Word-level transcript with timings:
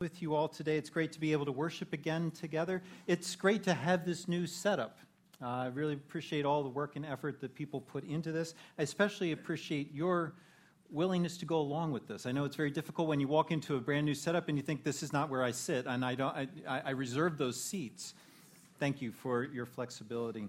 with 0.00 0.22
you 0.22 0.34
all 0.34 0.48
today. 0.48 0.78
It's 0.78 0.88
great 0.88 1.12
to 1.12 1.20
be 1.20 1.32
able 1.32 1.44
to 1.44 1.52
worship 1.52 1.92
again 1.92 2.30
together. 2.30 2.82
It's 3.06 3.36
great 3.36 3.62
to 3.64 3.74
have 3.74 4.06
this 4.06 4.28
new 4.28 4.46
setup. 4.46 4.96
Uh, 5.42 5.46
I 5.46 5.66
really 5.66 5.92
appreciate 5.92 6.46
all 6.46 6.62
the 6.62 6.70
work 6.70 6.96
and 6.96 7.04
effort 7.04 7.38
that 7.42 7.54
people 7.54 7.82
put 7.82 8.04
into 8.04 8.32
this. 8.32 8.54
I 8.78 8.82
especially 8.82 9.32
appreciate 9.32 9.92
your 9.92 10.32
willingness 10.90 11.36
to 11.36 11.44
go 11.44 11.58
along 11.58 11.92
with 11.92 12.08
this. 12.08 12.24
I 12.24 12.32
know 12.32 12.46
it's 12.46 12.56
very 12.56 12.70
difficult 12.70 13.08
when 13.08 13.20
you 13.20 13.28
walk 13.28 13.50
into 13.50 13.76
a 13.76 13.78
brand 13.78 14.06
new 14.06 14.14
setup 14.14 14.48
and 14.48 14.56
you 14.56 14.62
think 14.62 14.84
this 14.84 15.02
is 15.02 15.12
not 15.12 15.28
where 15.28 15.44
I 15.44 15.50
sit, 15.50 15.84
and 15.84 16.02
I 16.02 16.14
don't. 16.14 16.34
I, 16.34 16.48
I 16.66 16.90
reserve 16.92 17.36
those 17.36 17.62
seats. 17.62 18.14
Thank 18.78 19.02
you 19.02 19.12
for 19.12 19.44
your 19.44 19.66
flexibility. 19.66 20.48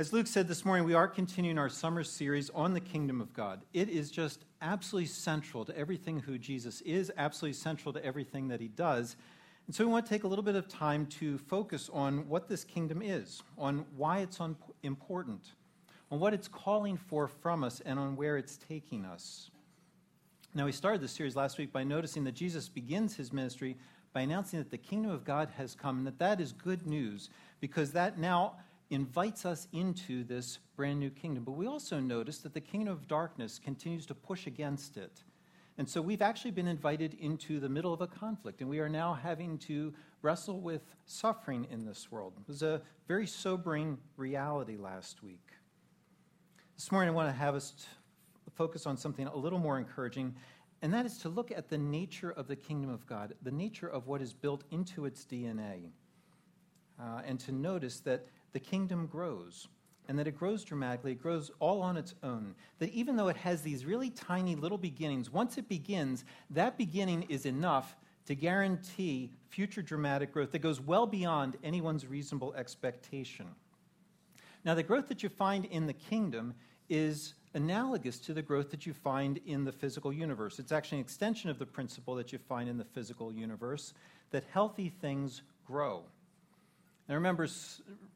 As 0.00 0.12
Luke 0.12 0.28
said 0.28 0.46
this 0.46 0.64
morning, 0.64 0.86
we 0.86 0.94
are 0.94 1.08
continuing 1.08 1.58
our 1.58 1.68
summer 1.68 2.04
series 2.04 2.50
on 2.50 2.72
the 2.72 2.78
kingdom 2.78 3.20
of 3.20 3.32
God. 3.32 3.62
It 3.72 3.88
is 3.88 4.12
just 4.12 4.44
absolutely 4.62 5.08
central 5.08 5.64
to 5.64 5.76
everything 5.76 6.20
who 6.20 6.38
Jesus 6.38 6.80
is, 6.82 7.10
absolutely 7.16 7.54
central 7.54 7.92
to 7.92 8.04
everything 8.04 8.46
that 8.46 8.60
he 8.60 8.68
does. 8.68 9.16
And 9.66 9.74
so 9.74 9.84
we 9.84 9.90
want 9.90 10.06
to 10.06 10.08
take 10.08 10.22
a 10.22 10.28
little 10.28 10.44
bit 10.44 10.54
of 10.54 10.68
time 10.68 11.06
to 11.18 11.36
focus 11.36 11.90
on 11.92 12.28
what 12.28 12.48
this 12.48 12.62
kingdom 12.62 13.02
is, 13.02 13.42
on 13.58 13.84
why 13.96 14.18
it's 14.18 14.38
important, 14.84 15.54
on 16.12 16.20
what 16.20 16.32
it's 16.32 16.46
calling 16.46 16.96
for 16.96 17.26
from 17.26 17.64
us, 17.64 17.82
and 17.84 17.98
on 17.98 18.14
where 18.14 18.36
it's 18.36 18.56
taking 18.56 19.04
us. 19.04 19.50
Now, 20.54 20.66
we 20.66 20.72
started 20.72 21.00
this 21.00 21.10
series 21.10 21.34
last 21.34 21.58
week 21.58 21.72
by 21.72 21.82
noticing 21.82 22.22
that 22.22 22.36
Jesus 22.36 22.68
begins 22.68 23.16
his 23.16 23.32
ministry 23.32 23.76
by 24.12 24.22
announcing 24.22 24.58
that 24.58 24.70
the 24.70 24.78
kingdom 24.78 25.10
of 25.10 25.24
God 25.24 25.50
has 25.56 25.74
come 25.74 25.98
and 25.98 26.06
that 26.06 26.18
that 26.18 26.40
is 26.40 26.52
good 26.52 26.86
news 26.86 27.30
because 27.60 27.92
that 27.92 28.18
now 28.18 28.54
invites 28.90 29.44
us 29.44 29.68
into 29.72 30.24
this 30.24 30.58
brand 30.76 30.98
new 30.98 31.10
kingdom. 31.10 31.44
But 31.44 31.52
we 31.52 31.66
also 31.66 32.00
notice 32.00 32.38
that 32.38 32.54
the 32.54 32.60
kingdom 32.60 32.92
of 32.92 33.06
darkness 33.06 33.58
continues 33.58 34.06
to 34.06 34.14
push 34.14 34.46
against 34.46 34.96
it. 34.96 35.22
And 35.76 35.88
so 35.88 36.02
we've 36.02 36.22
actually 36.22 36.50
been 36.50 36.66
invited 36.66 37.14
into 37.20 37.60
the 37.60 37.68
middle 37.68 37.92
of 37.92 38.00
a 38.00 38.06
conflict, 38.08 38.60
and 38.60 38.68
we 38.68 38.80
are 38.80 38.88
now 38.88 39.14
having 39.14 39.58
to 39.58 39.94
wrestle 40.22 40.60
with 40.60 40.82
suffering 41.06 41.68
in 41.70 41.84
this 41.84 42.10
world. 42.10 42.32
It 42.40 42.48
was 42.48 42.62
a 42.62 42.82
very 43.06 43.28
sobering 43.28 43.98
reality 44.16 44.76
last 44.76 45.22
week. 45.22 45.52
This 46.76 46.90
morning, 46.90 47.10
I 47.10 47.12
want 47.12 47.28
to 47.28 47.38
have 47.38 47.54
us 47.54 47.86
focus 48.56 48.86
on 48.86 48.96
something 48.96 49.28
a 49.28 49.36
little 49.36 49.60
more 49.60 49.78
encouraging, 49.78 50.34
and 50.82 50.92
that 50.92 51.06
is 51.06 51.18
to 51.18 51.28
look 51.28 51.52
at 51.52 51.68
the 51.68 51.78
nature 51.78 52.30
of 52.30 52.48
the 52.48 52.56
kingdom 52.56 52.90
of 52.90 53.06
God, 53.06 53.34
the 53.42 53.52
nature 53.52 53.88
of 53.88 54.08
what 54.08 54.20
is 54.20 54.32
built 54.32 54.64
into 54.72 55.04
its 55.04 55.24
DNA, 55.24 55.90
uh, 57.00 57.22
and 57.24 57.38
to 57.38 57.52
notice 57.52 58.00
that 58.00 58.26
the 58.52 58.60
kingdom 58.60 59.06
grows 59.06 59.68
and 60.08 60.18
that 60.18 60.26
it 60.26 60.38
grows 60.38 60.64
dramatically, 60.64 61.12
it 61.12 61.22
grows 61.22 61.50
all 61.60 61.82
on 61.82 61.96
its 61.96 62.14
own. 62.22 62.54
That 62.78 62.90
even 62.90 63.16
though 63.16 63.28
it 63.28 63.36
has 63.36 63.60
these 63.60 63.84
really 63.84 64.08
tiny 64.08 64.56
little 64.56 64.78
beginnings, 64.78 65.30
once 65.30 65.58
it 65.58 65.68
begins, 65.68 66.24
that 66.50 66.78
beginning 66.78 67.26
is 67.28 67.44
enough 67.44 67.94
to 68.24 68.34
guarantee 68.34 69.30
future 69.48 69.82
dramatic 69.82 70.32
growth 70.32 70.52
that 70.52 70.60
goes 70.60 70.80
well 70.80 71.06
beyond 71.06 71.56
anyone's 71.62 72.06
reasonable 72.06 72.54
expectation. 72.54 73.46
Now, 74.64 74.74
the 74.74 74.82
growth 74.82 75.08
that 75.08 75.22
you 75.22 75.28
find 75.28 75.66
in 75.66 75.86
the 75.86 75.92
kingdom 75.92 76.54
is 76.88 77.34
analogous 77.54 78.18
to 78.18 78.34
the 78.34 78.42
growth 78.42 78.70
that 78.70 78.86
you 78.86 78.92
find 78.92 79.40
in 79.46 79.64
the 79.64 79.72
physical 79.72 80.12
universe. 80.12 80.58
It's 80.58 80.72
actually 80.72 80.98
an 80.98 81.04
extension 81.04 81.50
of 81.50 81.58
the 81.58 81.66
principle 81.66 82.14
that 82.16 82.32
you 82.32 82.38
find 82.38 82.68
in 82.68 82.76
the 82.76 82.84
physical 82.84 83.32
universe 83.32 83.94
that 84.30 84.44
healthy 84.52 84.88
things 84.88 85.42
grow. 85.66 86.04
I 87.08 87.14
remember 87.14 87.48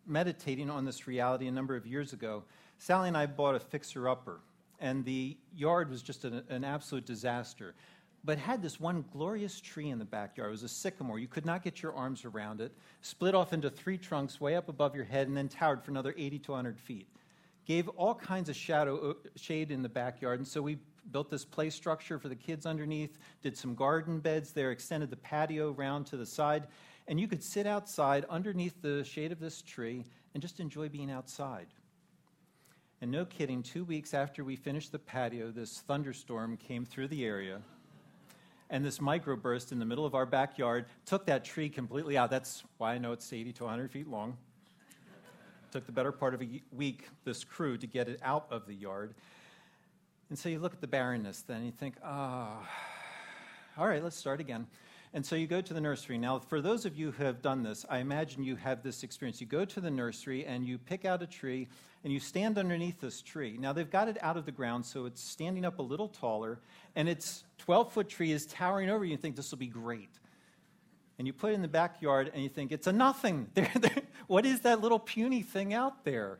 meditating 0.07 0.69
on 0.69 0.85
this 0.85 1.07
reality 1.07 1.47
a 1.47 1.51
number 1.51 1.77
of 1.77 1.87
years 1.87 2.13
ago. 2.13 2.45
Sally 2.79 3.09
and 3.09 3.17
I 3.17 3.25
bought 3.27 3.55
a 3.55 3.61
fixer 3.61 4.07
upper, 4.09 4.41
and 4.81 5.05
the 5.05 5.37
yard 5.55 5.89
was 5.89 6.03
just 6.03 6.25
an, 6.25 6.43
an 6.51 6.63
absolute 6.63 7.07
disaster. 7.07 7.75
But 8.25 8.39
had 8.39 8.63
this 8.63 8.79
one 8.79 9.05
glorious 9.13 9.61
tree 9.61 9.89
in 9.89 9.99
the 9.99 10.05
backyard. 10.05 10.49
It 10.49 10.53
was 10.53 10.63
a 10.63 10.69
sycamore. 10.69 11.19
You 11.19 11.27
could 11.27 11.47
not 11.47 11.65
get 11.65 11.83
your 11.83 11.95
arms 11.95 12.25
around 12.25 12.61
it. 12.61 12.73
Split 13.01 13.35
off 13.35 13.53
into 13.53 13.71
three 13.71 13.97
trunks 13.97 14.41
way 14.41 14.57
up 14.57 14.69
above 14.69 14.95
your 14.95 15.05
head, 15.05 15.27
and 15.27 15.37
then 15.37 15.49
towered 15.49 15.83
for 15.83 15.91
another 15.91 16.15
80 16.17 16.39
to 16.41 16.53
100 16.53 16.79
feet. 16.79 17.09
Gave 17.65 17.89
all 17.91 18.15
kinds 18.15 18.49
of 18.49 18.57
shadow 18.57 19.11
uh, 19.11 19.15
shade 19.37 19.71
in 19.71 19.83
the 19.83 19.89
backyard, 19.89 20.39
and 20.39 20.47
so 20.47 20.61
we 20.61 20.79
built 21.11 21.31
this 21.31 21.45
play 21.45 21.71
structure 21.71 22.19
for 22.19 22.29
the 22.29 22.37
kids 22.37 22.67
underneath. 22.67 23.17
Did 23.43 23.57
some 23.57 23.75
garden 23.75 24.21
beds 24.21 24.53
there. 24.53 24.71
Extended 24.71 25.11
the 25.11 25.17
patio 25.17 25.73
around 25.73 26.05
to 26.07 26.17
the 26.17 26.27
side 26.27 26.67
and 27.09 27.21
you 27.21 27.29
could 27.29 27.43
sit 27.43 27.67
outside 27.67 28.25
underneath 28.31 28.81
the 28.81 29.05
shade 29.05 29.33
of 29.33 29.41
this 29.41 29.63
tree 29.63 30.05
and 30.35 30.43
just 30.43 30.61
enjoy 30.61 30.89
being 30.89 31.11
outside. 31.11 31.67
And 33.01 33.11
no 33.11 33.25
kidding, 33.25 33.63
two 33.63 33.85
weeks 33.85 34.15
after 34.15 34.45
we 34.45 34.55
finished 34.55 34.93
the 34.93 34.99
patio, 34.99 35.51
this 35.51 35.81
thunderstorm 35.81 36.57
came 36.57 36.85
through 36.85 37.09
the 37.09 37.25
area. 37.25 37.61
And 38.71 38.85
this 38.85 39.01
microburst 39.01 39.73
in 39.73 39.79
the 39.79 39.85
middle 39.85 40.07
of 40.07 40.15
our 40.15 40.25
backyard 40.25 40.87
took 41.05 41.27
that 41.27 41.45
tree 41.45 41.69
completely 41.69 42.17
out. 42.17 42.31
That's 42.31 42.63
why 42.79 42.95
I 42.95 42.99
know 42.99 43.13
it's 43.13 43.31
80 43.31 43.53
to 43.55 43.65
100 43.65 43.91
feet 43.91 44.09
long. 44.09 44.37
took 45.73 45.85
the 45.85 45.93
better 45.93 46.13
part 46.13 46.33
of 46.33 46.43
a 46.43 46.63
week, 46.71 47.09
this 47.25 47.43
crew, 47.43 47.77
to 47.77 47.87
get 47.87 48.09
it 48.09 48.21
out 48.23 48.47
of 48.51 48.67
the 48.67 48.75
yard. 48.75 49.15
And 50.31 50.39
so 50.39 50.49
you 50.49 50.61
look 50.61 50.73
at 50.73 50.81
the 50.81 50.87
barrenness 50.87 51.43
then, 51.43 51.59
and 51.59 51.67
you 51.67 51.73
think, 51.73 51.97
ah, 52.05 52.61
oh, 53.77 53.83
all 53.83 53.89
right, 53.89 54.03
let's 54.03 54.17
start 54.17 54.41
again. 54.41 54.67
And 55.15 55.25
so 55.25 55.37
you 55.37 55.47
go 55.47 55.61
to 55.61 55.75
the 55.75 55.81
nursery. 55.81 56.17
Now, 56.17 56.39
for 56.39 56.63
those 56.63 56.87
of 56.87 56.97
you 56.97 57.11
who 57.11 57.25
have 57.25 57.43
done 57.43 57.63
this, 57.63 57.85
I 57.91 57.99
imagine 57.99 58.43
you 58.43 58.57
have 58.57 58.83
this 58.83 59.03
experience. 59.03 59.43
You 59.43 59.47
go 59.47 59.65
to 59.67 59.81
the 59.81 59.91
nursery 59.91 60.47
and 60.47 60.67
you 60.67 60.79
pick 60.79 61.05
out 61.05 61.23
a 61.23 61.27
tree 61.27 61.69
and 62.03 62.13
you 62.13 62.19
stand 62.19 62.57
underneath 62.57 62.99
this 62.99 63.21
tree. 63.21 63.59
Now, 63.61 63.75
they've 63.75 63.91
got 63.91 64.09
it 64.09 64.17
out 64.23 64.39
of 64.39 64.47
the 64.47 64.53
ground, 64.53 64.87
so 64.87 65.05
it's 65.05 65.23
standing 65.23 65.67
up 65.67 65.79
a 65.79 65.83
little 65.83 66.09
taller, 66.09 66.61
and 66.97 67.09
its 67.09 67.45
12 67.59 67.93
foot 67.93 68.09
tree 68.09 68.33
is 68.33 68.47
towering 68.47 68.89
over 68.89 69.05
you. 69.05 69.13
You 69.13 69.17
think 69.19 69.37
this 69.37 69.51
will 69.51 69.59
be 69.59 69.67
great. 69.67 70.11
And 71.19 71.27
you 71.27 71.33
put 71.33 71.53
it 71.53 71.55
in 71.55 71.63
the 71.63 71.69
backyard 71.69 72.31
and 72.33 72.43
you 72.43 72.49
think, 72.49 72.73
it's 72.73 72.87
a 72.87 72.93
nothing. 72.93 73.49
what 74.27 74.47
is 74.47 74.61
that 74.63 74.81
little 74.81 74.99
puny 74.99 75.43
thing 75.43 75.75
out 75.75 76.05
there? 76.05 76.39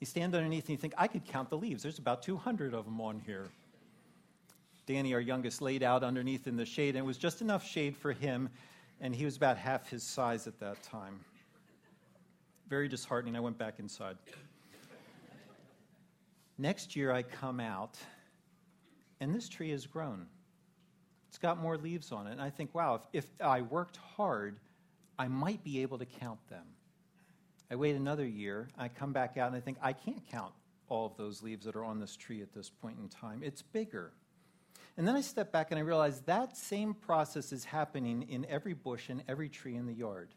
You 0.00 0.06
stand 0.06 0.34
underneath 0.34 0.64
and 0.64 0.70
you 0.70 0.76
think, 0.76 0.92
I 0.98 1.06
could 1.06 1.24
count 1.24 1.48
the 1.50 1.56
leaves. 1.56 1.82
There's 1.82 1.98
about 1.98 2.22
200 2.22 2.74
of 2.74 2.84
them 2.84 3.00
on 3.00 3.22
here. 3.24 3.48
Danny, 4.86 5.14
our 5.14 5.20
youngest, 5.20 5.60
laid 5.60 5.82
out 5.82 6.04
underneath 6.04 6.46
in 6.46 6.56
the 6.56 6.64
shade, 6.64 6.90
and 6.90 6.98
it 6.98 7.06
was 7.06 7.18
just 7.18 7.40
enough 7.40 7.66
shade 7.66 7.96
for 7.96 8.12
him, 8.12 8.48
and 9.00 9.14
he 9.14 9.24
was 9.24 9.36
about 9.36 9.56
half 9.56 9.90
his 9.90 10.04
size 10.04 10.46
at 10.46 10.60
that 10.60 10.80
time. 10.84 11.18
Very 12.68 12.88
disheartening. 12.88 13.34
I 13.36 13.40
went 13.40 13.58
back 13.58 13.80
inside. 13.80 14.16
Next 16.56 16.94
year, 16.94 17.12
I 17.12 17.22
come 17.22 17.58
out, 17.58 17.98
and 19.20 19.34
this 19.34 19.48
tree 19.48 19.70
has 19.70 19.86
grown. 19.86 20.26
It's 21.28 21.38
got 21.38 21.60
more 21.60 21.76
leaves 21.76 22.12
on 22.12 22.28
it, 22.28 22.32
and 22.32 22.40
I 22.40 22.50
think, 22.50 22.72
wow, 22.72 23.02
if, 23.12 23.24
if 23.24 23.30
I 23.40 23.62
worked 23.62 23.96
hard, 23.96 24.60
I 25.18 25.26
might 25.26 25.62
be 25.64 25.82
able 25.82 25.98
to 25.98 26.06
count 26.06 26.38
them. 26.48 26.64
I 27.70 27.74
wait 27.74 27.96
another 27.96 28.26
year, 28.26 28.68
I 28.78 28.86
come 28.86 29.12
back 29.12 29.36
out, 29.36 29.48
and 29.48 29.56
I 29.56 29.60
think, 29.60 29.78
I 29.82 29.92
can't 29.92 30.22
count 30.30 30.52
all 30.88 31.06
of 31.06 31.16
those 31.16 31.42
leaves 31.42 31.64
that 31.64 31.74
are 31.74 31.84
on 31.84 31.98
this 31.98 32.16
tree 32.16 32.40
at 32.40 32.54
this 32.54 32.70
point 32.70 32.96
in 33.02 33.08
time. 33.08 33.42
It's 33.42 33.60
bigger. 33.60 34.12
And 34.96 35.06
then 35.06 35.14
I 35.14 35.20
step 35.20 35.52
back 35.52 35.70
and 35.70 35.78
I 35.78 35.82
realize 35.82 36.20
that 36.22 36.56
same 36.56 36.94
process 36.94 37.52
is 37.52 37.64
happening 37.64 38.22
in 38.30 38.46
every 38.46 38.72
bush 38.72 39.10
and 39.10 39.22
every 39.28 39.48
tree 39.48 39.76
in 39.76 39.86
the 39.86 39.92
yard. 39.92 40.34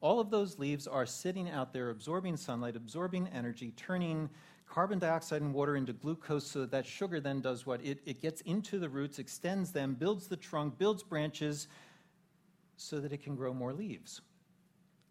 All 0.00 0.18
of 0.18 0.30
those 0.30 0.58
leaves 0.58 0.86
are 0.86 1.06
sitting 1.06 1.48
out 1.48 1.72
there 1.72 1.90
absorbing 1.90 2.36
sunlight, 2.36 2.76
absorbing 2.76 3.28
energy, 3.28 3.72
turning 3.76 4.28
carbon 4.68 4.98
dioxide 4.98 5.40
and 5.40 5.54
water 5.54 5.76
into 5.76 5.92
glucose 5.92 6.46
so 6.46 6.60
that, 6.60 6.72
that 6.72 6.86
sugar 6.86 7.20
then 7.20 7.40
does 7.40 7.64
what? 7.64 7.80
It, 7.84 8.00
it 8.04 8.20
gets 8.20 8.40
into 8.42 8.78
the 8.80 8.88
roots, 8.88 9.20
extends 9.20 9.70
them, 9.70 9.94
builds 9.94 10.26
the 10.26 10.36
trunk, 10.36 10.78
builds 10.78 11.02
branches 11.04 11.68
so 12.76 13.00
that 13.00 13.12
it 13.12 13.22
can 13.22 13.36
grow 13.36 13.54
more 13.54 13.72
leaves 13.72 14.20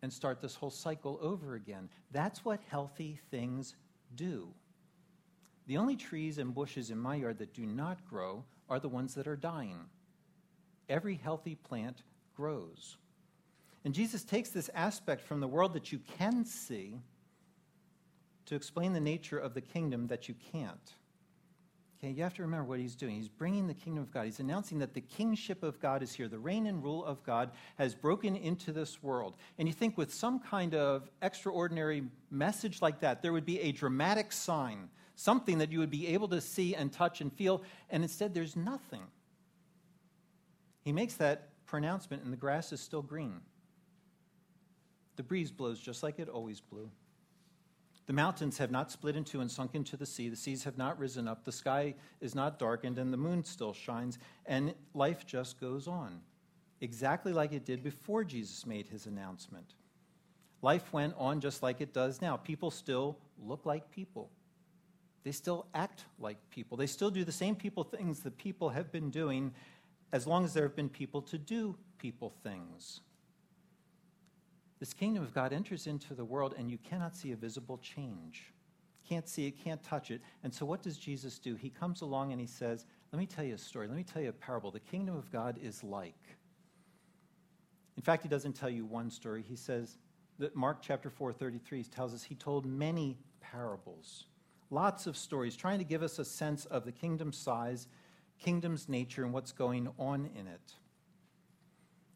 and 0.01 0.11
start 0.11 0.41
this 0.41 0.53
whole 0.53 0.69
cycle 0.69 1.17
over 1.21 1.55
again. 1.55 1.89
That's 2.11 2.43
what 2.43 2.59
healthy 2.69 3.19
things 3.31 3.75
do. 4.15 4.49
The 5.67 5.77
only 5.77 5.95
trees 5.95 6.37
and 6.37 6.53
bushes 6.53 6.91
in 6.91 6.99
my 6.99 7.15
yard 7.15 7.39
that 7.39 7.53
do 7.53 7.65
not 7.65 8.05
grow 8.07 8.43
are 8.69 8.79
the 8.79 8.89
ones 8.89 9.15
that 9.15 9.27
are 9.27 9.35
dying. 9.35 9.79
Every 10.89 11.15
healthy 11.15 11.55
plant 11.55 12.03
grows. 12.35 12.97
And 13.83 13.93
Jesus 13.93 14.23
takes 14.23 14.49
this 14.49 14.69
aspect 14.73 15.21
from 15.21 15.39
the 15.39 15.47
world 15.47 15.73
that 15.73 15.91
you 15.91 15.99
can 16.17 16.45
see 16.45 16.99
to 18.45 18.55
explain 18.55 18.93
the 18.93 18.99
nature 18.99 19.37
of 19.37 19.53
the 19.53 19.61
kingdom 19.61 20.07
that 20.07 20.27
you 20.27 20.35
can't. 20.51 20.93
Okay, 21.99 22.11
you 22.11 22.23
have 22.23 22.33
to 22.35 22.41
remember 22.41 22.65
what 22.65 22.79
he's 22.79 22.95
doing. 22.95 23.15
He's 23.15 23.29
bringing 23.29 23.67
the 23.67 23.73
kingdom 23.73 24.03
of 24.03 24.11
God. 24.11 24.25
He's 24.25 24.39
announcing 24.39 24.79
that 24.79 24.93
the 24.93 25.01
kingship 25.01 25.63
of 25.63 25.79
God 25.79 26.03
is 26.03 26.13
here. 26.13 26.27
The 26.27 26.37
reign 26.37 26.67
and 26.67 26.83
rule 26.83 27.05
of 27.05 27.23
God 27.23 27.51
has 27.77 27.95
broken 27.95 28.35
into 28.35 28.71
this 28.71 29.01
world. 29.01 29.35
And 29.57 29.67
you 29.67 29.73
think 29.73 29.97
with 29.97 30.13
some 30.13 30.39
kind 30.39 30.75
of 30.75 31.09
extraordinary 31.21 32.03
message 32.29 32.81
like 32.81 32.99
that, 32.99 33.21
there 33.21 33.33
would 33.33 33.45
be 33.45 33.61
a 33.61 33.71
dramatic 33.71 34.31
sign 34.31 34.89
something 35.15 35.57
that 35.59 35.71
you 35.71 35.79
would 35.79 35.89
be 35.89 36.07
able 36.07 36.27
to 36.29 36.41
see 36.41 36.75
and 36.75 36.91
touch 36.91 37.21
and 37.21 37.31
feel, 37.33 37.63
and 37.89 38.03
instead 38.03 38.33
there's 38.33 38.55
nothing. 38.55 39.03
He 40.81 40.91
makes 40.91 41.15
that 41.15 41.49
pronouncement, 41.65 42.23
and 42.23 42.31
the 42.31 42.37
grass 42.37 42.71
is 42.71 42.79
still 42.79 43.01
green. 43.01 43.41
The 45.15 45.23
breeze 45.23 45.51
blows 45.51 45.79
just 45.79 46.03
like 46.03 46.19
it 46.19 46.29
always 46.29 46.61
blew. 46.61 46.91
The 48.05 48.13
mountains 48.13 48.59
have 48.59 48.69
not 48.69 48.91
split 48.91 49.15
in 49.15 49.23
two 49.23 49.41
and 49.41 49.49
sunk 49.49 49.73
into 49.73 49.97
the 49.97 50.05
sea. 50.05 50.29
The 50.29 50.35
seas 50.35 50.63
have 50.65 50.77
not 50.77 50.99
risen 50.99 51.27
up. 51.27 51.43
The 51.43 51.51
sky 51.51 51.95
is 52.21 52.35
not 52.35 52.59
darkened, 52.59 52.99
and 52.99 53.11
the 53.11 53.17
moon 53.17 53.43
still 53.43 53.73
shines, 53.73 54.19
and 54.45 54.75
life 54.93 55.25
just 55.25 55.59
goes 55.59 55.87
on. 55.87 56.21
exactly 56.81 57.33
like 57.33 57.53
it 57.53 57.65
did 57.65 57.83
before 57.83 58.23
Jesus 58.23 58.65
made 58.65 58.87
his 58.87 59.07
announcement. 59.07 59.73
Life 60.61 60.93
went 60.93 61.13
on 61.17 61.41
just 61.41 61.63
like 61.63 61.81
it 61.81 61.93
does 61.93 62.21
now. 62.21 62.37
People 62.37 62.71
still 62.71 63.17
look 63.39 63.65
like 63.65 63.89
people. 63.91 64.29
They 65.25 65.31
still 65.31 65.65
act 65.73 66.05
like 66.19 66.37
people. 66.51 66.77
They 66.77 66.85
still 66.85 67.09
do 67.09 67.25
the 67.25 67.31
same 67.31 67.55
people 67.55 67.83
things 67.83 68.19
that 68.21 68.37
people 68.37 68.69
have 68.69 68.91
been 68.91 69.09
doing 69.09 69.53
as 70.13 70.27
long 70.27 70.45
as 70.45 70.53
there 70.53 70.63
have 70.63 70.75
been 70.75 70.87
people 70.87 71.21
to 71.23 71.37
do 71.39 71.75
people 71.97 72.31
things. 72.43 73.01
This 74.79 74.93
kingdom 74.93 75.23
of 75.23 75.33
God 75.33 75.51
enters 75.51 75.87
into 75.87 76.13
the 76.13 76.23
world 76.23 76.53
and 76.57 76.69
you 76.69 76.77
cannot 76.77 77.15
see 77.15 77.31
a 77.31 77.35
visible 77.35 77.79
change. 77.79 78.53
Can't 79.09 79.27
see 79.27 79.47
it, 79.47 79.63
can't 79.63 79.81
touch 79.81 80.11
it. 80.11 80.21
And 80.43 80.53
so 80.53 80.63
what 80.63 80.83
does 80.83 80.97
Jesus 80.97 81.39
do? 81.39 81.55
He 81.55 81.71
comes 81.71 82.01
along 82.01 82.31
and 82.31 82.39
he 82.39 82.47
says, 82.47 82.85
Let 83.11 83.17
me 83.17 83.25
tell 83.25 83.43
you 83.43 83.55
a 83.55 83.57
story. 83.57 83.87
Let 83.87 83.97
me 83.97 84.03
tell 84.03 84.21
you 84.21 84.29
a 84.29 84.33
parable. 84.33 84.69
The 84.69 84.79
kingdom 84.79 85.15
of 85.15 85.31
God 85.31 85.57
is 85.59 85.83
like. 85.83 86.37
In 87.97 88.03
fact, 88.03 88.21
he 88.21 88.29
doesn't 88.29 88.53
tell 88.53 88.69
you 88.69 88.85
one 88.85 89.09
story. 89.09 89.43
He 89.47 89.55
says 89.55 89.97
that 90.37 90.55
Mark 90.55 90.79
chapter 90.81 91.09
4, 91.09 91.33
33 91.33 91.83
tells 91.85 92.13
us 92.13 92.23
he 92.23 92.35
told 92.35 92.65
many 92.65 93.17
parables, 93.41 94.25
lots 94.69 95.07
of 95.07 95.15
stories, 95.17 95.55
trying 95.55 95.79
to 95.79 95.85
give 95.85 96.03
us 96.03 96.19
a 96.19 96.25
sense 96.25 96.65
of 96.65 96.85
the 96.85 96.91
kingdom's 96.91 97.37
size, 97.37 97.87
kingdom's 98.39 98.89
nature, 98.89 99.23
and 99.23 99.33
what's 99.33 99.51
going 99.51 99.89
on 99.97 100.29
in 100.37 100.47
it. 100.47 100.73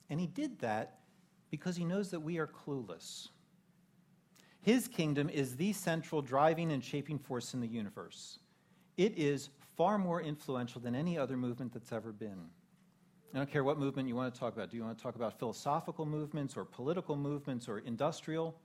And 0.10 0.20
he 0.20 0.28
did 0.28 0.60
that 0.60 1.00
because 1.50 1.76
he 1.76 1.86
knows 1.86 2.12
that 2.12 2.20
we 2.20 2.38
are 2.38 2.48
clueless. 2.48 3.30
His 4.62 4.88
kingdom 4.88 5.30
is 5.30 5.56
the 5.56 5.74
central 5.74 6.22
driving 6.22 6.72
and 6.72 6.84
shaping 6.84 7.18
force 7.18 7.54
in 7.54 7.62
the 7.62 7.68
universe. 7.68 8.40
It 8.98 9.18
is 9.18 9.50
far 9.78 9.98
more 9.98 10.22
influential 10.22 10.82
than 10.82 10.96
any 10.96 11.18
other 11.18 11.38
movement 11.38 11.72
that's 11.72 11.94
ever 11.94 12.12
been. 12.12 12.50
I 13.34 13.38
don't 13.38 13.50
care 13.50 13.64
what 13.64 13.78
movement 13.78 14.08
you 14.08 14.16
want 14.16 14.34
to 14.34 14.40
talk 14.40 14.54
about. 14.56 14.72
Do 14.72 14.78
you 14.78 14.84
want 14.84 14.98
to 14.98 15.02
talk 15.02 15.16
about 15.16 15.38
philosophical 15.38 16.06
movements 16.06 16.58
or 16.58 16.66
political 16.66 17.16
movements 17.16 17.70
or 17.70 17.80
industrial, 17.80 18.56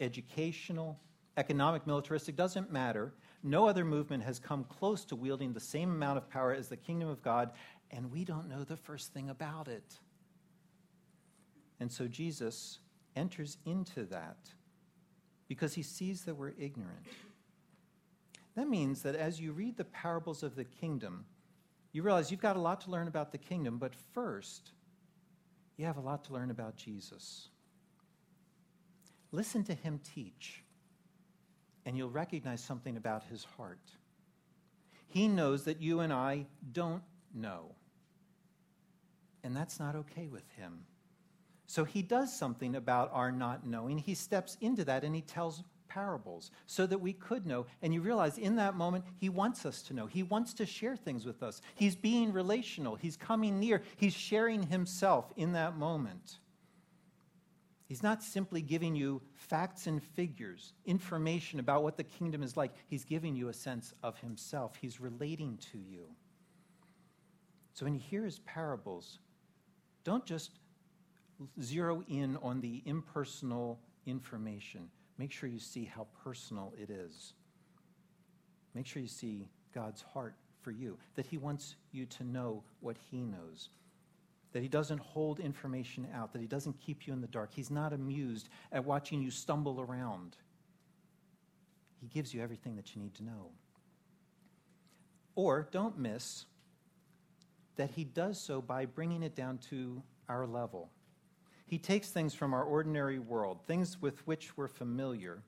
educational, 0.00 1.00
economic, 1.36 1.86
militaristic? 1.86 2.36
Doesn't 2.36 2.72
matter. 2.72 3.14
No 3.42 3.68
other 3.68 3.84
movement 3.84 4.24
has 4.24 4.38
come 4.38 4.64
close 4.64 5.04
to 5.06 5.16
wielding 5.16 5.52
the 5.52 5.60
same 5.60 5.90
amount 5.90 6.18
of 6.18 6.28
power 6.28 6.52
as 6.52 6.68
the 6.68 6.76
kingdom 6.76 7.08
of 7.08 7.22
God, 7.22 7.50
and 7.90 8.10
we 8.10 8.24
don't 8.24 8.48
know 8.48 8.64
the 8.64 8.76
first 8.76 9.12
thing 9.12 9.30
about 9.30 9.68
it. 9.68 9.98
And 11.78 11.92
so 11.92 12.08
Jesus 12.08 12.78
enters 13.14 13.58
into 13.64 14.04
that 14.06 14.36
because 15.48 15.74
he 15.74 15.82
sees 15.82 16.22
that 16.22 16.34
we're 16.34 16.54
ignorant. 16.58 17.06
That 18.56 18.68
means 18.68 19.02
that 19.02 19.14
as 19.14 19.40
you 19.40 19.52
read 19.52 19.76
the 19.76 19.84
parables 19.84 20.42
of 20.42 20.56
the 20.56 20.64
kingdom, 20.64 21.26
you 21.92 22.02
realize 22.02 22.30
you've 22.30 22.40
got 22.40 22.56
a 22.56 22.60
lot 22.60 22.80
to 22.82 22.90
learn 22.90 23.08
about 23.08 23.32
the 23.32 23.38
kingdom, 23.38 23.78
but 23.78 23.94
first, 23.94 24.72
you 25.76 25.84
have 25.84 25.98
a 25.98 26.00
lot 26.00 26.24
to 26.24 26.32
learn 26.32 26.50
about 26.50 26.76
Jesus. 26.76 27.48
Listen 29.30 29.62
to 29.64 29.74
him 29.74 30.00
teach, 30.02 30.62
and 31.86 31.96
you'll 31.96 32.10
recognize 32.10 32.62
something 32.62 32.98
about 32.98 33.24
his 33.30 33.44
heart. 33.56 33.80
He 35.06 35.28
knows 35.28 35.64
that 35.64 35.80
you 35.80 36.00
and 36.00 36.12
I 36.12 36.44
don't 36.72 37.02
know, 37.34 37.74
and 39.42 39.56
that's 39.56 39.80
not 39.80 39.96
okay 39.96 40.26
with 40.26 40.44
him. 40.56 40.80
So 41.66 41.84
he 41.84 42.02
does 42.02 42.36
something 42.36 42.76
about 42.76 43.10
our 43.12 43.32
not 43.32 43.66
knowing. 43.66 43.98
He 43.98 44.14
steps 44.14 44.58
into 44.60 44.84
that 44.84 45.02
and 45.02 45.14
he 45.14 45.22
tells 45.22 45.64
parables 45.96 46.50
so 46.66 46.86
that 46.86 47.00
we 47.00 47.14
could 47.14 47.46
know. 47.46 47.64
And 47.80 47.94
you 47.94 48.02
realize 48.02 48.36
in 48.36 48.56
that 48.56 48.76
moment, 48.76 49.04
He 49.16 49.30
wants 49.30 49.64
us 49.64 49.80
to 49.82 49.94
know. 49.94 50.06
He 50.06 50.22
wants 50.22 50.52
to 50.54 50.66
share 50.66 50.94
things 50.94 51.24
with 51.24 51.42
us. 51.42 51.62
He's 51.74 51.96
being 51.96 52.32
relational, 52.32 52.96
He's 52.96 53.16
coming 53.16 53.58
near, 53.58 53.82
He's 53.96 54.12
sharing 54.12 54.64
Himself 54.64 55.32
in 55.36 55.52
that 55.52 55.78
moment. 55.78 56.38
He's 57.86 58.02
not 58.02 58.22
simply 58.22 58.62
giving 58.62 58.96
you 58.96 59.22
facts 59.34 59.86
and 59.86 60.02
figures, 60.02 60.72
information 60.86 61.60
about 61.60 61.82
what 61.82 61.96
the 61.96 62.04
kingdom 62.04 62.42
is 62.42 62.56
like. 62.56 62.72
He's 62.88 63.04
giving 63.04 63.36
you 63.36 63.48
a 63.48 63.52
sense 63.52 63.94
of 64.02 64.18
Himself, 64.18 64.76
He's 64.76 65.00
relating 65.00 65.58
to 65.72 65.78
you. 65.78 66.06
So 67.74 67.84
when 67.84 67.94
you 67.94 68.00
hear 68.00 68.24
His 68.24 68.40
parables, 68.40 69.20
don't 70.02 70.24
just 70.24 70.50
zero 71.62 72.02
in 72.08 72.36
on 72.42 72.60
the 72.60 72.82
impersonal 72.86 73.78
information 74.06 74.88
make 75.18 75.32
sure 75.32 75.48
you 75.48 75.58
see 75.58 75.84
how 75.84 76.06
personal 76.22 76.72
it 76.80 76.90
is. 76.90 77.32
Make 78.74 78.86
sure 78.86 79.00
you 79.00 79.08
see 79.08 79.48
God's 79.74 80.02
heart 80.02 80.34
for 80.60 80.70
you, 80.70 80.98
that 81.14 81.26
He 81.26 81.38
wants 81.38 81.76
you 81.92 82.06
to 82.06 82.24
know 82.24 82.62
what 82.80 82.96
He 83.10 83.24
knows, 83.24 83.70
that 84.56 84.62
He 84.62 84.68
doesn't 84.68 85.00
hold 85.00 85.38
information 85.38 86.08
out, 86.14 86.32
that 86.32 86.40
He 86.40 86.46
doesn't 86.46 86.80
keep 86.80 87.06
you 87.06 87.12
in 87.12 87.20
the 87.20 87.26
dark. 87.26 87.50
He's 87.52 87.70
not 87.70 87.92
amused 87.92 88.48
at 88.72 88.86
watching 88.86 89.20
you 89.20 89.30
stumble 89.30 89.82
around. 89.82 90.34
He 92.00 92.06
gives 92.06 92.32
you 92.32 92.42
everything 92.42 92.74
that 92.76 92.96
you 92.96 93.02
need 93.02 93.12
to 93.16 93.22
know. 93.22 93.50
Or 95.34 95.68
don't 95.70 95.98
miss 95.98 96.46
that 97.76 97.90
He 97.90 98.04
does 98.04 98.40
so 98.40 98.62
by 98.62 98.86
bringing 98.86 99.22
it 99.22 99.36
down 99.36 99.58
to 99.68 100.02
our 100.26 100.46
level. 100.46 100.88
He 101.66 101.76
takes 101.76 102.08
things 102.08 102.32
from 102.32 102.54
our 102.54 102.64
ordinary 102.64 103.18
world, 103.18 103.58
things 103.66 104.00
with 104.00 104.26
which 104.26 104.56
we're 104.56 104.68
familiar, 104.68 105.42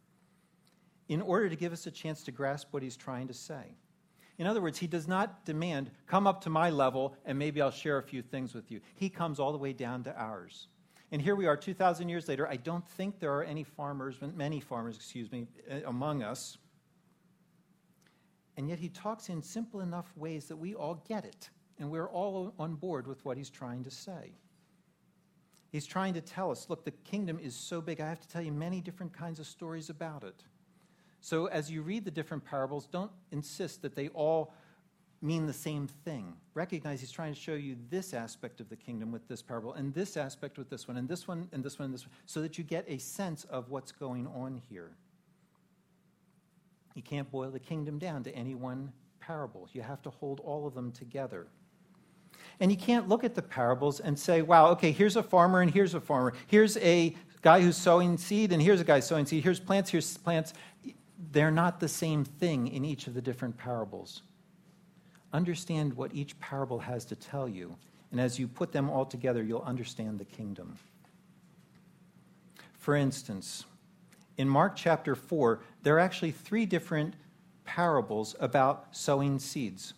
in 1.09 1.23
order 1.23 1.49
to 1.49 1.57
give 1.57 1.73
us 1.73 1.87
a 1.87 1.91
chance 1.91 2.25
to 2.25 2.31
grasp 2.31 2.69
what 2.73 2.83
he's 2.83 2.99
trying 2.99 3.29
to 3.29 3.35
say. 3.35 3.75
In 4.39 4.47
other 4.47 4.61
words, 4.61 4.79
he 4.79 4.87
does 4.87 5.09
not 5.09 5.45
demand, 5.45 5.91
come 6.07 6.27
up 6.27 6.43
to 6.43 6.51
my 6.51 6.71
level 6.71 7.17
and 7.25 7.39
maybe 7.39 7.61
I'll 7.61 7.73
share 7.73 7.99
a 7.99 8.03
few 8.03 8.23
things 8.23 8.55
with 8.55 8.71
you. 8.71 8.81
He 8.95 9.09
comes 9.09 9.41
all 9.41 9.53
the 9.53 9.59
way 9.59 9.73
down 9.73 10.05
to 10.05 10.17
ours. 10.17 10.69
And 11.11 11.21
here 11.21 11.35
we 11.35 11.47
are 11.47 11.57
2,000 11.57 12.09
years 12.09 12.29
later. 12.29 12.47
I 12.47 12.57
don't 12.57 12.87
think 12.87 13.19
there 13.19 13.35
are 13.35 13.43
any 13.43 13.65
farmers, 13.65 14.17
many 14.37 14.61
farmers, 14.61 14.97
excuse 14.97 15.33
me, 15.33 15.49
among 15.87 16.23
us. 16.23 16.59
And 18.57 18.69
yet 18.69 18.79
he 18.79 18.89
talks 18.89 19.29
in 19.29 19.43
simple 19.43 19.81
enough 19.81 20.13
ways 20.17 20.47
that 20.47 20.57
we 20.57 20.75
all 20.75 21.03
get 21.09 21.25
it. 21.25 21.51
And 21.79 21.91
we're 21.91 22.09
all 22.09 22.55
on 22.59 22.75
board 22.75 23.07
with 23.07 23.25
what 23.25 23.37
he's 23.37 23.51
trying 23.51 23.85
to 23.85 23.91
say. 23.91 24.33
He's 25.71 25.87
trying 25.87 26.15
to 26.15 26.21
tell 26.21 26.51
us 26.51 26.69
look, 26.69 26.85
the 26.85 26.91
kingdom 26.91 27.39
is 27.39 27.55
so 27.55 27.81
big, 27.81 28.01
I 28.01 28.09
have 28.09 28.21
to 28.21 28.29
tell 28.29 28.43
you 28.43 28.53
many 28.53 28.81
different 28.81 29.13
kinds 29.13 29.39
of 29.39 29.47
stories 29.47 29.91
about 29.91 30.25
it. 30.25 30.45
So 31.21 31.47
as 31.47 31.71
you 31.71 31.83
read 31.83 32.05
the 32.05 32.11
different 32.11 32.45
parables, 32.45 32.87
don't 32.87 33.11
insist 33.33 33.83
that 33.83 33.95
they 33.95 34.09
all 34.09 34.53
mean 35.21 35.47
the 35.47 35.53
same 35.53 35.89
thing. 35.89 36.35
Recognize 36.55 37.01
he's 37.01 37.11
trying 37.11 37.35
to 37.35 37.41
show 37.41 37.55
you 37.55 37.77
this 37.91 38.15
aspect 38.15 38.61
of 38.61 38.69
the 38.69 38.77
kingdom 38.77 39.11
with 39.11 39.27
this 39.27 39.43
parable, 39.43 39.75
and 39.75 39.93
this 39.93 40.17
aspect 40.17 40.59
with 40.59 40.71
this 40.71 40.87
one, 40.87 40.97
and 40.97 41.09
this 41.09 41.27
one, 41.27 41.49
and 41.53 41.63
this 41.63 41.79
one, 41.79 41.87
and 41.87 41.95
this 41.95 42.05
one, 42.05 42.13
so 42.27 42.41
that 42.41 42.57
you 42.57 42.65
get 42.65 42.85
a 42.87 42.99
sense 42.99 43.45
of 43.45 43.69
what's 43.71 43.91
going 43.91 44.27
on 44.29 44.63
here. 44.69 44.93
You 46.95 47.03
can't 47.03 47.31
boil 47.31 47.51
the 47.51 47.61
kingdom 47.61 47.99
down 47.99 48.23
to 48.25 48.35
any 48.35 48.55
one 48.55 48.93
parable. 49.21 49.69
You 49.73 49.83
have 49.83 50.03
to 50.03 50.11
hold 50.11 50.41
all 50.41 50.67
of 50.67 50.75
them 50.75 50.93
together. 50.93 51.49
And 52.61 52.71
you 52.71 52.77
can't 52.77 53.09
look 53.09 53.25
at 53.25 53.35
the 53.35 53.43
parables 53.43 54.01
and 54.01 54.19
say, 54.19 54.43
wow, 54.43 54.69
okay, 54.71 54.91
here's 54.91 55.17
a 55.17 55.23
farmer 55.23 55.61
and 55.61 55.71
here's 55.71 55.95
a 55.95 56.01
farmer. 56.01 56.33
Here's 56.47 56.77
a 56.79 57.15
guy 57.43 57.61
who's 57.61 57.77
sowing 57.77 58.19
seed 58.19 58.53
and 58.53 58.61
here's 58.61 58.81
a 58.81 58.85
guy 58.85 59.01
sowing 59.01 59.27
seed. 59.27 59.45
Here's 59.45 59.61
plants, 59.61 59.91
here's 59.91 60.17
plants. 60.17 60.55
They're 61.19 61.51
not 61.51 61.81
the 61.81 61.89
same 61.89 62.25
thing 62.25 62.69
in 62.69 62.85
each 62.85 63.07
of 63.07 63.15
the 63.15 63.21
different 63.21 63.59
parables. 63.59 64.23
Understand 65.33 65.95
what 65.95 66.15
each 66.15 66.39
parable 66.39 66.79
has 66.79 67.05
to 67.07 67.17
tell 67.17 67.49
you. 67.49 67.77
And 68.11 68.21
as 68.21 68.39
you 68.39 68.49
put 68.49 68.73
them 68.73 68.89
all 68.89 69.05
together, 69.05 69.43
you'll 69.43 69.63
understand 69.63 70.19
the 70.19 70.25
kingdom. 70.25 70.79
For 72.79 72.95
instance, 72.97 73.65
in 74.39 74.49
Mark 74.49 74.77
chapter 74.77 75.15
4, 75.15 75.61
there 75.83 75.97
are 75.97 76.01
actually 76.01 76.31
three 76.31 76.65
different 76.65 77.15
parables 77.65 78.35
about 78.41 78.87
sowing 78.93 79.39
seeds. 79.39 79.93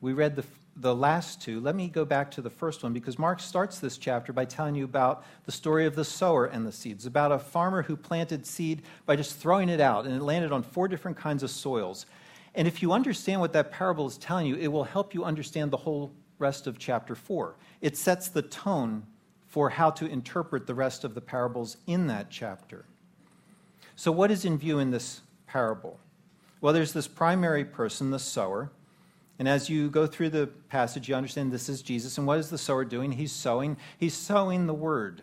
We 0.00 0.14
read 0.14 0.36
the 0.36 0.44
the 0.80 0.94
last 0.94 1.42
two, 1.42 1.60
let 1.60 1.74
me 1.74 1.88
go 1.88 2.06
back 2.06 2.30
to 2.30 2.40
the 2.40 2.48
first 2.48 2.82
one 2.82 2.94
because 2.94 3.18
Mark 3.18 3.38
starts 3.40 3.78
this 3.78 3.98
chapter 3.98 4.32
by 4.32 4.46
telling 4.46 4.74
you 4.74 4.84
about 4.84 5.24
the 5.44 5.52
story 5.52 5.84
of 5.84 5.94
the 5.94 6.04
sower 6.04 6.46
and 6.46 6.66
the 6.66 6.72
seeds, 6.72 7.04
about 7.04 7.32
a 7.32 7.38
farmer 7.38 7.82
who 7.82 7.96
planted 7.96 8.46
seed 8.46 8.82
by 9.04 9.14
just 9.14 9.36
throwing 9.36 9.68
it 9.68 9.80
out, 9.80 10.06
and 10.06 10.14
it 10.14 10.22
landed 10.22 10.52
on 10.52 10.62
four 10.62 10.88
different 10.88 11.18
kinds 11.18 11.42
of 11.42 11.50
soils. 11.50 12.06
And 12.54 12.66
if 12.66 12.80
you 12.80 12.92
understand 12.92 13.40
what 13.40 13.52
that 13.52 13.70
parable 13.70 14.06
is 14.06 14.16
telling 14.16 14.46
you, 14.46 14.56
it 14.56 14.68
will 14.68 14.84
help 14.84 15.12
you 15.12 15.22
understand 15.22 15.70
the 15.70 15.76
whole 15.76 16.12
rest 16.38 16.66
of 16.66 16.78
chapter 16.78 17.14
4. 17.14 17.54
It 17.82 17.96
sets 17.96 18.28
the 18.28 18.42
tone 18.42 19.04
for 19.46 19.68
how 19.68 19.90
to 19.90 20.06
interpret 20.06 20.66
the 20.66 20.74
rest 20.74 21.04
of 21.04 21.14
the 21.14 21.20
parables 21.20 21.76
in 21.86 22.06
that 22.06 22.30
chapter. 22.30 22.86
So, 23.96 24.10
what 24.10 24.30
is 24.30 24.46
in 24.46 24.56
view 24.56 24.78
in 24.78 24.90
this 24.90 25.20
parable? 25.46 26.00
Well, 26.60 26.72
there's 26.72 26.92
this 26.92 27.08
primary 27.08 27.64
person, 27.64 28.10
the 28.10 28.18
sower 28.18 28.70
and 29.40 29.48
as 29.48 29.70
you 29.70 29.88
go 29.88 30.06
through 30.06 30.28
the 30.28 30.48
passage, 30.68 31.08
you 31.08 31.14
understand 31.14 31.50
this 31.50 31.70
is 31.70 31.80
Jesus. 31.80 32.18
And 32.18 32.26
what 32.26 32.38
is 32.38 32.50
the 32.50 32.58
sower 32.58 32.84
doing? 32.84 33.12
He's 33.12 33.32
sowing. 33.32 33.78
He's 33.96 34.12
sowing 34.12 34.66
the 34.66 34.74
word. 34.74 35.22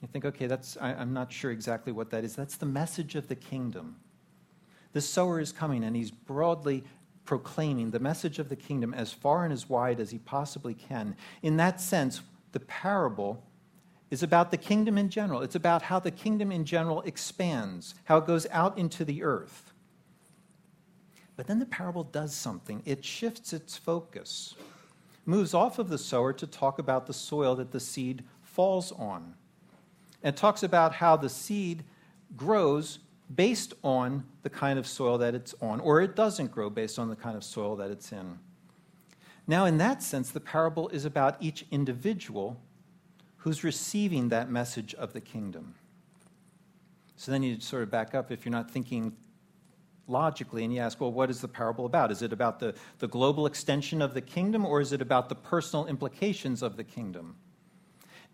You 0.00 0.06
think, 0.06 0.24
okay, 0.24 0.46
that's 0.46 0.76
I, 0.80 0.94
I'm 0.94 1.12
not 1.12 1.32
sure 1.32 1.50
exactly 1.50 1.92
what 1.92 2.10
that 2.10 2.22
is. 2.22 2.36
That's 2.36 2.56
the 2.56 2.66
message 2.66 3.16
of 3.16 3.26
the 3.26 3.34
kingdom. 3.34 3.96
The 4.92 5.00
sower 5.00 5.40
is 5.40 5.50
coming, 5.50 5.82
and 5.82 5.96
he's 5.96 6.12
broadly 6.12 6.84
proclaiming 7.24 7.90
the 7.90 7.98
message 7.98 8.38
of 8.38 8.48
the 8.48 8.54
kingdom 8.54 8.94
as 8.94 9.12
far 9.12 9.42
and 9.42 9.52
as 9.52 9.68
wide 9.68 9.98
as 9.98 10.12
he 10.12 10.18
possibly 10.18 10.74
can. 10.74 11.16
In 11.42 11.56
that 11.56 11.80
sense, 11.80 12.20
the 12.52 12.60
parable 12.60 13.42
is 14.08 14.22
about 14.22 14.52
the 14.52 14.56
kingdom 14.56 14.96
in 14.96 15.08
general. 15.08 15.42
It's 15.42 15.56
about 15.56 15.82
how 15.82 15.98
the 15.98 16.12
kingdom 16.12 16.52
in 16.52 16.64
general 16.64 17.02
expands, 17.02 17.96
how 18.04 18.18
it 18.18 18.26
goes 18.28 18.46
out 18.52 18.78
into 18.78 19.04
the 19.04 19.24
earth. 19.24 19.72
But 21.36 21.46
then 21.46 21.58
the 21.58 21.66
parable 21.66 22.04
does 22.04 22.34
something. 22.34 22.82
It 22.84 23.04
shifts 23.04 23.52
its 23.52 23.76
focus, 23.76 24.54
moves 25.26 25.52
off 25.52 25.78
of 25.78 25.88
the 25.88 25.98
sower 25.98 26.32
to 26.32 26.46
talk 26.46 26.78
about 26.78 27.06
the 27.06 27.12
soil 27.12 27.54
that 27.56 27.72
the 27.72 27.80
seed 27.80 28.24
falls 28.42 28.90
on, 28.92 29.34
and 30.22 30.36
talks 30.36 30.62
about 30.62 30.94
how 30.94 31.16
the 31.16 31.28
seed 31.28 31.84
grows 32.36 33.00
based 33.34 33.74
on 33.82 34.24
the 34.42 34.50
kind 34.50 34.78
of 34.78 34.86
soil 34.86 35.18
that 35.18 35.34
it's 35.34 35.54
on, 35.60 35.80
or 35.80 36.00
it 36.00 36.16
doesn't 36.16 36.52
grow 36.52 36.70
based 36.70 36.98
on 36.98 37.08
the 37.08 37.16
kind 37.16 37.36
of 37.36 37.44
soil 37.44 37.76
that 37.76 37.90
it's 37.90 38.12
in. 38.12 38.38
Now, 39.46 39.64
in 39.64 39.78
that 39.78 40.02
sense, 40.02 40.30
the 40.30 40.40
parable 40.40 40.88
is 40.88 41.04
about 41.04 41.36
each 41.40 41.66
individual 41.70 42.60
who's 43.38 43.62
receiving 43.62 44.28
that 44.30 44.50
message 44.50 44.94
of 44.94 45.12
the 45.12 45.20
kingdom. 45.20 45.74
So 47.16 47.30
then 47.30 47.42
you 47.42 47.60
sort 47.60 47.82
of 47.82 47.90
back 47.90 48.14
up 48.14 48.32
if 48.32 48.44
you're 48.44 48.52
not 48.52 48.70
thinking 48.70 49.16
logically 50.08 50.64
and 50.64 50.72
you 50.72 50.80
ask, 50.80 51.00
well, 51.00 51.12
what 51.12 51.30
is 51.30 51.40
the 51.40 51.48
parable 51.48 51.86
about? 51.86 52.10
Is 52.10 52.22
it 52.22 52.32
about 52.32 52.60
the, 52.60 52.74
the 52.98 53.08
global 53.08 53.46
extension 53.46 54.00
of 54.00 54.14
the 54.14 54.20
kingdom 54.20 54.64
or 54.64 54.80
is 54.80 54.92
it 54.92 55.02
about 55.02 55.28
the 55.28 55.34
personal 55.34 55.86
implications 55.86 56.62
of 56.62 56.76
the 56.76 56.84
kingdom? 56.84 57.36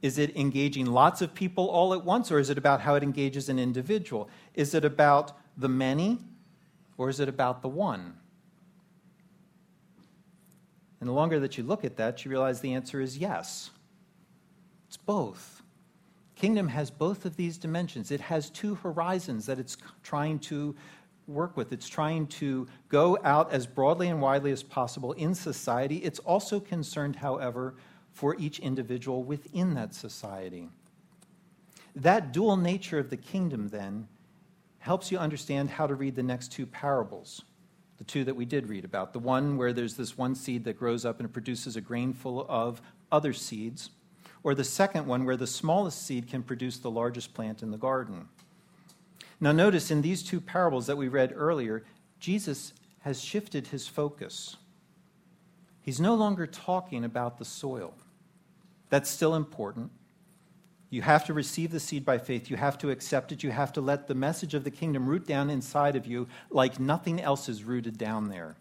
Is 0.02 0.18
it 0.18 0.36
engaging 0.36 0.86
lots 0.86 1.22
of 1.22 1.32
people 1.32 1.68
all 1.68 1.94
at 1.94 2.04
once 2.04 2.30
or 2.30 2.38
is 2.38 2.50
it 2.50 2.58
about 2.58 2.80
how 2.80 2.94
it 2.96 3.02
engages 3.02 3.48
an 3.48 3.58
individual? 3.58 4.28
Is 4.54 4.74
it 4.74 4.84
about 4.84 5.32
the 5.56 5.68
many 5.68 6.18
or 6.98 7.08
is 7.08 7.20
it 7.20 7.28
about 7.28 7.62
the 7.62 7.68
one? 7.68 8.14
And 11.00 11.08
the 11.08 11.12
longer 11.12 11.40
that 11.40 11.56
you 11.58 11.64
look 11.64 11.84
at 11.84 11.96
that, 11.96 12.24
you 12.24 12.30
realize 12.30 12.60
the 12.60 12.74
answer 12.74 13.00
is 13.00 13.18
yes. 13.18 13.70
It's 14.88 14.96
both. 14.96 15.62
Kingdom 16.36 16.68
has 16.68 16.90
both 16.90 17.24
of 17.24 17.36
these 17.36 17.56
dimensions. 17.56 18.10
It 18.10 18.20
has 18.20 18.50
two 18.50 18.74
horizons 18.76 19.46
that 19.46 19.58
it's 19.58 19.76
trying 20.02 20.38
to 20.40 20.74
work 21.26 21.56
with. 21.56 21.72
It's 21.72 21.88
trying 21.88 22.26
to 22.28 22.66
go 22.88 23.18
out 23.24 23.52
as 23.52 23.66
broadly 23.66 24.08
and 24.08 24.20
widely 24.20 24.52
as 24.52 24.62
possible 24.62 25.12
in 25.12 25.34
society. 25.34 25.96
It's 25.98 26.18
also 26.20 26.60
concerned, 26.60 27.16
however, 27.16 27.74
for 28.12 28.36
each 28.36 28.58
individual 28.58 29.22
within 29.22 29.74
that 29.74 29.94
society. 29.94 30.68
That 31.94 32.32
dual 32.32 32.56
nature 32.56 32.98
of 32.98 33.10
the 33.10 33.16
kingdom, 33.16 33.68
then, 33.68 34.08
helps 34.78 35.12
you 35.12 35.18
understand 35.18 35.70
how 35.70 35.86
to 35.86 35.94
read 35.94 36.16
the 36.16 36.22
next 36.22 36.48
two 36.48 36.66
parables 36.66 37.42
the 38.02 38.04
two 38.04 38.24
that 38.24 38.34
we 38.34 38.44
did 38.44 38.68
read 38.68 38.84
about. 38.84 39.12
The 39.12 39.20
one 39.20 39.56
where 39.56 39.72
there's 39.72 39.94
this 39.94 40.18
one 40.18 40.34
seed 40.34 40.64
that 40.64 40.76
grows 40.76 41.04
up 41.04 41.20
and 41.20 41.28
it 41.28 41.32
produces 41.32 41.76
a 41.76 41.80
grain 41.80 42.12
full 42.12 42.44
of 42.48 42.82
other 43.12 43.32
seeds, 43.32 43.90
or 44.42 44.56
the 44.56 44.64
second 44.64 45.06
one 45.06 45.24
where 45.24 45.36
the 45.36 45.46
smallest 45.46 46.04
seed 46.04 46.26
can 46.26 46.42
produce 46.42 46.78
the 46.78 46.90
largest 46.90 47.32
plant 47.32 47.62
in 47.62 47.70
the 47.70 47.78
garden. 47.78 48.28
Now, 49.42 49.50
notice 49.50 49.90
in 49.90 50.02
these 50.02 50.22
two 50.22 50.40
parables 50.40 50.86
that 50.86 50.96
we 50.96 51.08
read 51.08 51.32
earlier, 51.34 51.82
Jesus 52.20 52.72
has 53.00 53.20
shifted 53.20 53.66
his 53.66 53.88
focus. 53.88 54.56
He's 55.80 56.00
no 56.00 56.14
longer 56.14 56.46
talking 56.46 57.04
about 57.04 57.38
the 57.38 57.44
soil. 57.44 57.92
That's 58.88 59.10
still 59.10 59.34
important. 59.34 59.90
You 60.90 61.02
have 61.02 61.24
to 61.24 61.34
receive 61.34 61.72
the 61.72 61.80
seed 61.80 62.04
by 62.04 62.18
faith. 62.18 62.50
You 62.50 62.56
have 62.56 62.78
to 62.78 62.90
accept 62.90 63.32
it. 63.32 63.42
You 63.42 63.50
have 63.50 63.72
to 63.72 63.80
let 63.80 64.06
the 64.06 64.14
message 64.14 64.54
of 64.54 64.62
the 64.62 64.70
kingdom 64.70 65.08
root 65.08 65.26
down 65.26 65.50
inside 65.50 65.96
of 65.96 66.06
you 66.06 66.28
like 66.48 66.78
nothing 66.78 67.20
else 67.20 67.48
is 67.48 67.64
rooted 67.64 67.98
down 67.98 68.28
there. 68.28 68.54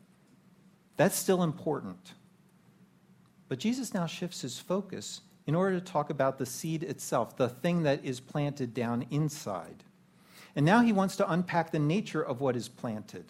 That's 0.98 1.16
still 1.16 1.44
important. 1.44 2.14
But 3.50 3.60
Jesus 3.60 3.94
now 3.94 4.08
shifts 4.08 4.42
his 4.42 4.58
focus 4.58 5.22
in 5.46 5.54
order 5.54 5.80
to 5.80 5.86
talk 5.86 6.10
about 6.10 6.40
the 6.40 6.46
seed 6.48 6.82
itself, 6.82 7.38
the 7.38 7.50
thing 7.50 7.84
that 7.84 8.04
is 8.04 8.20
planted 8.20 8.74
down 8.74 9.06
inside. 9.12 9.84
And 10.56 10.66
now 10.66 10.82
he 10.82 10.92
wants 10.92 11.16
to 11.18 11.32
unpack 11.32 11.72
the 11.72 11.80
nature 11.80 12.22
of 12.22 12.42
what 12.42 12.56
is 12.56 12.68
planted, 12.68 13.26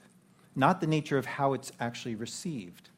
not 0.55 0.81
the 0.81 0.87
nature 0.87 1.17
of 1.17 1.25
how 1.25 1.53
it's 1.53 1.71
actually 1.79 2.15
received. 2.15 2.89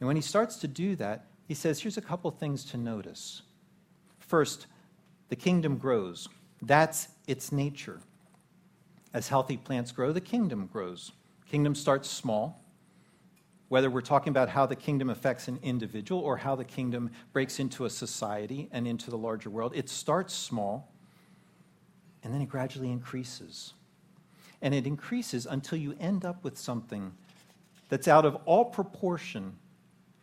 And 0.00 0.06
when 0.06 0.16
he 0.16 0.22
starts 0.22 0.56
to 0.56 0.68
do 0.68 0.96
that, 0.96 1.26
he 1.48 1.54
says, 1.54 1.80
here's 1.80 1.96
a 1.96 2.02
couple 2.02 2.30
things 2.30 2.64
to 2.66 2.76
notice. 2.76 3.42
First, 4.18 4.66
the 5.28 5.36
kingdom 5.36 5.78
grows. 5.78 6.28
That's 6.60 7.08
its 7.26 7.52
nature. 7.52 8.00
As 9.14 9.28
healthy 9.28 9.56
plants 9.56 9.92
grow, 9.92 10.12
the 10.12 10.20
kingdom 10.20 10.68
grows. 10.72 11.12
Kingdom 11.50 11.74
starts 11.74 12.08
small. 12.08 12.62
Whether 13.68 13.90
we're 13.90 14.02
talking 14.02 14.30
about 14.30 14.50
how 14.50 14.66
the 14.66 14.76
kingdom 14.76 15.08
affects 15.08 15.48
an 15.48 15.58
individual 15.62 16.20
or 16.20 16.36
how 16.36 16.54
the 16.54 16.64
kingdom 16.64 17.10
breaks 17.32 17.58
into 17.58 17.86
a 17.86 17.90
society 17.90 18.68
and 18.70 18.86
into 18.86 19.10
the 19.10 19.16
larger 19.16 19.48
world, 19.48 19.72
it 19.74 19.88
starts 19.88 20.34
small 20.34 20.91
and 22.22 22.32
then 22.32 22.40
it 22.40 22.48
gradually 22.48 22.90
increases. 22.90 23.74
And 24.60 24.74
it 24.74 24.86
increases 24.86 25.46
until 25.46 25.78
you 25.78 25.96
end 25.98 26.24
up 26.24 26.44
with 26.44 26.56
something 26.56 27.12
that's 27.88 28.08
out 28.08 28.24
of 28.24 28.36
all 28.44 28.64
proportion 28.64 29.56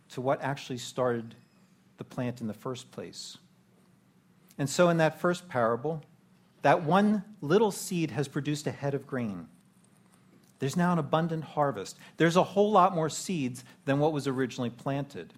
to 0.10 0.22
what 0.22 0.41
actually 0.41 0.77
started 0.77 1.36
the 1.98 2.03
plant 2.03 2.41
in 2.41 2.48
the 2.48 2.53
first 2.53 2.91
place. 2.91 3.38
And 4.58 4.70
so, 4.70 4.89
in 4.89 4.98
that 4.98 5.20
first 5.20 5.48
parable, 5.48 6.01
that 6.62 6.84
one 6.84 7.24
little 7.41 7.72
seed 7.72 8.12
has 8.12 8.27
produced 8.27 8.68
a 8.68 8.72
head 8.72 8.94
of 8.94 9.08
grain. 9.08 9.48
There's 10.60 10.75
now 10.75 10.91
an 10.91 11.00
abundant 11.00 11.44
harvest. 11.44 11.98
There's 12.18 12.36
a 12.36 12.44
whole 12.44 12.72
lot 12.72 12.94
more 12.94 13.10
seeds 13.10 13.63
than 13.86 14.00
what 14.00 14.12
was 14.12 14.27
originally 14.27 14.70
planted. 14.70 15.34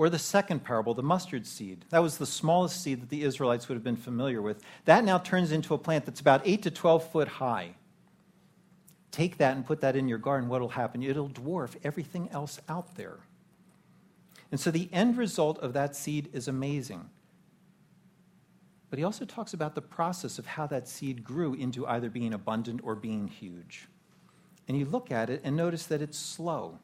Or 0.00 0.08
the 0.08 0.18
second 0.18 0.64
parable, 0.64 0.94
the 0.94 1.02
mustard 1.02 1.46
seed. 1.46 1.84
That 1.90 1.98
was 1.98 2.16
the 2.16 2.24
smallest 2.24 2.82
seed 2.82 3.02
that 3.02 3.10
the 3.10 3.22
Israelites 3.22 3.68
would 3.68 3.74
have 3.74 3.84
been 3.84 3.96
familiar 3.96 4.40
with. 4.40 4.62
That 4.86 5.04
now 5.04 5.18
turns 5.18 5.52
into 5.52 5.74
a 5.74 5.78
plant 5.78 6.06
that's 6.06 6.22
about 6.22 6.40
8 6.46 6.62
to 6.62 6.70
12 6.70 7.10
foot 7.10 7.28
high. 7.28 7.74
Take 9.10 9.36
that 9.36 9.56
and 9.56 9.66
put 9.66 9.82
that 9.82 9.96
in 9.96 10.08
your 10.08 10.16
garden. 10.16 10.48
What 10.48 10.62
will 10.62 10.70
happen? 10.70 11.02
It'll 11.02 11.28
dwarf 11.28 11.76
everything 11.84 12.30
else 12.32 12.58
out 12.66 12.94
there. 12.94 13.18
And 14.50 14.58
so 14.58 14.70
the 14.70 14.88
end 14.90 15.18
result 15.18 15.58
of 15.58 15.74
that 15.74 15.94
seed 15.94 16.30
is 16.32 16.48
amazing. 16.48 17.10
But 18.88 18.98
he 18.98 19.04
also 19.04 19.26
talks 19.26 19.52
about 19.52 19.74
the 19.74 19.82
process 19.82 20.38
of 20.38 20.46
how 20.46 20.66
that 20.68 20.88
seed 20.88 21.22
grew 21.22 21.52
into 21.52 21.86
either 21.86 22.08
being 22.08 22.32
abundant 22.32 22.80
or 22.84 22.94
being 22.94 23.28
huge. 23.28 23.86
And 24.66 24.78
you 24.78 24.86
look 24.86 25.12
at 25.12 25.28
it 25.28 25.42
and 25.44 25.54
notice 25.54 25.84
that 25.88 26.00
it's 26.00 26.18
slow, 26.18 26.78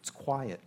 it's 0.00 0.10
quiet, 0.10 0.58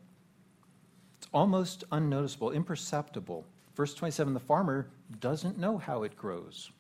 almost 1.34 1.84
unnoticeable, 1.92 2.52
imperceptible. 2.52 3.46
Verse 3.76 3.94
27 3.94 4.34
the 4.34 4.40
farmer 4.40 4.88
doesn't 5.20 5.58
know 5.58 5.78
how 5.78 6.04
it 6.04 6.16
grows, 6.18 6.72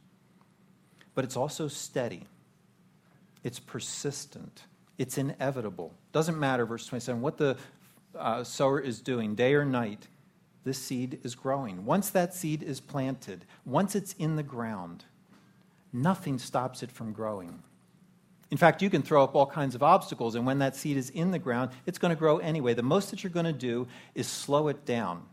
but 1.16 1.24
it's 1.24 1.38
also 1.38 1.68
steady, 1.68 2.26
it's 3.44 3.60
persistent, 3.60 4.64
it's 4.98 5.18
inevitable. 5.18 5.94
Doesn't 6.12 6.40
matter, 6.40 6.66
verse 6.66 6.86
27, 6.88 7.22
what 7.22 7.38
the 7.38 7.58
uh, 8.18 8.44
sower 8.44 8.80
is 8.80 9.00
doing, 9.00 9.36
day 9.36 9.54
or 9.54 9.66
night 9.66 10.08
this 10.68 10.80
seed 10.80 11.20
is 11.24 11.34
growing. 11.34 11.86
Once 11.86 12.10
that 12.10 12.34
seed 12.34 12.62
is 12.62 12.82
planted, 12.82 13.46
once 13.66 13.96
it's 13.96 14.14
in 14.20 14.36
the 14.36 14.44
ground, 14.44 15.06
nothing 15.94 16.38
stops 16.38 16.84
it 16.84 16.92
from 16.92 17.14
growing. 17.14 17.64
In 18.50 18.58
fact, 18.58 18.82
you 18.82 18.90
can 18.90 19.02
throw 19.02 19.24
up 19.24 19.36
all 19.36 19.46
kinds 19.46 19.76
of 19.76 19.84
obstacles, 19.84 20.36
and 20.36 20.46
when 20.46 20.60
that 20.60 20.76
seed 20.76 20.96
is 20.96 21.10
in 21.10 21.32
the 21.32 21.40
ground, 21.40 21.72
it's 21.86 21.98
going 21.98 22.16
to 22.16 22.20
grow 22.20 22.38
anyway. 22.38 22.74
The 22.74 22.84
most 22.84 23.12
that 23.12 23.24
you're 23.24 23.32
going 23.32 23.46
to 23.46 23.54
do 23.54 23.88
is 24.16 24.28
slow 24.28 24.70
it 24.70 24.86
down 24.86 25.24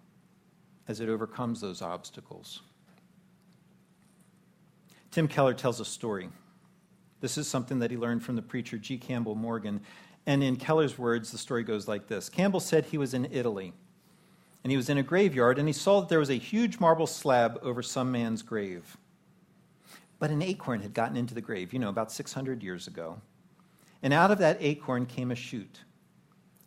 as 0.88 1.00
it 1.00 1.08
overcomes 1.08 1.60
those 1.60 1.80
obstacles. 1.80 2.60
Tim 5.10 5.28
Keller 5.28 5.54
tells 5.54 5.78
a 5.78 5.84
story. 5.84 6.28
This 7.20 7.38
is 7.38 7.46
something 7.46 7.78
that 7.78 7.90
he 7.90 7.96
learned 7.96 8.24
from 8.24 8.34
the 8.34 8.42
preacher 8.42 8.78
G. 8.78 8.98
Campbell 8.98 9.36
Morgan. 9.36 9.80
And 10.26 10.42
in 10.42 10.56
Keller's 10.56 10.98
words, 10.98 11.30
the 11.30 11.38
story 11.38 11.62
goes 11.62 11.86
like 11.86 12.08
this 12.08 12.28
Campbell 12.28 12.60
said 12.60 12.86
he 12.86 12.98
was 12.98 13.14
in 13.14 13.28
Italy 13.30 13.72
and 14.64 14.70
he 14.70 14.76
was 14.78 14.88
in 14.88 14.96
a 14.96 15.02
graveyard, 15.02 15.58
and 15.58 15.68
he 15.68 15.74
saw 15.74 16.00
that 16.00 16.08
there 16.08 16.18
was 16.18 16.30
a 16.30 16.38
huge 16.38 16.80
marble 16.80 17.06
slab 17.06 17.58
over 17.62 17.82
some 17.82 18.10
man's 18.10 18.40
grave. 18.40 18.96
But 20.24 20.30
an 20.30 20.40
acorn 20.40 20.80
had 20.80 20.94
gotten 20.94 21.18
into 21.18 21.34
the 21.34 21.42
grave, 21.42 21.74
you 21.74 21.78
know, 21.78 21.90
about 21.90 22.10
600 22.10 22.62
years 22.62 22.86
ago. 22.86 23.20
And 24.02 24.14
out 24.14 24.30
of 24.30 24.38
that 24.38 24.56
acorn 24.58 25.04
came 25.04 25.30
a 25.30 25.34
shoot. 25.34 25.80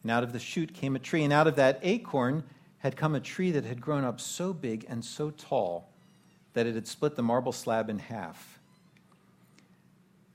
And 0.04 0.12
out 0.12 0.22
of 0.22 0.32
the 0.32 0.38
shoot 0.38 0.76
came 0.76 0.96
a 0.96 1.00
tree. 1.00 1.24
And 1.24 1.34
out 1.34 1.48
of 1.48 1.56
that 1.56 1.80
acorn 1.82 2.44
had 2.78 2.96
come 2.96 3.16
a 3.16 3.20
tree 3.20 3.50
that 3.50 3.66
had 3.66 3.82
grown 3.82 4.04
up 4.04 4.22
so 4.22 4.54
big 4.54 4.86
and 4.88 5.04
so 5.04 5.32
tall 5.32 5.90
that 6.54 6.68
it 6.68 6.76
had 6.76 6.86
split 6.86 7.16
the 7.16 7.24
marble 7.24 7.52
slab 7.52 7.90
in 7.90 7.98
half. 7.98 8.60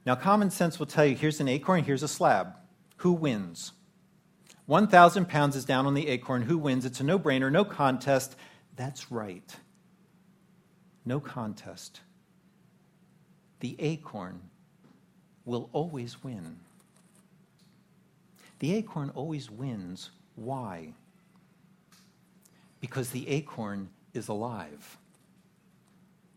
Now, 0.04 0.16
common 0.16 0.50
sense 0.50 0.80
will 0.80 0.86
tell 0.86 1.06
you 1.06 1.14
here's 1.14 1.38
an 1.38 1.46
acorn, 1.46 1.84
here's 1.84 2.02
a 2.02 2.08
slab. 2.08 2.56
Who 2.96 3.12
wins? 3.12 3.70
1,000 4.66 5.28
pounds 5.28 5.54
is 5.54 5.64
down 5.64 5.86
on 5.86 5.94
the 5.94 6.08
acorn. 6.08 6.42
Who 6.42 6.58
wins? 6.58 6.84
It's 6.84 6.98
a 6.98 7.04
no 7.04 7.20
brainer, 7.20 7.52
no 7.52 7.64
contest. 7.64 8.34
That's 8.74 9.12
right. 9.12 9.54
No 11.04 11.20
contest. 11.20 12.00
The 13.62 13.76
acorn 13.78 14.40
will 15.44 15.70
always 15.72 16.24
win. 16.24 16.56
The 18.58 18.74
acorn 18.74 19.12
always 19.14 19.52
wins. 19.52 20.10
Why? 20.34 20.94
Because 22.80 23.10
the 23.10 23.28
acorn 23.28 23.88
is 24.14 24.26
alive. 24.26 24.98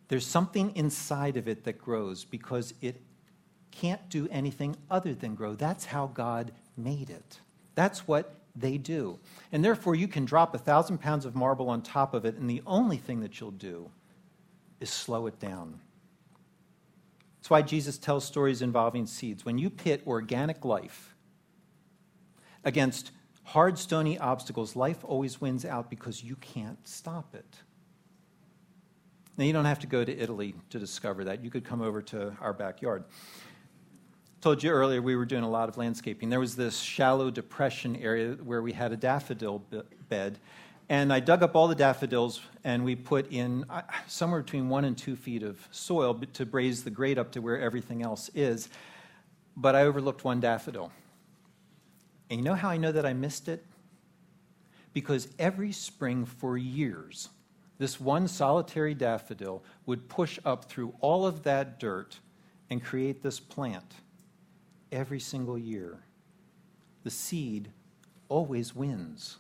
There's 0.08 0.28
something 0.28 0.76
inside 0.76 1.36
of 1.36 1.48
it 1.48 1.64
that 1.64 1.80
grows 1.80 2.26
because 2.26 2.76
it 2.80 3.02
can't 3.72 4.08
do 4.08 4.28
anything 4.30 4.76
other 4.92 5.16
than 5.16 5.34
grow. 5.34 5.56
That's 5.56 5.86
how 5.86 6.12
God 6.14 6.52
made 6.78 7.10
it. 7.10 7.40
That's 7.74 8.08
what 8.08 8.36
they 8.56 8.78
do. 8.78 9.18
And 9.52 9.66
therefore, 9.66 9.96
you 9.96 10.08
can 10.08 10.26
drop 10.26 10.54
a 10.54 10.60
thousand 10.60 11.00
pounds 11.00 11.26
of 11.26 11.34
marble 11.34 11.70
on 11.72 11.82
top 11.82 12.14
of 12.14 12.24
it, 12.24 12.36
and 12.36 12.48
the 12.48 12.62
only 12.68 12.98
thing 12.98 13.22
that 13.22 13.40
you'll 13.40 13.50
do 13.50 13.90
is 14.80 14.92
slow 14.92 15.26
it 15.26 15.40
down. 15.40 15.80
That's 17.46 17.52
why 17.52 17.62
Jesus 17.62 18.00
tells 18.00 18.26
stories 18.26 18.64
involving 18.64 19.06
seeds. 19.06 19.46
When 19.46 19.60
you 19.60 19.70
pit 19.70 20.02
organic 20.08 20.66
life 20.66 21.14
against 22.64 23.12
hard, 23.44 23.78
stony 23.78 24.18
obstacles, 24.18 24.76
life 24.76 25.06
always 25.06 25.40
wins 25.40 25.64
out 25.64 25.88
because 25.88 26.24
you 26.24 26.38
can't 26.38 26.80
stop 26.88 27.36
it. 27.36 27.60
Now, 29.38 29.44
you 29.44 29.54
don't 29.54 29.66
have 29.66 29.78
to 29.82 29.86
go 29.86 30.04
to 30.04 30.18
Italy 30.18 30.56
to 30.72 30.80
discover 30.80 31.26
that. 31.26 31.44
You 31.44 31.52
could 31.52 31.64
come 31.64 31.84
over 31.84 32.02
to 32.02 32.36
our 32.42 32.52
backyard 32.52 33.04
told 34.46 34.62
you 34.62 34.70
earlier 34.70 35.02
we 35.02 35.16
were 35.16 35.26
doing 35.26 35.42
a 35.42 35.50
lot 35.50 35.70
of 35.70 35.76
landscaping. 35.76 36.30
There 36.30 36.40
was 36.40 36.56
this 36.56 36.78
shallow 36.78 37.32
depression 37.32 37.96
area 37.96 38.34
where 38.34 38.62
we 38.62 38.74
had 38.74 38.92
a 38.92 38.96
daffodil 38.96 39.64
bed. 40.08 40.38
And 40.88 41.12
I 41.12 41.20
dug 41.20 41.42
up 41.42 41.56
all 41.56 41.68
the 41.68 41.76
daffodils 41.76 42.42
and 42.64 42.86
we 42.86 42.96
put 42.96 43.32
in 43.32 43.66
uh, 43.70 43.82
somewhere 44.08 44.42
between 44.42 44.70
one 44.70 44.86
and 44.86 44.98
two 44.98 45.16
feet 45.16 45.42
of 45.42 45.68
soil 45.72 46.14
to 46.34 46.46
raise 46.46 46.84
the 46.84 46.92
grade 46.92 47.18
up 47.18 47.32
to 47.32 47.42
where 47.42 47.60
everything 47.60 48.04
else 48.04 48.30
is. 48.36 48.70
But 49.58 49.76
I 49.76 49.84
overlooked 49.84 50.24
one 50.24 50.40
daffodil. 50.40 50.92
And 52.30 52.40
you 52.40 52.44
know 52.44 52.56
how 52.56 52.70
I 52.70 52.78
know 52.78 52.92
that 52.92 53.06
I 53.06 53.14
missed 53.14 53.48
it? 53.48 53.66
Because 54.94 55.28
every 55.40 55.72
spring 55.72 56.26
for 56.26 56.58
years, 56.58 57.30
this 57.78 58.00
one 58.00 58.28
solitary 58.28 58.94
daffodil 58.94 59.64
would 59.86 60.08
push 60.08 60.40
up 60.46 60.66
through 60.66 60.94
all 61.02 61.26
of 61.26 61.44
that 61.44 61.80
dirt 61.80 62.20
and 62.70 62.84
create 62.84 63.22
this 63.22 63.40
plant 63.40 63.96
every 64.92 65.20
single 65.20 65.58
year. 65.58 66.00
The 67.04 67.12
seed 67.12 67.70
always 68.30 68.76
wins. 68.76 69.38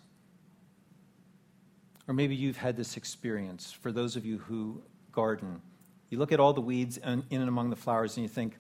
Or 2.07 2.13
maybe 2.13 2.35
you've 2.35 2.57
had 2.57 2.77
this 2.77 2.97
experience 2.97 3.71
for 3.71 3.91
those 3.91 4.15
of 4.15 4.25
you 4.25 4.37
who 4.37 4.81
garden. 5.11 5.61
You 6.09 6.19
look 6.19 6.31
at 6.31 6.39
all 6.39 6.53
the 6.53 6.61
weeds 6.61 6.97
in 6.97 7.23
and 7.31 7.49
among 7.49 7.69
the 7.69 7.75
flowers 7.75 8.17
and 8.17 8.23
you 8.23 8.29
think, 8.29 8.57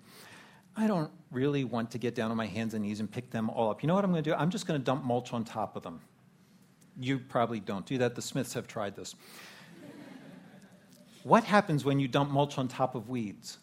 I 0.75 0.87
don't 0.87 1.11
really 1.31 1.63
want 1.63 1.91
to 1.91 1.97
get 1.97 2.15
down 2.15 2.31
on 2.31 2.37
my 2.37 2.47
hands 2.47 2.73
and 2.73 2.83
knees 2.83 2.99
and 2.99 3.09
pick 3.09 3.29
them 3.31 3.49
all 3.49 3.69
up. 3.69 3.81
You 3.81 3.87
know 3.87 3.95
what 3.95 4.03
I'm 4.03 4.11
going 4.11 4.23
to 4.23 4.29
do? 4.29 4.35
I'm 4.35 4.49
just 4.49 4.67
going 4.67 4.79
to 4.79 4.83
dump 4.83 5.05
mulch 5.05 5.31
on 5.31 5.45
top 5.45 5.75
of 5.75 5.83
them. 5.83 6.01
You 6.99 7.19
probably 7.19 7.59
don't 7.59 7.85
do 7.85 7.97
that. 7.99 8.15
The 8.15 8.21
Smiths 8.21 8.53
have 8.53 8.67
tried 8.67 8.95
this. 8.95 9.15
what 11.23 11.43
happens 11.43 11.85
when 11.85 11.99
you 11.99 12.07
dump 12.07 12.31
mulch 12.31 12.57
on 12.57 12.67
top 12.67 12.95
of 12.95 13.09
weeds? 13.09 13.57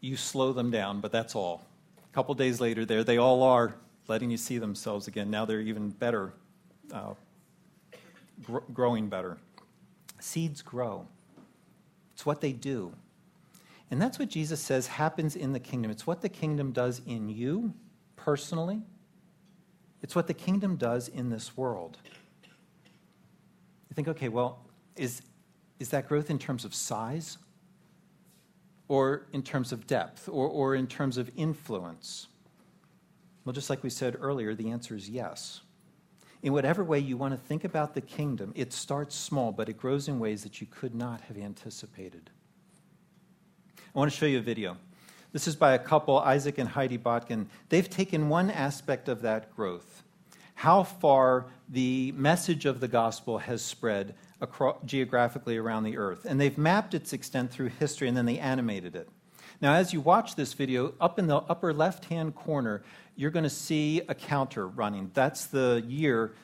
You 0.00 0.16
slow 0.16 0.52
them 0.52 0.70
down, 0.70 1.00
but 1.00 1.10
that's 1.10 1.34
all 1.34 1.62
A 2.10 2.14
couple 2.14 2.34
days 2.34 2.60
later, 2.60 2.84
there 2.84 3.02
they 3.02 3.18
all 3.18 3.42
are, 3.42 3.74
letting 4.08 4.30
you 4.30 4.36
see 4.36 4.58
themselves 4.58 5.08
again. 5.08 5.30
Now 5.30 5.44
they're 5.44 5.60
even 5.60 5.90
better, 5.90 6.32
uh, 6.92 7.14
gr- 8.42 8.58
growing 8.72 9.08
better. 9.08 9.38
Seeds 10.20 10.62
grow, 10.62 11.06
it's 12.14 12.24
what 12.24 12.40
they 12.40 12.52
do. 12.52 12.92
And 13.90 14.02
that's 14.02 14.18
what 14.18 14.28
Jesus 14.28 14.60
says 14.60 14.88
happens 14.88 15.36
in 15.36 15.52
the 15.52 15.60
kingdom. 15.60 15.92
It's 15.92 16.08
what 16.08 16.20
the 16.20 16.28
kingdom 16.28 16.72
does 16.72 17.00
in 17.06 17.28
you 17.28 17.72
personally, 18.16 18.82
it's 20.02 20.14
what 20.14 20.26
the 20.26 20.34
kingdom 20.34 20.76
does 20.76 21.08
in 21.08 21.30
this 21.30 21.56
world. 21.56 21.98
You 23.88 23.94
think, 23.94 24.08
okay, 24.08 24.28
well, 24.28 24.66
is, 24.96 25.22
is 25.78 25.90
that 25.90 26.08
growth 26.08 26.30
in 26.30 26.38
terms 26.38 26.64
of 26.64 26.74
size? 26.74 27.38
or 28.88 29.26
in 29.32 29.42
terms 29.42 29.72
of 29.72 29.86
depth 29.86 30.28
or, 30.28 30.48
or 30.48 30.74
in 30.74 30.86
terms 30.86 31.18
of 31.18 31.30
influence? 31.36 32.28
Well, 33.44 33.52
just 33.52 33.70
like 33.70 33.82
we 33.82 33.90
said 33.90 34.16
earlier, 34.20 34.54
the 34.54 34.70
answer 34.70 34.94
is 34.94 35.08
yes. 35.08 35.60
In 36.46 36.52
whatever 36.52 36.84
way 36.84 37.00
you 37.00 37.16
want 37.16 37.34
to 37.34 37.44
think 37.48 37.64
about 37.64 37.94
the 37.94 38.00
kingdom, 38.00 38.52
it 38.54 38.72
starts 38.72 39.16
small, 39.16 39.50
but 39.50 39.68
it 39.68 39.76
grows 39.76 40.06
in 40.06 40.20
ways 40.20 40.44
that 40.44 40.60
you 40.60 40.68
could 40.70 40.94
not 40.94 41.20
have 41.22 41.36
anticipated. 41.36 42.30
I 43.92 43.98
want 43.98 44.12
to 44.12 44.16
show 44.16 44.26
you 44.26 44.38
a 44.38 44.42
video. 44.42 44.76
This 45.32 45.48
is 45.48 45.56
by 45.56 45.72
a 45.72 45.78
couple, 45.80 46.20
Isaac 46.20 46.58
and 46.58 46.68
Heidi 46.68 46.98
Botkin. 46.98 47.48
They've 47.68 47.90
taken 47.90 48.28
one 48.28 48.48
aspect 48.48 49.08
of 49.08 49.22
that 49.22 49.56
growth 49.56 50.04
how 50.54 50.84
far 50.84 51.46
the 51.68 52.12
message 52.12 52.64
of 52.64 52.78
the 52.78 52.88
gospel 52.88 53.38
has 53.38 53.60
spread 53.60 54.14
across, 54.40 54.76
geographically 54.84 55.56
around 55.56 55.82
the 55.82 55.96
earth. 55.98 56.24
And 56.24 56.40
they've 56.40 56.56
mapped 56.56 56.94
its 56.94 57.12
extent 57.12 57.50
through 57.50 57.70
history 57.70 58.06
and 58.06 58.16
then 58.16 58.24
they 58.24 58.38
animated 58.38 58.94
it. 58.94 59.08
Now, 59.60 59.74
as 59.74 59.92
you 59.92 60.00
watch 60.00 60.34
this 60.34 60.52
video, 60.52 60.94
up 61.00 61.18
in 61.18 61.26
the 61.26 61.36
upper 61.36 61.72
left 61.72 62.06
hand 62.06 62.34
corner, 62.34 62.82
you're 63.14 63.30
going 63.30 63.44
to 63.44 63.50
see 63.50 64.02
a 64.08 64.14
counter 64.14 64.68
running. 64.68 65.10
That's 65.14 65.46
the 65.46 65.82
year 65.86 66.34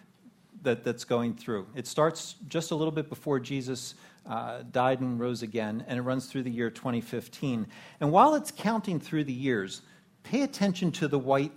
that, 0.63 0.85
that's 0.85 1.05
going 1.05 1.35
through. 1.35 1.67
It 1.75 1.87
starts 1.87 2.37
just 2.49 2.71
a 2.71 2.75
little 2.75 2.93
bit 2.93 3.09
before 3.09 3.39
Jesus 3.41 3.95
uh, 4.27 4.63
died 4.71 5.01
and 5.01 5.19
rose 5.19 5.43
again, 5.43 5.85
and 5.89 5.99
it 5.99 6.03
runs 6.03 6.27
through 6.27 6.45
the 6.45 6.51
year 6.51 6.71
2015. 6.71 7.67
And 8.01 8.13
while 8.13 8.35
it's 8.35 8.51
counting 8.51 9.01
through 9.01 9.25
the 9.25 9.33
years, 9.33 9.83
pay 10.23 10.43
attention 10.43 10.93
to 10.93 11.09
the 11.09 11.19
white 11.19 11.53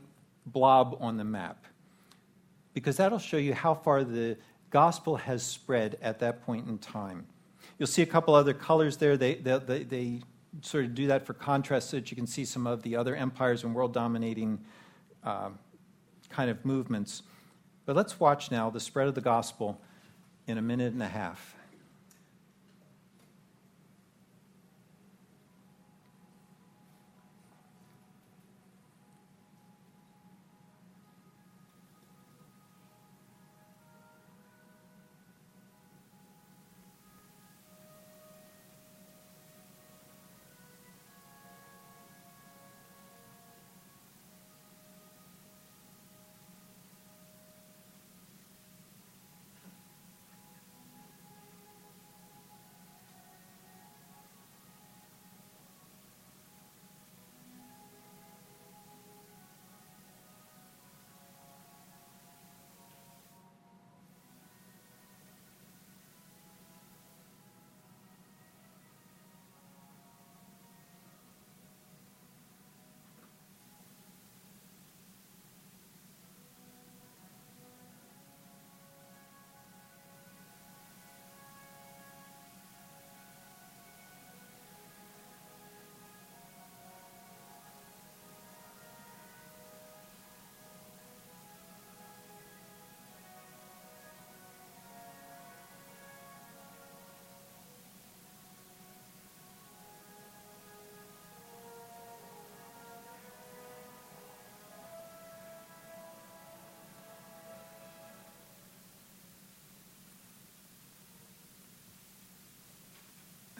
blob 0.48 0.98
on 1.00 1.18
the 1.18 1.24
map 1.24 1.65
because 2.74 2.98
that'll 2.98 3.20
show 3.20 3.38
you 3.38 3.54
how 3.54 3.74
far 3.74 4.04
the 4.04 4.38
gospel 4.70 5.15
has 5.15 5.41
spread 5.41 5.98
at 6.02 6.20
that 6.20 6.46
point 6.46 6.68
in 6.68 6.78
time. 6.78 7.26
You'll 7.80 7.88
see 7.88 8.02
a 8.02 8.08
couple 8.08 8.36
other 8.36 8.54
colors 8.54 8.98
there. 8.98 9.18
They, 9.18 9.36
they, 9.36 9.58
they, 9.60 9.84
they 9.84 10.22
sort 10.62 10.86
of 10.86 10.96
do 10.96 11.08
that 11.08 11.26
for 11.26 11.34
contrast 11.34 11.89
so 11.89 11.98
that 11.98 12.12
you 12.12 12.15
can 12.15 12.28
see 12.28 12.46
some 12.46 12.68
of 12.68 12.82
the 12.84 12.96
other 12.96 13.15
empires 13.15 13.63
and 13.63 13.74
world 13.74 13.94
dominating 13.94 14.60
uh, 15.24 15.50
kind 16.30 16.50
of 16.50 16.63
movements. 16.65 17.24
But 17.86 17.96
let's 17.96 18.20
watch 18.20 18.52
now 18.52 18.70
the 18.70 18.80
spread 18.80 19.08
of 19.08 19.15
the 19.15 19.22
gospel 19.22 19.82
in 20.48 20.58
a 20.58 20.62
minute 20.62 20.94
and 20.94 21.04
a 21.04 21.08
half. 21.08 21.55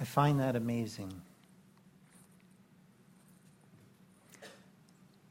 I 0.05 0.07
find 0.07 0.39
that 0.39 0.55
amazing. 0.55 1.19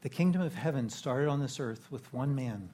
The 0.01 0.09
kingdom 0.09 0.41
of 0.41 0.53
heaven 0.53 0.89
started 0.89 1.29
on 1.29 1.39
this 1.39 1.61
earth 1.61 1.87
with 1.89 2.11
one 2.13 2.35
man, 2.35 2.67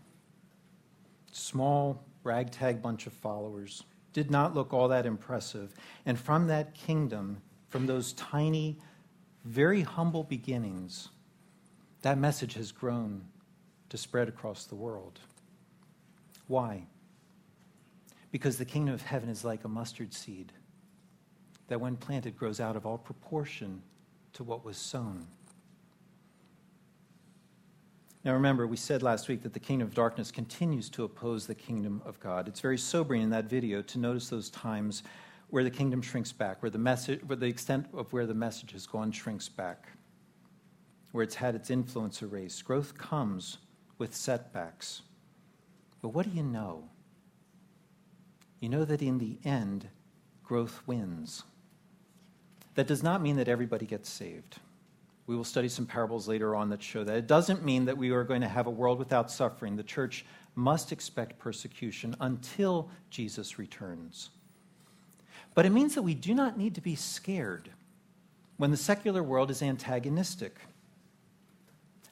small, 1.31 2.03
ragtag 2.23 2.81
bunch 2.81 3.05
of 3.05 3.13
followers. 3.13 3.83
Did 4.13 4.31
not 4.31 4.55
look 4.55 4.73
all 4.73 4.87
that 4.87 5.05
impressive. 5.05 5.75
And 6.07 6.19
from 6.19 6.47
that 6.47 6.73
kingdom, 6.73 7.39
from 7.69 7.85
those 7.85 8.13
tiny, 8.13 8.79
very 9.45 9.81
humble 9.81 10.23
beginnings, 10.23 11.09
that 12.01 12.17
message 12.17 12.55
has 12.55 12.71
grown 12.71 13.25
to 13.89 13.97
spread 13.97 14.27
across 14.27 14.65
the 14.65 14.73
world. 14.73 15.19
Why? 16.47 16.87
Because 18.31 18.57
the 18.57 18.65
kingdom 18.65 18.95
of 18.95 19.03
heaven 19.03 19.29
is 19.29 19.45
like 19.45 19.65
a 19.65 19.69
mustard 19.69 20.15
seed 20.15 20.51
that, 21.71 21.79
when 21.79 21.95
planted, 21.95 22.38
grows 22.38 22.60
out 22.60 22.75
of 22.75 22.86
all 22.86 22.97
proportion 22.97 23.81
to 24.34 24.43
what 24.43 24.65
was 24.65 24.75
sown. 24.75 25.25
Now, 28.25 28.34
remember, 28.34 28.67
we 28.67 28.75
said 28.75 29.01
last 29.01 29.29
week 29.29 29.41
that 29.43 29.53
the 29.53 29.60
kingdom 29.62 29.88
of 29.88 29.93
darkness 29.93 30.31
continues 30.31 30.89
to 30.89 31.05
oppose 31.05 31.47
the 31.47 31.55
kingdom 31.55 32.01
of 32.03 32.19
God. 32.19 32.49
It's 32.49 32.60
very 32.60 32.77
sobering 32.77 33.21
in 33.21 33.29
that 33.29 33.45
video 33.45 33.81
to 33.84 33.99
notice 33.99 34.27
those 34.27 34.49
times 34.49 35.03
where 35.49 35.63
the 35.63 35.71
kingdom 35.71 36.01
shrinks 36.01 36.34
back, 36.34 36.62
where 36.62 36.69
the, 36.69 36.77
message, 36.77 37.21
where 37.25 37.38
the 37.38 37.45
extent 37.45 37.86
of 37.93 38.12
where 38.12 38.25
the 38.25 38.34
message 38.34 38.73
has 38.73 38.86
gone 38.86 39.13
shrinks 39.13 39.47
back, 39.47 39.88
where 41.13 41.23
it's 41.23 41.36
had 41.36 41.55
its 41.55 41.69
influence 41.69 42.21
erased. 42.21 42.65
Growth 42.65 42.97
comes 42.97 43.60
with 43.97 44.13
setbacks. 44.13 45.03
But 46.01 46.10
what 46.10 46.29
do 46.29 46.36
you 46.36 46.43
know? 46.43 46.89
You 48.60 48.67
know 48.67 48.84
that 48.84 49.01
in 49.01 49.19
the 49.19 49.38
end, 49.45 49.88
growth 50.43 50.81
wins. 50.86 51.43
That 52.75 52.88
does 52.88 53.03
not 53.03 53.21
mean 53.21 53.36
that 53.38 53.47
everybody 53.47 53.86
gets 53.86 54.10
saved. 54.10 54.57
We 55.27 55.36
will 55.36 55.43
study 55.43 55.69
some 55.69 55.86
parables 55.86 56.27
later 56.27 56.55
on 56.55 56.69
that 56.69 56.81
show 56.81 57.03
that. 57.03 57.15
It 57.15 57.27
doesn't 57.27 57.63
mean 57.63 57.86
that 57.86 57.97
we 57.97 58.12
are 58.12 58.23
going 58.23 58.41
to 58.41 58.47
have 58.47 58.67
a 58.67 58.71
world 58.71 58.99
without 58.99 59.31
suffering. 59.31 59.75
The 59.75 59.84
church 59.84 60.25
must 60.55 60.91
expect 60.91 61.39
persecution 61.39 62.15
until 62.19 62.89
Jesus 63.10 63.57
returns. 63.57 64.29
But 65.53 65.65
it 65.65 65.71
means 65.71 65.95
that 65.95 66.01
we 66.01 66.13
do 66.13 66.34
not 66.34 66.57
need 66.57 66.75
to 66.75 66.81
be 66.81 66.95
scared 66.95 67.69
when 68.57 68.71
the 68.71 68.77
secular 68.77 69.23
world 69.23 69.51
is 69.51 69.62
antagonistic. 69.62 70.55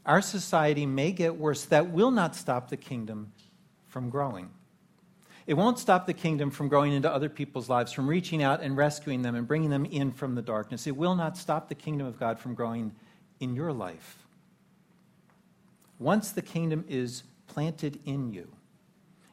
Our 0.05 0.21
society 0.21 0.85
may 0.85 1.11
get 1.11 1.35
worse. 1.35 1.65
That 1.65 1.91
will 1.91 2.11
not 2.11 2.35
stop 2.35 2.69
the 2.69 2.77
kingdom 2.77 3.31
from 3.87 4.09
growing. 4.09 4.49
It 5.49 5.57
won't 5.57 5.79
stop 5.79 6.05
the 6.05 6.13
kingdom 6.13 6.51
from 6.51 6.67
growing 6.67 6.93
into 6.93 7.11
other 7.11 7.27
people's 7.27 7.69
lives, 7.69 7.91
from 7.91 8.07
reaching 8.07 8.43
out 8.43 8.61
and 8.61 8.77
rescuing 8.77 9.23
them 9.23 9.33
and 9.33 9.47
bringing 9.47 9.71
them 9.71 9.83
in 9.83 10.11
from 10.11 10.35
the 10.35 10.43
darkness. 10.43 10.85
It 10.85 10.95
will 10.95 11.15
not 11.15 11.39
stop 11.39 11.69
the 11.69 11.73
kingdom 11.73 12.05
of 12.05 12.19
God 12.19 12.37
from 12.37 12.53
growing 12.53 12.91
in 13.39 13.55
your 13.55 13.73
life. 13.73 14.27
Once 15.97 16.31
the 16.31 16.43
kingdom 16.43 16.85
is 16.87 17.23
planted 17.47 17.99
in 18.05 18.31
you, 18.31 18.47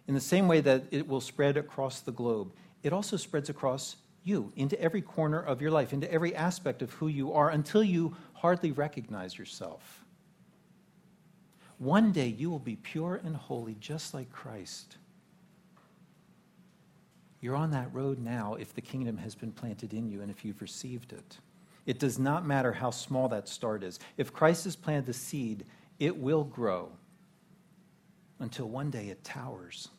in 0.09 0.15
the 0.15 0.21
same 0.23 0.49
way 0.49 0.63
that 0.63 0.85
it 0.91 1.07
will 1.07 1.21
spread 1.21 1.59
across 1.59 2.01
the 2.01 2.13
globe, 2.13 2.51
it 2.83 2.95
also 2.95 3.19
spreads 3.19 3.51
across 3.51 3.97
you, 4.25 4.55
into 4.57 4.81
every 4.81 5.03
corner 5.03 5.43
of 5.43 5.61
your 5.61 5.71
life, 5.71 5.93
into 5.93 6.11
every 6.11 6.35
aspect 6.35 6.81
of 6.81 6.95
who 6.95 7.09
you 7.09 7.35
are, 7.35 7.51
until 7.51 7.85
you 7.85 8.17
hardly 8.33 8.73
recognize 8.73 9.37
yourself. 9.37 10.03
One 11.77 12.11
day 12.11 12.29
you 12.29 12.49
will 12.49 12.59
be 12.59 12.77
pure 12.77 13.21
and 13.23 13.37
holy, 13.37 13.77
just 13.79 14.15
like 14.15 14.33
Christ. 14.33 14.97
You're 17.47 17.55
on 17.55 17.71
that 17.71 17.95
road 17.95 18.19
now 18.19 18.57
if 18.59 18.75
the 18.75 18.81
kingdom 18.81 19.19
has 19.19 19.37
been 19.37 19.53
planted 19.53 19.95
in 19.95 20.09
you 20.09 20.21
and 20.21 20.33
if 20.33 20.45
you've 20.45 20.61
received 20.61 21.13
it. 21.13 21.39
It 21.87 22.01
does 22.01 22.19
not 22.19 22.45
matter 22.45 22.73
how 22.73 22.91
small 22.91 23.29
that 23.29 23.49
start 23.49 23.85
is. 23.85 24.01
If 24.17 24.33
Christ 24.33 24.65
has 24.65 24.75
planted 24.75 25.07
the 25.07 25.13
seed, 25.13 25.65
it 26.01 26.17
will 26.17 26.43
grow 26.43 26.91
until 28.41 28.69
one 28.69 28.91
day 28.91 29.11
it 29.11 29.23
towers 29.23 29.91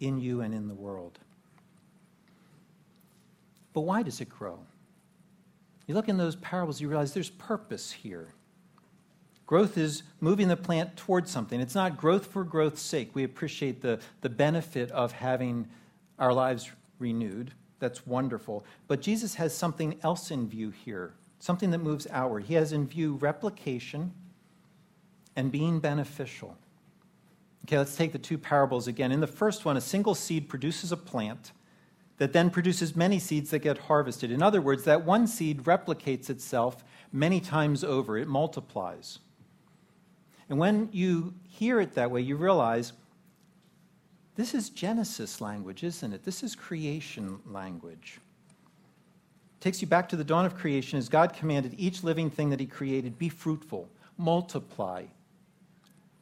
in 0.00 0.18
you 0.18 0.40
and 0.40 0.54
in 0.54 0.68
the 0.68 0.74
world. 0.74 1.18
But 3.74 3.82
why 3.82 4.02
does 4.02 4.22
it 4.22 4.30
grow? 4.30 4.58
You 5.86 5.94
look 5.94 6.08
in 6.08 6.16
those 6.16 6.36
parables, 6.36 6.80
you 6.80 6.88
realize 6.88 7.12
there's 7.12 7.28
purpose 7.28 7.92
here. 7.92 8.28
Growth 9.46 9.76
is 9.76 10.02
moving 10.22 10.48
the 10.48 10.56
plant 10.56 10.96
towards 10.96 11.30
something. 11.30 11.60
It's 11.60 11.74
not 11.74 11.98
growth 11.98 12.24
for 12.24 12.42
growth's 12.42 12.80
sake. 12.80 13.10
We 13.12 13.22
appreciate 13.22 13.82
the, 13.82 14.00
the 14.22 14.30
benefit 14.30 14.90
of 14.92 15.12
having 15.12 15.68
our 16.18 16.32
lives 16.32 16.70
renewed. 16.98 17.52
That's 17.78 18.06
wonderful. 18.06 18.64
But 18.88 19.02
Jesus 19.02 19.34
has 19.34 19.54
something 19.54 19.98
else 20.02 20.30
in 20.30 20.48
view 20.48 20.70
here, 20.70 21.14
something 21.38 21.70
that 21.70 21.78
moves 21.78 22.06
outward. 22.10 22.44
He 22.44 22.54
has 22.54 22.72
in 22.72 22.86
view 22.86 23.14
replication 23.16 24.12
and 25.34 25.52
being 25.52 25.80
beneficial. 25.80 26.56
Okay, 27.64 27.78
let's 27.78 27.96
take 27.96 28.12
the 28.12 28.18
two 28.18 28.38
parables 28.38 28.86
again. 28.86 29.12
In 29.12 29.20
the 29.20 29.26
first 29.26 29.64
one, 29.64 29.76
a 29.76 29.80
single 29.80 30.14
seed 30.14 30.48
produces 30.48 30.92
a 30.92 30.96
plant 30.96 31.52
that 32.18 32.32
then 32.32 32.48
produces 32.48 32.96
many 32.96 33.18
seeds 33.18 33.50
that 33.50 33.58
get 33.58 33.76
harvested. 33.76 34.30
In 34.30 34.42
other 34.42 34.62
words, 34.62 34.84
that 34.84 35.04
one 35.04 35.26
seed 35.26 35.64
replicates 35.64 36.30
itself 36.30 36.82
many 37.12 37.40
times 37.40 37.84
over, 37.84 38.16
it 38.16 38.28
multiplies. 38.28 39.18
And 40.48 40.58
when 40.58 40.88
you 40.92 41.34
hear 41.48 41.80
it 41.80 41.94
that 41.94 42.10
way, 42.10 42.20
you 42.20 42.36
realize 42.36 42.92
this 44.36 44.54
is 44.54 44.68
Genesis 44.70 45.40
language, 45.40 45.82
isn't 45.82 46.12
it? 46.12 46.24
This 46.24 46.42
is 46.42 46.54
creation 46.54 47.40
language. 47.46 48.20
It 49.58 49.60
takes 49.60 49.80
you 49.80 49.88
back 49.88 50.08
to 50.10 50.16
the 50.16 50.24
dawn 50.24 50.44
of 50.44 50.56
creation 50.56 50.98
as 50.98 51.08
God 51.08 51.32
commanded 51.32 51.74
each 51.78 52.04
living 52.04 52.30
thing 52.30 52.50
that 52.50 52.60
He 52.60 52.66
created 52.66 53.18
be 53.18 53.28
fruitful, 53.28 53.88
multiply. 54.18 55.04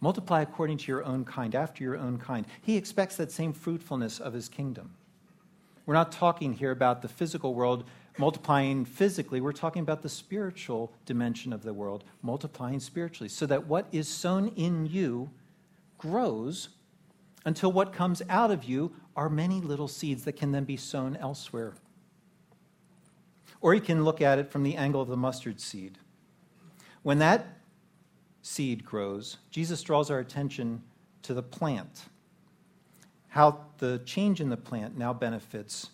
Multiply 0.00 0.42
according 0.42 0.78
to 0.78 0.92
your 0.92 1.04
own 1.04 1.24
kind, 1.24 1.54
after 1.54 1.82
your 1.82 1.96
own 1.96 2.18
kind. 2.18 2.46
He 2.62 2.76
expects 2.76 3.16
that 3.16 3.32
same 3.32 3.52
fruitfulness 3.52 4.20
of 4.20 4.32
His 4.32 4.48
kingdom. 4.48 4.90
We're 5.86 5.94
not 5.94 6.12
talking 6.12 6.54
here 6.54 6.70
about 6.70 7.02
the 7.02 7.08
physical 7.08 7.54
world 7.54 7.84
multiplying 8.18 8.84
physically, 8.84 9.40
we're 9.40 9.52
talking 9.52 9.82
about 9.82 10.02
the 10.02 10.08
spiritual 10.08 10.92
dimension 11.04 11.52
of 11.52 11.62
the 11.62 11.74
world, 11.74 12.04
multiplying 12.22 12.80
spiritually, 12.80 13.28
so 13.28 13.46
that 13.46 13.66
what 13.66 13.86
is 13.92 14.08
sown 14.08 14.48
in 14.56 14.86
you 14.86 15.30
grows 15.98 16.68
until 17.44 17.70
what 17.70 17.92
comes 17.92 18.22
out 18.28 18.50
of 18.50 18.64
you 18.64 18.92
are 19.16 19.28
many 19.28 19.60
little 19.60 19.88
seeds 19.88 20.24
that 20.24 20.32
can 20.32 20.52
then 20.52 20.64
be 20.64 20.76
sown 20.76 21.16
elsewhere. 21.16 21.74
Or 23.60 23.74
you 23.74 23.80
can 23.80 24.04
look 24.04 24.20
at 24.20 24.38
it 24.38 24.50
from 24.50 24.62
the 24.62 24.76
angle 24.76 25.00
of 25.00 25.08
the 25.08 25.16
mustard 25.16 25.60
seed. 25.60 25.98
When 27.02 27.18
that 27.18 27.58
seed 28.42 28.84
grows, 28.84 29.38
Jesus 29.50 29.82
draws 29.82 30.10
our 30.10 30.18
attention 30.18 30.82
to 31.22 31.34
the 31.34 31.42
plant, 31.42 32.04
how 33.28 33.64
the 33.78 34.00
change 34.04 34.40
in 34.40 34.50
the 34.50 34.56
plant 34.56 34.96
now 34.96 35.12
benefits 35.12 35.90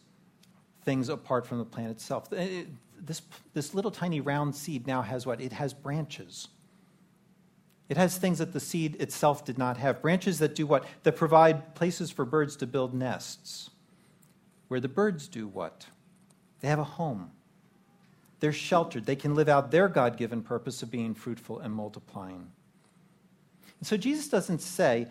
things 0.85 1.09
apart 1.09 1.47
from 1.47 1.59
the 1.59 1.65
plant 1.65 1.91
itself. 1.91 2.33
It, 2.33 2.69
this, 2.99 3.23
this 3.55 3.75
little 3.75 3.91
tiny 3.91 4.21
round 4.21 4.55
seed 4.55 4.87
now 4.87 5.03
has 5.03 5.27
what? 5.27 5.41
It 5.41 5.53
has 5.53 5.73
branches. 5.73 6.49
It 7.91 7.97
has 7.97 8.17
things 8.17 8.39
that 8.39 8.53
the 8.53 8.61
seed 8.61 8.97
itself 9.01 9.45
did 9.45 9.59
not 9.59 9.77
have. 9.77 10.01
Branches 10.01 10.39
that 10.39 10.55
do 10.55 10.65
what? 10.65 10.85
That 11.03 11.17
provide 11.17 11.75
places 11.75 12.13
for 12.13 12.25
birds 12.25 12.55
to 12.59 12.67
build 12.67 12.95
nests. 12.95 13.69
Where 14.69 14.79
the 14.79 14.89
birds 14.89 15.27
do 15.27 15.49
what? 15.49 15.87
They 16.61 16.69
have 16.69 16.79
a 16.79 16.85
home. 16.85 17.33
They're 18.39 18.53
sheltered. 18.53 19.07
They 19.07 19.17
can 19.17 19.35
live 19.35 19.49
out 19.49 19.73
their 19.73 19.89
God 19.89 20.17
given 20.17 20.41
purpose 20.41 20.85
of 20.85 20.91
being 20.91 21.15
fruitful 21.15 21.59
and 21.59 21.75
multiplying. 21.75 22.53
And 23.81 23.87
so 23.87 23.97
Jesus 23.97 24.29
doesn't 24.29 24.61
say, 24.61 25.09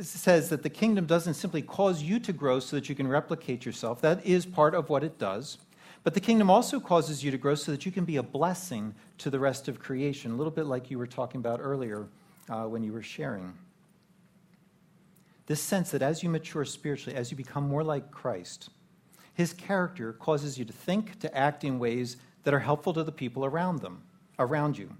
says 0.00 0.48
that 0.50 0.62
the 0.62 0.70
kingdom 0.70 1.06
doesn't 1.06 1.34
simply 1.34 1.60
cause 1.60 2.04
you 2.04 2.20
to 2.20 2.32
grow 2.32 2.60
so 2.60 2.76
that 2.76 2.88
you 2.88 2.94
can 2.94 3.08
replicate 3.08 3.66
yourself. 3.66 4.00
That 4.00 4.24
is 4.24 4.46
part 4.46 4.76
of 4.76 4.88
what 4.88 5.02
it 5.02 5.18
does. 5.18 5.58
But 6.04 6.14
the 6.14 6.20
kingdom 6.20 6.50
also 6.50 6.80
causes 6.80 7.22
you 7.22 7.30
to 7.30 7.38
grow 7.38 7.54
so 7.54 7.70
that 7.70 7.86
you 7.86 7.92
can 7.92 8.04
be 8.04 8.16
a 8.16 8.22
blessing 8.22 8.94
to 9.18 9.30
the 9.30 9.38
rest 9.38 9.68
of 9.68 9.78
creation, 9.78 10.32
a 10.32 10.34
little 10.34 10.50
bit 10.50 10.66
like 10.66 10.90
you 10.90 10.98
were 10.98 11.06
talking 11.06 11.40
about 11.40 11.60
earlier 11.62 12.08
uh, 12.48 12.64
when 12.64 12.82
you 12.82 12.92
were 12.92 13.02
sharing. 13.02 13.54
This 15.46 15.60
sense 15.60 15.90
that 15.90 16.02
as 16.02 16.22
you 16.22 16.28
mature 16.28 16.64
spiritually, 16.64 17.16
as 17.16 17.30
you 17.30 17.36
become 17.36 17.68
more 17.68 17.84
like 17.84 18.10
Christ, 18.10 18.70
his 19.34 19.52
character 19.52 20.12
causes 20.12 20.58
you 20.58 20.64
to 20.64 20.72
think, 20.72 21.18
to 21.20 21.36
act 21.36 21.64
in 21.64 21.78
ways 21.78 22.16
that 22.44 22.54
are 22.54 22.58
helpful 22.60 22.92
to 22.94 23.04
the 23.04 23.12
people 23.12 23.44
around 23.44 23.80
them, 23.80 24.02
around 24.38 24.76
you, 24.76 24.96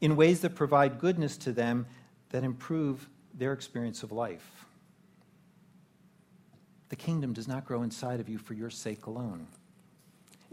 in 0.00 0.16
ways 0.16 0.40
that 0.40 0.54
provide 0.54 0.98
goodness 0.98 1.36
to 1.38 1.52
them 1.52 1.86
that 2.30 2.44
improve 2.44 3.08
their 3.32 3.52
experience 3.52 4.02
of 4.02 4.12
life. 4.12 4.66
The 6.90 6.96
kingdom 6.96 7.32
does 7.32 7.48
not 7.48 7.64
grow 7.64 7.82
inside 7.82 8.20
of 8.20 8.28
you 8.28 8.38
for 8.38 8.54
your 8.54 8.70
sake 8.70 9.06
alone. 9.06 9.46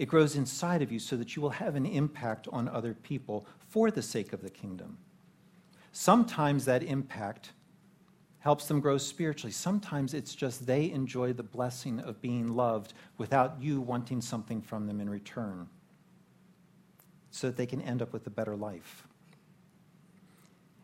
It 0.02 0.08
grows 0.08 0.36
inside 0.36 0.82
of 0.82 0.92
you 0.92 0.98
so 0.98 1.16
that 1.18 1.36
you 1.36 1.44
will 1.44 1.52
have 1.52 1.76
an 1.76 1.86
impact 1.86 2.48
on 2.52 2.68
other 2.68 2.96
people 2.96 3.46
for 3.70 3.92
the 3.92 4.02
sake 4.02 4.34
of 4.34 4.42
the 4.42 4.50
kingdom. 4.50 4.98
Sometimes 5.92 6.66
that 6.66 6.82
impact 6.82 7.52
helps 8.40 8.66
them 8.66 8.80
grow 8.80 8.98
spiritually. 8.98 9.52
Sometimes 9.52 10.16
it's 10.16 10.34
just 10.34 10.66
they 10.66 10.90
enjoy 10.90 11.34
the 11.34 11.44
blessing 11.44 12.00
of 12.00 12.20
being 12.20 12.48
loved 12.56 12.96
without 13.20 13.62
you 13.62 13.80
wanting 13.80 14.22
something 14.22 14.60
from 14.60 14.88
them 14.88 15.00
in 15.00 15.08
return 15.08 15.70
so 17.30 17.46
that 17.46 17.56
they 17.56 17.68
can 17.68 17.84
end 17.84 18.02
up 18.02 18.12
with 18.12 18.26
a 18.26 18.32
better 18.32 18.56
life. 18.56 19.04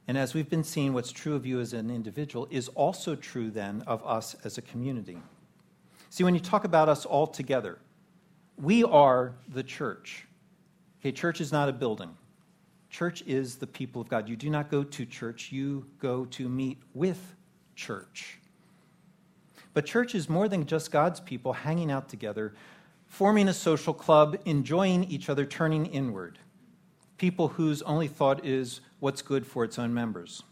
And 0.08 0.16
as 0.16 0.36
we've 0.36 0.48
been 0.48 0.64
seeing, 0.64 0.94
what's 0.94 1.12
true 1.12 1.34
of 1.34 1.44
you 1.44 1.60
as 1.60 1.74
an 1.74 1.90
individual 1.90 2.48
is 2.52 2.68
also 2.68 3.16
true 3.16 3.50
then 3.50 3.82
of 3.88 4.06
us 4.06 4.36
as 4.44 4.60
a 4.60 4.62
community. 4.62 5.18
See, 6.12 6.24
when 6.24 6.36
you 6.36 6.40
talk 6.40 6.66
about 6.66 6.88
us 6.88 7.04
all 7.04 7.26
together, 7.26 7.80
we 8.58 8.84
are 8.84 9.34
the 9.48 9.64
church. 9.64 10.26
Okay, 11.00 11.12
church 11.12 11.40
is 11.42 11.52
not 11.52 11.70
a 11.70 11.74
building. 11.74 12.16
Church 12.90 13.22
is 13.28 13.58
the 13.58 13.68
people 13.68 14.02
of 14.02 14.10
God. 14.10 14.28
You 14.28 14.36
do 14.36 14.50
not 14.50 14.72
go 14.72 14.84
to 14.84 15.06
church, 15.06 15.52
you 15.52 15.86
go 16.00 16.26
to 16.26 16.50
meet 16.50 16.80
with 16.94 17.36
church. 17.76 18.40
But 19.74 19.86
church 19.86 20.16
is 20.16 20.28
more 20.28 20.48
than 20.48 20.66
just 20.66 20.92
God's 20.92 21.20
people 21.20 21.54
hanging 21.54 21.92
out 21.92 22.10
together, 22.10 22.56
forming 23.06 23.48
a 23.48 23.54
social 23.54 23.94
club, 23.94 24.38
enjoying 24.46 25.04
each 25.04 25.30
other, 25.30 25.46
turning 25.46 25.86
inward. 25.86 26.40
People 27.18 27.50
whose 27.50 27.82
only 27.84 28.08
thought 28.08 28.44
is 28.44 28.82
what's 29.00 29.22
good 29.22 29.46
for 29.46 29.64
its 29.64 29.78
own 29.78 29.94
members. 29.94 30.44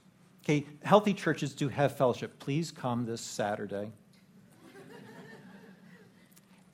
Okay, 0.43 0.67
healthy 0.83 1.13
churches 1.13 1.53
do 1.53 1.69
have 1.69 1.97
fellowship. 1.97 2.37
Please 2.37 2.71
come 2.71 3.05
this 3.05 3.21
Saturday. 3.21 3.91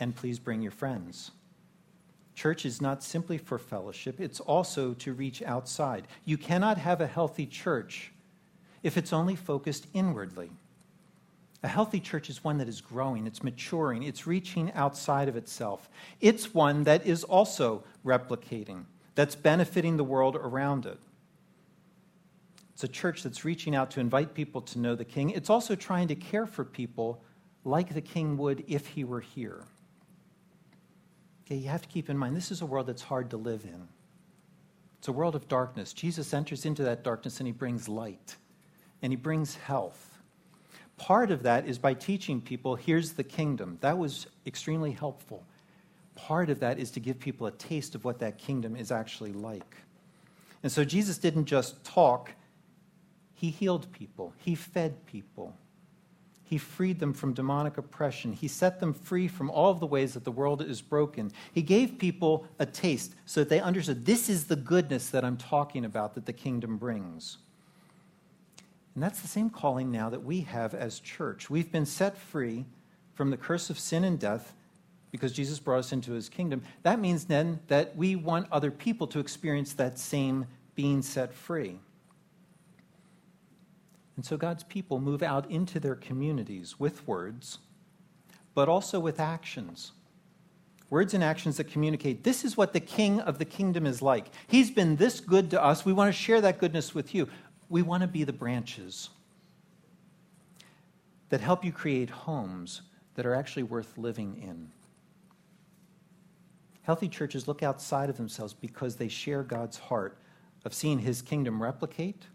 And 0.02 0.16
please 0.16 0.40
bring 0.40 0.62
your 0.62 0.72
friends. 0.72 1.32
Church 2.36 2.66
is 2.66 2.82
not 2.82 3.04
simply 3.04 3.38
for 3.38 3.58
fellowship, 3.58 4.20
it's 4.20 4.40
also 4.40 4.94
to 4.96 5.14
reach 5.14 5.42
outside. 5.44 6.08
You 6.26 6.38
cannot 6.38 6.78
have 6.78 7.00
a 7.00 7.08
healthy 7.08 7.46
church 7.46 8.12
if 8.84 8.98
it's 8.98 9.14
only 9.14 9.36
focused 9.36 9.86
inwardly. 9.94 10.50
A 11.64 11.68
healthy 11.68 12.00
church 12.00 12.32
is 12.32 12.44
one 12.44 12.58
that 12.58 12.68
is 12.68 12.82
growing, 12.82 13.28
it's 13.28 13.44
maturing, 13.44 14.02
it's 14.02 14.26
reaching 14.26 14.72
outside 14.74 15.30
of 15.30 15.36
itself. 15.36 15.88
It's 16.20 16.52
one 16.54 16.84
that 16.86 17.06
is 17.06 17.24
also 17.24 17.84
replicating, 18.04 18.86
that's 19.14 19.36
benefiting 19.36 19.98
the 19.98 20.04
world 20.04 20.36
around 20.36 20.88
it. 20.88 20.98
It's 22.74 22.84
a 22.84 22.88
church 22.88 23.22
that's 23.22 23.46
reaching 23.46 23.76
out 23.76 23.92
to 23.92 24.00
invite 24.00 24.34
people 24.34 24.62
to 24.62 24.80
know 24.80 24.96
the 24.96 25.06
King. 25.06 25.30
It's 25.30 25.52
also 25.52 25.76
trying 25.76 26.08
to 26.08 26.16
care 26.16 26.48
for 26.48 26.64
people 26.64 27.22
like 27.64 27.94
the 27.94 28.02
King 28.02 28.38
would 28.38 28.64
if 28.68 28.88
he 28.88 29.04
were 29.04 29.20
here. 29.20 29.66
Okay, 31.52 31.60
you 31.60 31.68
have 31.68 31.82
to 31.82 31.90
keep 31.90 32.10
in 32.10 32.18
mind 32.18 32.34
this 32.34 32.50
is 32.50 32.62
a 32.62 32.66
world 32.66 32.88
that's 32.88 33.02
hard 33.02 33.30
to 33.32 33.36
live 33.36 33.66
in. 33.66 33.90
It's 35.00 35.10
a 35.10 35.12
world 35.12 35.36
of 35.36 35.50
darkness. 35.50 35.92
Jesus 35.92 36.34
enters 36.34 36.66
into 36.66 36.84
that 36.84 37.04
darkness 37.04 37.42
and 37.42 37.48
he 37.48 37.52
brings 37.52 37.90
light 37.90 38.38
and 39.02 39.12
he 39.12 39.18
brings 39.18 39.58
health. 39.58 40.18
Part 40.96 41.30
of 41.30 41.44
that 41.44 41.68
is 41.68 41.78
by 41.78 41.94
teaching 41.94 42.40
people, 42.40 42.78
here's 42.78 43.12
the 43.12 43.26
kingdom. 43.26 43.80
That 43.82 43.98
was 43.98 44.28
extremely 44.48 44.94
helpful. 44.94 45.44
Part 46.16 46.50
of 46.50 46.62
that 46.62 46.80
is 46.80 46.90
to 46.92 47.02
give 47.02 47.20
people 47.20 47.48
a 47.48 47.52
taste 47.52 47.96
of 47.96 48.06
what 48.06 48.20
that 48.20 48.38
kingdom 48.38 48.78
is 48.78 48.90
actually 48.90 49.34
like. 49.34 49.76
And 50.64 50.72
so 50.72 50.86
Jesus 50.86 51.18
didn't 51.18 51.48
just 51.48 51.84
talk, 51.84 52.32
he 53.34 53.50
healed 53.50 53.92
people, 53.92 54.32
he 54.38 54.56
fed 54.56 55.06
people, 55.06 55.54
he 56.52 56.58
freed 56.58 57.00
them 57.00 57.14
from 57.14 57.32
demonic 57.34 57.78
oppression. 57.78 58.34
He 58.34 58.50
set 58.50 58.82
them 58.82 58.94
free 58.94 59.30
from 59.30 59.50
all 59.50 59.72
of 59.72 59.80
the 59.80 59.88
ways 59.88 60.16
that 60.16 60.26
the 60.26 60.34
world 60.34 60.62
is 60.62 60.82
broken. 60.82 61.32
He 61.54 61.62
gave 61.62 61.98
people 61.98 62.46
a 62.60 62.66
taste 62.66 63.16
so 63.26 63.40
that 63.40 63.48
they 63.48 63.62
understood 63.62 64.06
this 64.06 64.28
is 64.28 64.44
the 64.44 64.58
goodness 64.58 65.08
that 65.12 65.24
I'm 65.24 65.38
talking 65.38 65.86
about 65.86 66.14
that 66.16 66.26
the 66.26 66.34
kingdom 66.34 66.76
brings. 66.76 67.38
And 68.96 69.02
that's 69.02 69.22
the 69.22 69.30
same 69.30 69.50
calling 69.50 69.92
now 69.92 70.10
that 70.10 70.26
we 70.26 70.42
have 70.42 70.74
as 70.74 71.00
church. 71.00 71.50
We've 71.50 71.72
been 71.72 71.86
set 71.86 72.18
free 72.18 72.66
from 73.14 73.30
the 73.30 73.38
curse 73.38 73.70
of 73.70 73.80
sin 73.80 74.04
and 74.04 74.20
death 74.20 74.54
because 75.10 75.32
Jesus 75.32 75.58
brought 75.58 75.80
us 75.80 75.94
into 75.94 76.12
his 76.12 76.28
kingdom. 76.28 76.64
That 76.84 77.00
means 77.00 77.24
then 77.24 77.62
that 77.68 77.96
we 77.96 78.18
want 78.18 78.48
other 78.52 78.72
people 78.72 79.08
to 79.08 79.20
experience 79.20 79.72
that 79.76 79.98
same 79.98 80.48
being 80.76 81.02
set 81.02 81.34
free. 81.34 81.80
And 84.16 84.26
so 84.26 84.38
God's 84.38 84.64
people 84.64 85.00
move 85.00 85.24
out 85.24 85.50
into 85.50 85.80
their 85.80 85.96
communities 85.96 86.80
with 86.80 87.08
words, 87.08 87.60
but 88.54 88.68
also 88.68 89.00
with 89.00 89.20
actions. 89.20 89.94
Words 90.90 91.14
and 91.14 91.24
actions 91.24 91.58
that 91.58 91.66
communicate 91.66 92.24
this 92.24 92.44
is 92.44 92.58
what 92.58 92.74
the 92.74 92.82
king 92.82 93.22
of 93.22 93.38
the 93.38 93.46
kingdom 93.46 93.86
is 93.86 94.02
like. 94.02 94.28
He's 94.48 94.70
been 94.70 94.98
this 94.98 95.22
good 95.22 95.50
to 95.52 95.64
us. 95.64 95.86
We 95.86 95.94
want 95.94 96.14
to 96.14 96.22
share 96.22 96.42
that 96.42 96.60
goodness 96.60 96.94
with 96.94 97.16
you. 97.16 97.30
We 97.70 97.82
want 97.82 98.02
to 98.02 98.08
be 98.08 98.26
the 98.26 98.34
branches 98.34 99.10
that 101.30 101.40
help 101.40 101.64
you 101.64 101.72
create 101.72 102.10
homes 102.10 102.82
that 103.16 103.26
are 103.26 103.34
actually 103.34 103.64
worth 103.64 103.98
living 103.98 104.38
in. 104.44 104.70
Healthy 106.82 107.08
churches 107.08 107.48
look 107.48 107.64
outside 107.64 108.10
of 108.10 108.18
themselves 108.18 108.54
because 108.54 108.98
they 108.98 109.08
share 109.08 109.44
God's 109.44 109.78
heart 109.78 110.18
of 110.66 110.74
seeing 110.74 111.00
his 111.00 111.22
kingdom 111.22 111.64
replicate 111.64 112.26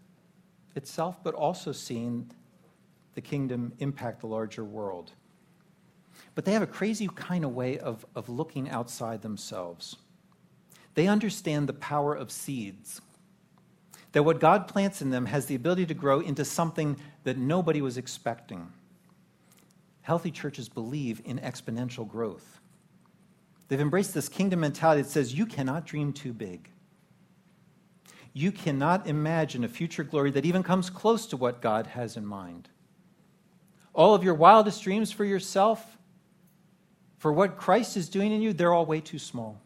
itself, 0.77 1.21
but 1.23 1.33
also 1.33 1.71
seeing 1.71 2.31
the 3.15 3.21
kingdom 3.21 3.73
impact 3.79 4.21
the 4.21 4.27
larger 4.27 4.63
world. 4.63 5.11
But 6.35 6.45
they 6.45 6.53
have 6.53 6.61
a 6.61 6.67
crazy 6.67 7.09
kind 7.15 7.43
of 7.43 7.53
way 7.53 7.79
of, 7.79 8.05
of 8.15 8.29
looking 8.29 8.69
outside 8.69 9.21
themselves. 9.21 9.97
They 10.93 11.07
understand 11.07 11.67
the 11.67 11.73
power 11.73 12.13
of 12.13 12.31
seeds. 12.31 13.01
That 14.13 14.23
what 14.23 14.39
God 14.39 14.67
plants 14.67 15.01
in 15.01 15.09
them 15.09 15.25
has 15.25 15.47
the 15.47 15.55
ability 15.55 15.87
to 15.87 15.93
grow 15.93 16.19
into 16.19 16.45
something 16.45 16.97
that 17.23 17.37
nobody 17.37 17.81
was 17.81 17.97
expecting. 17.97 18.71
Healthy 20.01 20.31
churches 20.31 20.69
believe 20.69 21.21
in 21.25 21.39
exponential 21.39 22.07
growth. 22.07 22.59
They've 23.67 23.81
embraced 23.81 24.13
this 24.13 24.29
kingdom 24.29 24.61
mentality 24.61 25.01
that 25.01 25.09
says 25.09 25.33
you 25.33 25.45
cannot 25.45 25.85
dream 25.85 26.13
too 26.13 26.33
big 26.33 26.69
you 28.33 28.51
cannot 28.51 29.07
imagine 29.07 29.63
a 29.63 29.67
future 29.67 30.03
glory 30.03 30.31
that 30.31 30.45
even 30.45 30.63
comes 30.63 30.89
close 30.89 31.25
to 31.27 31.37
what 31.37 31.61
God 31.61 31.87
has 31.87 32.17
in 32.17 32.25
mind. 32.25 32.69
All 33.93 34.13
of 34.13 34.23
your 34.23 34.33
wildest 34.33 34.83
dreams 34.83 35.11
for 35.11 35.25
yourself, 35.25 35.97
for 37.17 37.33
what 37.33 37.57
Christ 37.57 37.97
is 37.97 38.09
doing 38.09 38.31
in 38.31 38.41
you, 38.41 38.53
they're 38.53 38.73
all 38.73 38.85
way 38.85 39.01
too 39.01 39.19
small. 39.19 39.59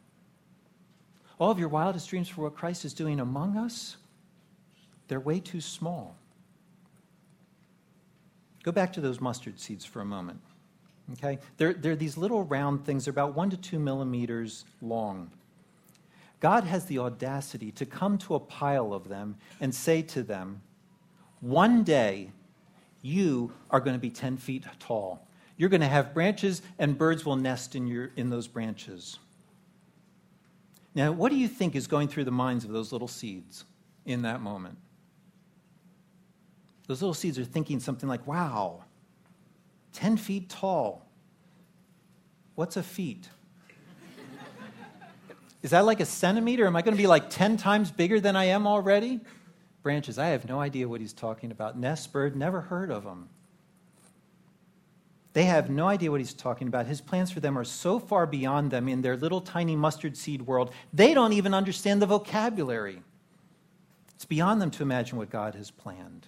All 1.39 1.51
of 1.51 1.59
your 1.59 1.69
wildest 1.69 2.09
dreams 2.09 2.29
for 2.29 2.43
what 2.43 2.55
Christ 2.55 2.85
is 2.85 2.93
doing 2.93 3.19
among 3.19 3.57
us, 3.57 3.97
they're 5.07 5.19
way 5.19 5.39
too 5.39 5.59
small. 5.59 6.15
Go 8.63 8.71
back 8.71 8.93
to 8.93 9.01
those 9.01 9.19
mustard 9.19 9.59
seeds 9.59 9.83
for 9.83 10.01
a 10.01 10.05
moment. 10.05 10.39
Okay? 11.13 11.39
They're, 11.57 11.73
they're 11.73 11.95
these 11.95 12.15
little 12.15 12.43
round 12.43 12.85
things, 12.85 13.05
they're 13.05 13.11
about 13.11 13.35
one 13.35 13.49
to 13.49 13.57
two 13.57 13.79
millimeters 13.79 14.65
long. 14.81 15.31
God 16.41 16.65
has 16.65 16.85
the 16.85 16.99
audacity 16.99 17.71
to 17.73 17.85
come 17.85 18.17
to 18.17 18.35
a 18.35 18.39
pile 18.39 18.93
of 18.93 19.07
them 19.07 19.37
and 19.61 19.73
say 19.73 20.01
to 20.01 20.23
them, 20.23 20.61
One 21.39 21.83
day 21.83 22.31
you 23.01 23.53
are 23.69 23.79
going 23.79 23.95
to 23.95 23.99
be 23.99 24.09
10 24.09 24.37
feet 24.37 24.65
tall. 24.79 25.25
You're 25.55 25.69
going 25.69 25.81
to 25.81 25.87
have 25.87 26.13
branches, 26.13 26.63
and 26.79 26.97
birds 26.97 27.23
will 27.23 27.35
nest 27.35 27.75
in, 27.75 27.85
your, 27.85 28.11
in 28.15 28.31
those 28.31 28.47
branches. 28.47 29.19
Now, 30.95 31.11
what 31.11 31.29
do 31.31 31.37
you 31.37 31.47
think 31.47 31.75
is 31.75 31.85
going 31.85 32.07
through 32.07 32.23
the 32.23 32.31
minds 32.31 32.65
of 32.65 32.71
those 32.71 32.91
little 32.91 33.07
seeds 33.07 33.63
in 34.05 34.23
that 34.23 34.41
moment? 34.41 34.77
Those 36.87 37.01
little 37.01 37.13
seeds 37.13 37.37
are 37.37 37.45
thinking 37.45 37.79
something 37.79 38.09
like, 38.09 38.25
wow, 38.25 38.83
10 39.93 40.17
feet 40.17 40.49
tall. 40.49 41.05
What's 42.55 42.75
a 42.75 42.83
feet? 42.83 43.29
Is 45.61 45.71
that 45.71 45.85
like 45.85 45.99
a 45.99 46.05
centimeter? 46.05 46.65
Am 46.65 46.75
I 46.75 46.81
going 46.81 46.95
to 46.95 47.01
be 47.01 47.07
like 47.07 47.29
10 47.29 47.57
times 47.57 47.91
bigger 47.91 48.19
than 48.19 48.35
I 48.35 48.45
am 48.45 48.65
already? 48.65 49.19
Branches, 49.83 50.17
I 50.17 50.27
have 50.27 50.47
no 50.47 50.59
idea 50.59 50.87
what 50.87 51.01
he's 51.01 51.13
talking 51.13 51.51
about. 51.51 51.77
Nest 51.77 52.11
bird, 52.11 52.35
never 52.35 52.61
heard 52.61 52.91
of 52.91 53.03
him. 53.03 53.29
They 55.33 55.43
have 55.43 55.69
no 55.69 55.87
idea 55.87 56.11
what 56.11 56.19
he's 56.19 56.33
talking 56.33 56.67
about. 56.67 56.87
His 56.87 56.99
plans 56.99 57.31
for 57.31 57.39
them 57.39 57.57
are 57.57 57.63
so 57.63 57.99
far 57.99 58.27
beyond 58.27 58.69
them 58.69 58.89
in 58.89 59.01
their 59.01 59.15
little 59.15 59.39
tiny 59.39 59.75
mustard 59.75 60.17
seed 60.17 60.41
world, 60.41 60.71
they 60.93 61.13
don't 61.13 61.33
even 61.33 61.53
understand 61.53 62.01
the 62.01 62.05
vocabulary. 62.05 63.01
It's 64.15 64.25
beyond 64.25 64.61
them 64.61 64.71
to 64.71 64.83
imagine 64.83 65.17
what 65.17 65.29
God 65.29 65.55
has 65.55 65.71
planned. 65.71 66.27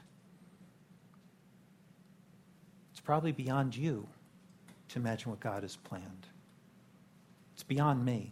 It's 2.91 3.01
probably 3.01 3.33
beyond 3.33 3.75
you 3.75 4.07
to 4.89 4.99
imagine 4.99 5.31
what 5.31 5.41
God 5.41 5.63
has 5.63 5.75
planned. 5.75 6.27
It's 7.53 7.63
beyond 7.63 8.05
me. 8.05 8.31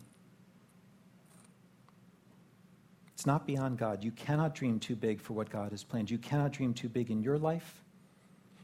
It's 3.22 3.28
not 3.28 3.46
beyond 3.46 3.78
God. 3.78 4.04
You 4.04 4.10
cannot 4.10 4.56
dream 4.56 4.80
too 4.80 4.96
big 4.96 5.22
for 5.22 5.34
what 5.34 5.52
God 5.52 5.70
has 5.70 5.84
planned. 5.84 6.10
You 6.10 6.18
cannot 6.18 6.54
dream 6.54 6.74
too 6.74 6.90
big 6.90 7.12
in 7.12 7.22
your 7.22 7.38
life. 7.38 7.84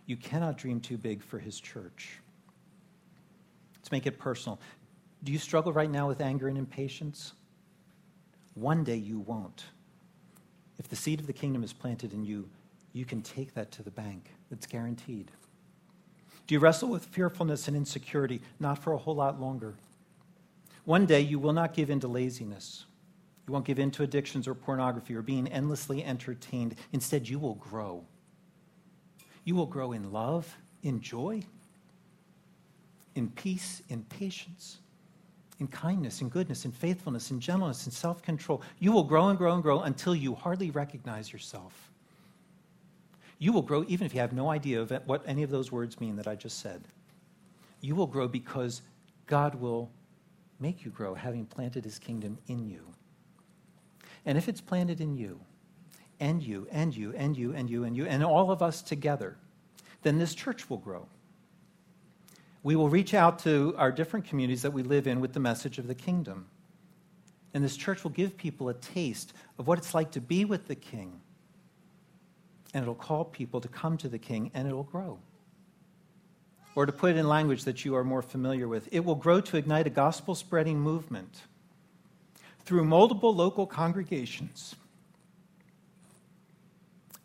You 0.08 0.18
cannot 0.18 0.58
dream 0.58 0.80
too 0.80 0.98
big 0.98 1.22
for 1.22 1.38
His 1.38 1.60
church. 1.60 2.18
Let's 3.76 3.92
make 3.92 4.08
it 4.08 4.18
personal. 4.18 4.60
Do 5.24 5.32
you 5.32 5.38
struggle 5.38 5.72
right 5.74 5.92
now 5.92 6.08
with 6.08 6.22
anger 6.22 6.48
and 6.48 6.58
impatience? 6.58 7.34
One 8.56 8.84
day 8.84 8.96
you 8.96 9.20
won't. 9.20 9.66
If 10.80 10.90
the 10.90 10.96
seed 10.96 11.20
of 11.20 11.28
the 11.28 11.34
kingdom 11.34 11.64
is 11.64 11.72
planted 11.72 12.12
in 12.12 12.26
you, 12.26 12.50
you 12.94 13.06
can 13.06 13.22
take 13.22 13.54
that 13.54 13.70
to 13.74 13.84
the 13.84 13.92
bank. 13.92 14.32
It's 14.50 14.66
guaranteed. 14.66 15.30
Do 16.48 16.56
you 16.56 16.60
wrestle 16.60 16.90
with 16.90 17.06
fearfulness 17.06 17.68
and 17.68 17.78
insecurity? 17.78 18.42
Not 18.60 18.80
for 18.80 18.94
a 18.94 18.98
whole 18.98 19.14
lot 19.14 19.40
longer. 19.40 19.76
One 20.84 21.06
day 21.06 21.22
you 21.22 21.38
will 21.38 21.54
not 21.54 21.76
give 21.76 21.92
in 21.92 22.00
to 22.00 22.08
laziness. 22.08 22.86
You 23.48 23.54
won't 23.54 23.66
give 23.66 23.80
in 23.80 23.92
to 23.92 24.04
addictions 24.04 24.48
or 24.48 24.54
pornography 24.54 25.16
or 25.16 25.22
being 25.22 25.48
endlessly 25.48 26.04
entertained. 26.04 26.76
Instead, 26.92 27.30
you 27.30 27.40
will 27.40 27.56
grow. 27.56 28.04
You 29.46 29.56
will 29.56 29.66
grow 29.66 29.94
in 29.94 30.12
love, 30.12 30.58
in 30.84 31.00
joy, 31.00 31.42
in 33.16 33.30
peace, 33.30 33.82
in 33.88 34.04
patience, 34.04 34.80
in 35.60 35.68
kindness, 35.68 36.20
in 36.20 36.28
goodness, 36.28 36.66
in 36.66 36.74
faithfulness, 36.74 37.32
in 37.32 37.40
gentleness, 37.40 37.86
in 37.86 37.92
self 37.94 38.22
control. 38.22 38.62
You 38.80 38.92
will 38.92 39.06
grow 39.06 39.30
and 39.30 39.38
grow 39.38 39.54
and 39.54 39.64
grow 39.64 39.80
until 39.82 40.14
you 40.14 40.36
hardly 40.36 40.70
recognize 40.70 41.32
yourself. 41.32 41.90
You 43.40 43.54
will 43.54 43.62
grow 43.62 43.86
even 43.88 44.06
if 44.06 44.14
you 44.14 44.20
have 44.20 44.34
no 44.34 44.50
idea 44.50 44.82
of 44.82 44.92
what 45.06 45.24
any 45.26 45.44
of 45.44 45.50
those 45.50 45.72
words 45.72 46.02
mean 46.02 46.18
that 46.18 46.28
I 46.28 46.36
just 46.36 46.60
said. 46.60 46.84
You 47.80 47.96
will 47.96 48.08
grow 48.08 48.28
because 48.28 48.82
God 49.26 49.56
will 49.56 49.90
make 50.60 50.84
you 50.84 50.92
grow, 50.92 51.14
having 51.14 51.46
planted 51.46 51.86
his 51.86 51.98
kingdom 51.98 52.38
in 52.48 52.68
you. 52.68 52.82
And 54.26 54.38
if 54.38 54.50
it's 54.50 54.62
planted 54.62 55.02
in 55.02 55.16
you, 55.16 55.40
and 56.20 56.42
you, 56.42 56.68
and 56.72 56.96
you, 56.96 57.14
and 57.16 57.38
you, 57.38 57.54
and 57.54 57.70
you, 57.70 57.84
and 57.84 57.96
you, 57.96 58.06
and 58.06 58.24
all 58.24 58.52
of 58.52 58.62
us 58.62 58.82
together, 58.82 59.38
then 60.02 60.18
this 60.18 60.34
church 60.34 60.70
will 60.70 60.78
grow. 60.78 61.08
We 62.64 62.76
will 62.76 62.90
reach 62.90 63.14
out 63.14 63.40
to 63.40 63.76
our 63.78 63.92
different 63.92 64.26
communities 64.26 64.64
that 64.64 64.74
we 64.74 64.84
live 64.84 65.08
in 65.08 65.22
with 65.22 65.34
the 65.34 65.40
message 65.40 65.78
of 65.78 65.88
the 65.88 65.96
kingdom. 65.96 66.48
And 67.54 67.64
this 67.64 67.78
church 67.78 68.04
will 68.04 68.12
give 68.12 68.36
people 68.38 68.70
a 68.70 68.74
taste 68.74 69.34
of 69.58 69.68
what 69.68 69.78
it's 69.78 69.94
like 69.94 70.12
to 70.12 70.22
be 70.22 70.44
with 70.44 70.68
the 70.68 70.76
king. 70.76 71.22
And 72.74 72.84
it'll 72.84 72.96
call 72.96 73.26
people 73.26 73.62
to 73.62 73.68
come 73.68 73.98
to 73.98 74.10
the 74.10 74.20
king, 74.20 74.52
and 74.54 74.68
it'll 74.68 74.84
grow. 74.84 75.20
Or 76.76 76.86
to 76.86 76.92
put 76.92 77.12
it 77.12 77.18
in 77.18 77.28
language 77.28 77.64
that 77.64 77.86
you 77.86 77.96
are 77.96 78.04
more 78.04 78.22
familiar 78.22 78.68
with, 78.68 78.90
it 78.92 79.06
will 79.06 79.16
grow 79.16 79.40
to 79.42 79.58
ignite 79.58 79.88
a 79.88 79.92
gospel 79.92 80.36
spreading 80.36 80.80
movement 80.80 81.42
through 82.68 82.84
multiple 82.84 83.34
local 83.34 83.66
congregations 83.66 84.76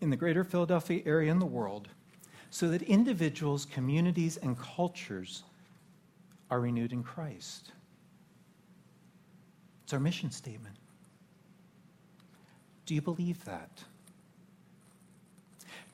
in 0.00 0.08
the 0.08 0.16
greater 0.16 0.44
Philadelphia 0.44 1.02
area 1.04 1.32
and 1.32 1.42
the 1.42 1.46
world 1.46 1.88
so 2.50 2.68
that 2.68 2.80
individuals, 2.82 3.64
communities, 3.66 4.36
and 4.36 4.56
cultures 4.56 5.42
are 6.48 6.60
renewed 6.60 6.92
in 6.92 7.02
Christ. 7.02 7.72
It's 9.82 9.92
our 9.92 9.98
mission 9.98 10.30
statement. 10.30 10.76
Do 12.86 12.94
you 12.94 13.02
believe 13.02 13.44
that? 13.44 13.82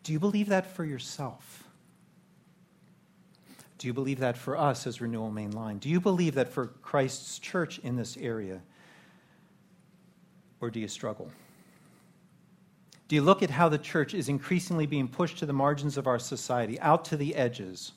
Do 0.02 0.12
you 0.12 0.20
believe 0.20 0.50
that 0.50 0.66
for 0.66 0.84
yourself? 0.84 1.64
Do 3.78 3.86
you 3.86 3.94
believe 3.94 4.18
that 4.18 4.36
for 4.36 4.58
us 4.58 4.86
as 4.86 5.00
Renewal 5.00 5.30
Main 5.30 5.52
Line? 5.52 5.78
Do 5.78 5.88
you 5.88 6.02
believe 6.02 6.34
that 6.34 6.50
for 6.50 6.66
Christ's 6.66 7.38
church 7.38 7.78
in 7.78 7.96
this 7.96 8.18
area? 8.18 8.60
Or 10.60 10.70
do 10.70 10.80
you 10.80 10.88
struggle? 10.88 11.30
Do 13.08 13.16
you 13.16 13.22
look 13.22 13.42
at 13.42 13.50
how 13.50 13.68
the 13.68 13.78
church 13.78 14.12
is 14.12 14.28
increasingly 14.28 14.86
being 14.86 15.08
pushed 15.08 15.38
to 15.38 15.46
the 15.46 15.52
margins 15.52 15.96
of 15.96 16.06
our 16.06 16.18
society, 16.18 16.78
out 16.80 17.06
to 17.06 17.16
the 17.16 17.34
edges, 17.34 17.92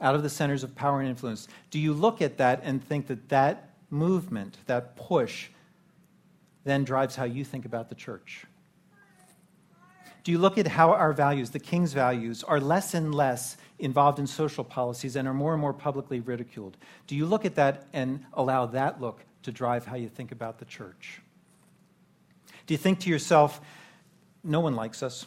out 0.00 0.14
of 0.14 0.22
the 0.22 0.30
centers 0.30 0.64
of 0.64 0.74
power 0.74 1.00
and 1.00 1.08
influence? 1.08 1.48
Do 1.70 1.78
you 1.78 1.92
look 1.92 2.22
at 2.22 2.38
that 2.38 2.60
and 2.64 2.82
think 2.82 3.08
that 3.08 3.28
that 3.28 3.70
movement, 3.90 4.56
that 4.66 4.96
push, 4.96 5.48
then 6.64 6.84
drives 6.84 7.14
how 7.14 7.24
you 7.24 7.44
think 7.44 7.66
about 7.66 7.90
the 7.90 7.94
church? 7.94 8.46
Do 10.24 10.30
you 10.30 10.38
look 10.38 10.56
at 10.56 10.68
how 10.68 10.92
our 10.92 11.12
values, 11.12 11.50
the 11.50 11.58
king's 11.58 11.92
values, 11.92 12.44
are 12.44 12.60
less 12.60 12.94
and 12.94 13.14
less 13.14 13.56
involved 13.80 14.20
in 14.20 14.26
social 14.26 14.62
policies 14.62 15.16
and 15.16 15.26
are 15.26 15.34
more 15.34 15.52
and 15.52 15.60
more 15.60 15.72
publicly 15.72 16.20
ridiculed? 16.20 16.76
Do 17.08 17.16
you 17.16 17.26
look 17.26 17.44
at 17.44 17.56
that 17.56 17.86
and 17.92 18.24
allow 18.32 18.66
that 18.66 19.00
look 19.00 19.24
to 19.42 19.52
drive 19.52 19.84
how 19.84 19.96
you 19.96 20.08
think 20.08 20.30
about 20.30 20.58
the 20.58 20.64
church? 20.64 21.20
Do 22.72 22.74
you 22.74 22.78
think 22.78 23.00
to 23.00 23.10
yourself, 23.10 23.60
no 24.42 24.60
one 24.60 24.74
likes 24.74 25.02
us? 25.02 25.26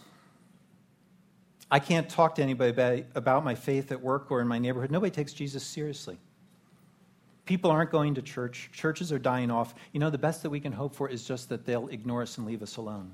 I 1.70 1.78
can't 1.78 2.10
talk 2.10 2.34
to 2.34 2.42
anybody 2.42 3.06
about 3.14 3.46
my 3.46 3.54
faith 3.54 3.92
at 3.92 4.02
work 4.02 4.32
or 4.32 4.42
in 4.42 4.48
my 4.48 4.58
neighborhood. 4.58 4.90
Nobody 4.90 5.12
takes 5.12 5.32
Jesus 5.32 5.62
seriously. 5.64 6.18
People 7.46 7.70
aren't 7.70 7.92
going 7.92 8.16
to 8.16 8.24
church. 8.24 8.72
Churches 8.74 9.12
are 9.12 9.20
dying 9.20 9.52
off. 9.52 9.76
You 9.92 10.00
know, 10.00 10.10
the 10.10 10.18
best 10.18 10.42
that 10.42 10.50
we 10.50 10.60
can 10.60 10.72
hope 10.72 10.96
for 10.96 11.08
is 11.08 11.24
just 11.24 11.50
that 11.50 11.68
they'll 11.68 11.88
ignore 11.90 12.24
us 12.24 12.40
and 12.40 12.48
leave 12.48 12.64
us 12.64 12.78
alone. 12.78 13.12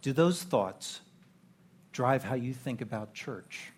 Do 0.00 0.14
those 0.14 0.42
thoughts 0.42 1.02
drive 1.92 2.24
how 2.24 2.36
you 2.36 2.54
think 2.54 2.80
about 2.80 3.12
church? 3.12 3.72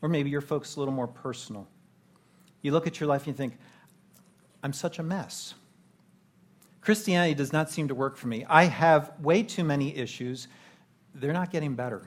Or 0.00 0.08
maybe 0.08 0.30
your 0.30 0.40
focus 0.40 0.76
a 0.76 0.78
little 0.78 0.94
more 0.94 1.08
personal. 1.08 1.68
You 2.62 2.72
look 2.72 2.86
at 2.86 3.00
your 3.00 3.06
life 3.06 3.26
and 3.26 3.34
you 3.34 3.34
think, 3.34 3.58
I'm 4.62 4.72
such 4.72 4.98
a 4.98 5.02
mess. 5.02 5.52
Christianity 6.82 7.34
does 7.34 7.52
not 7.52 7.70
seem 7.70 7.88
to 7.88 7.94
work 7.94 8.16
for 8.16 8.26
me. 8.26 8.44
I 8.48 8.64
have 8.64 9.12
way 9.20 9.42
too 9.44 9.64
many 9.64 9.96
issues. 9.96 10.48
They're 11.14 11.32
not 11.32 11.50
getting 11.50 11.74
better. 11.74 12.02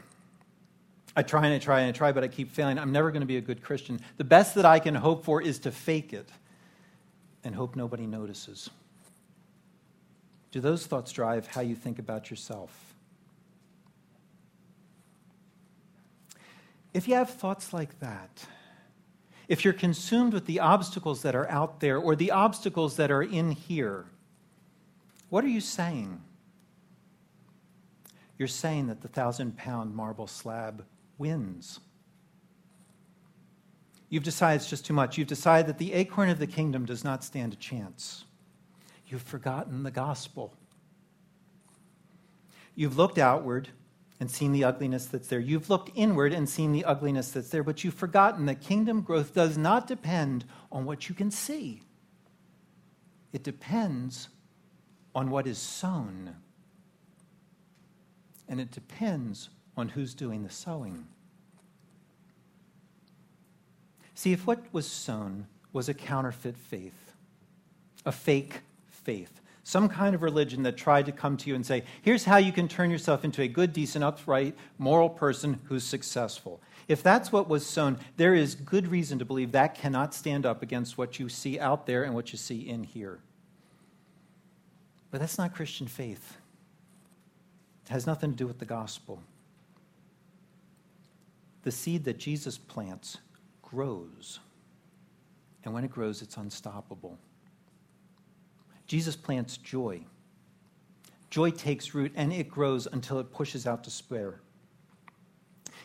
I 1.16 1.24
try 1.24 1.46
and 1.46 1.54
I 1.56 1.60
try 1.60 1.80
and 1.80 1.90
I 1.90 1.92
try, 1.94 2.12
but 2.12 2.26
I 2.26 2.28
keep 2.28 2.52
failing. 2.52 2.78
I'm 2.78 2.92
never 2.92 3.10
going 3.10 3.22
to 3.22 3.28
be 3.28 3.38
a 3.38 3.42
good 3.42 3.64
Christian. 3.64 4.02
The 4.18 4.26
best 4.26 4.56
that 4.56 4.66
I 4.66 4.80
can 4.80 4.94
hope 4.94 5.24
for 5.24 5.42
is 5.42 5.60
to 5.60 5.72
fake 5.72 6.12
it 6.12 6.30
and 7.44 7.56
hope 7.56 7.78
nobody 7.78 8.06
notices. 8.06 8.70
Do 10.52 10.60
those 10.60 10.86
thoughts 10.86 11.14
drive 11.14 11.48
how 11.48 11.62
you 11.62 11.76
think 11.76 12.00
about 12.00 12.30
yourself? 12.30 12.94
If 16.94 17.08
you 17.08 17.16
have 17.16 17.30
thoughts 17.30 17.72
like 17.74 18.00
that, 18.00 18.46
if 19.48 19.64
you're 19.64 19.74
consumed 19.74 20.34
with 20.34 20.46
the 20.46 20.60
obstacles 20.60 21.22
that 21.22 21.36
are 21.36 21.50
out 21.50 21.80
there 21.80 21.98
or 21.98 22.16
the 22.16 22.32
obstacles 22.32 22.98
that 22.98 23.12
are 23.12 23.24
in 23.24 23.52
here, 23.52 24.06
what 25.30 25.44
are 25.44 25.50
you 25.50 25.62
saying? 25.62 26.22
You're 28.38 28.48
saying 28.48 28.88
that 28.88 29.02
the 29.02 29.08
thousand 29.08 29.58
pound 29.58 29.96
marble 29.96 30.28
slab 30.28 30.86
wins. 31.18 31.80
You've 34.10 34.24
decided 34.24 34.58
it's 34.58 34.70
just 34.70 34.86
too 34.86 34.94
much. 34.94 35.18
You've 35.18 35.28
decided 35.28 35.68
that 35.68 35.78
the 35.78 35.94
acorn 35.94 36.30
of 36.30 36.40
the 36.40 36.48
kingdom 36.48 36.86
does 36.86 37.04
not 37.04 37.24
stand 37.24 37.54
a 37.54 37.58
chance. 37.58 38.26
You've 39.08 39.22
forgotten 39.22 39.84
the 39.84 39.92
gospel. 39.92 40.54
You've 42.76 42.98
looked 42.98 43.18
outward 43.18 43.70
and 44.20 44.30
seen 44.30 44.52
the 44.52 44.64
ugliness 44.64 45.06
that's 45.06 45.28
there. 45.28 45.40
You've 45.40 45.70
looked 45.70 45.92
inward 45.96 46.34
and 46.34 46.48
seen 46.48 46.72
the 46.72 46.86
ugliness 46.86 47.32
that's 47.32 47.50
there, 47.50 47.64
but 47.64 47.84
you've 47.84 47.94
forgotten 47.94 48.46
that 48.46 48.62
kingdom 48.62 49.02
growth 49.02 49.34
does 49.34 49.58
not 49.58 49.88
depend 49.88 50.46
on 50.72 50.86
what 50.86 51.10
you 51.10 51.16
can 51.16 51.32
see, 51.32 51.82
it 53.34 53.44
depends 53.44 54.30
on 55.15 55.32
what 55.32 55.47
is 55.47 55.58
sown. 55.58 56.36
And 58.47 58.60
it 58.60 58.69
depends 58.69 59.49
on 59.75 59.89
who's 59.89 60.13
doing 60.13 60.43
the 60.43 60.51
sowing. 60.51 61.08
See, 64.13 64.34
if 64.34 64.45
what 64.45 64.62
was 64.71 64.88
sown 64.88 65.47
was 65.73 65.89
a 65.89 65.93
counterfeit 65.93 66.58
faith, 66.58 67.13
a 68.06 68.12
fake 68.12 68.62
faith, 68.89 69.41
some 69.63 69.89
kind 69.89 70.13
of 70.13 70.21
religion 70.21 70.62
that 70.63 70.78
tried 70.78 71.08
to 71.08 71.12
come 71.12 71.38
to 71.38 71.49
you 71.49 71.56
and 71.56 71.65
say, 71.65 71.84
here's 72.04 72.23
how 72.23 72.38
you 72.38 72.51
can 72.51 72.67
turn 72.67 72.91
yourself 72.91 73.25
into 73.25 73.41
a 73.41 73.47
good, 73.47 73.73
decent, 73.73 74.04
upright, 74.04 74.56
moral 74.78 75.10
person 75.10 75.60
who's 75.65 75.84
successful. 75.84 76.62
If 76.88 77.01
that's 77.01 77.32
what 77.32 77.49
was 77.49 77.65
sown, 77.65 77.97
there 78.15 78.36
is 78.36 78.54
good 78.54 78.88
reason 78.88 79.17
to 79.19 79.25
believe 79.25 79.54
that 79.54 79.73
cannot 79.73 80.13
stand 80.13 80.45
up 80.45 80.62
against 80.62 80.99
what 80.99 81.19
you 81.19 81.30
see 81.30 81.60
out 81.60 81.88
there 81.88 82.04
and 82.04 82.13
what 82.13 82.32
you 82.32 82.38
see 82.38 82.60
in 82.60 82.84
here. 82.84 83.19
But 85.15 85.21
that's 85.21 85.38
not 85.38 85.56
Christian 85.56 85.88
faith. 85.88 86.36
It 87.86 87.89
has 87.89 88.06
nothing 88.06 88.32
to 88.32 88.36
do 88.36 88.45
with 88.45 88.60
the 88.60 88.65
gospel. 88.65 89.21
The 91.63 91.71
seed 91.71 92.04
that 92.04 92.17
Jesus 92.17 92.58
plants 92.58 93.19
grows. 93.62 94.41
And 95.63 95.73
when 95.73 95.86
it 95.86 95.89
grows, 95.89 96.21
it's 96.21 96.36
unstoppable. 96.36 97.17
Jesus 98.88 99.15
plants 99.15 99.56
joy. 99.56 100.01
Joy 101.30 101.51
takes 101.51 101.93
root 101.93 102.12
and 102.17 102.34
it 102.34 102.49
grows 102.49 102.86
until 102.86 103.17
it 103.19 103.32
pushes 103.32 103.65
out 103.65 103.84
despair. 103.84 104.41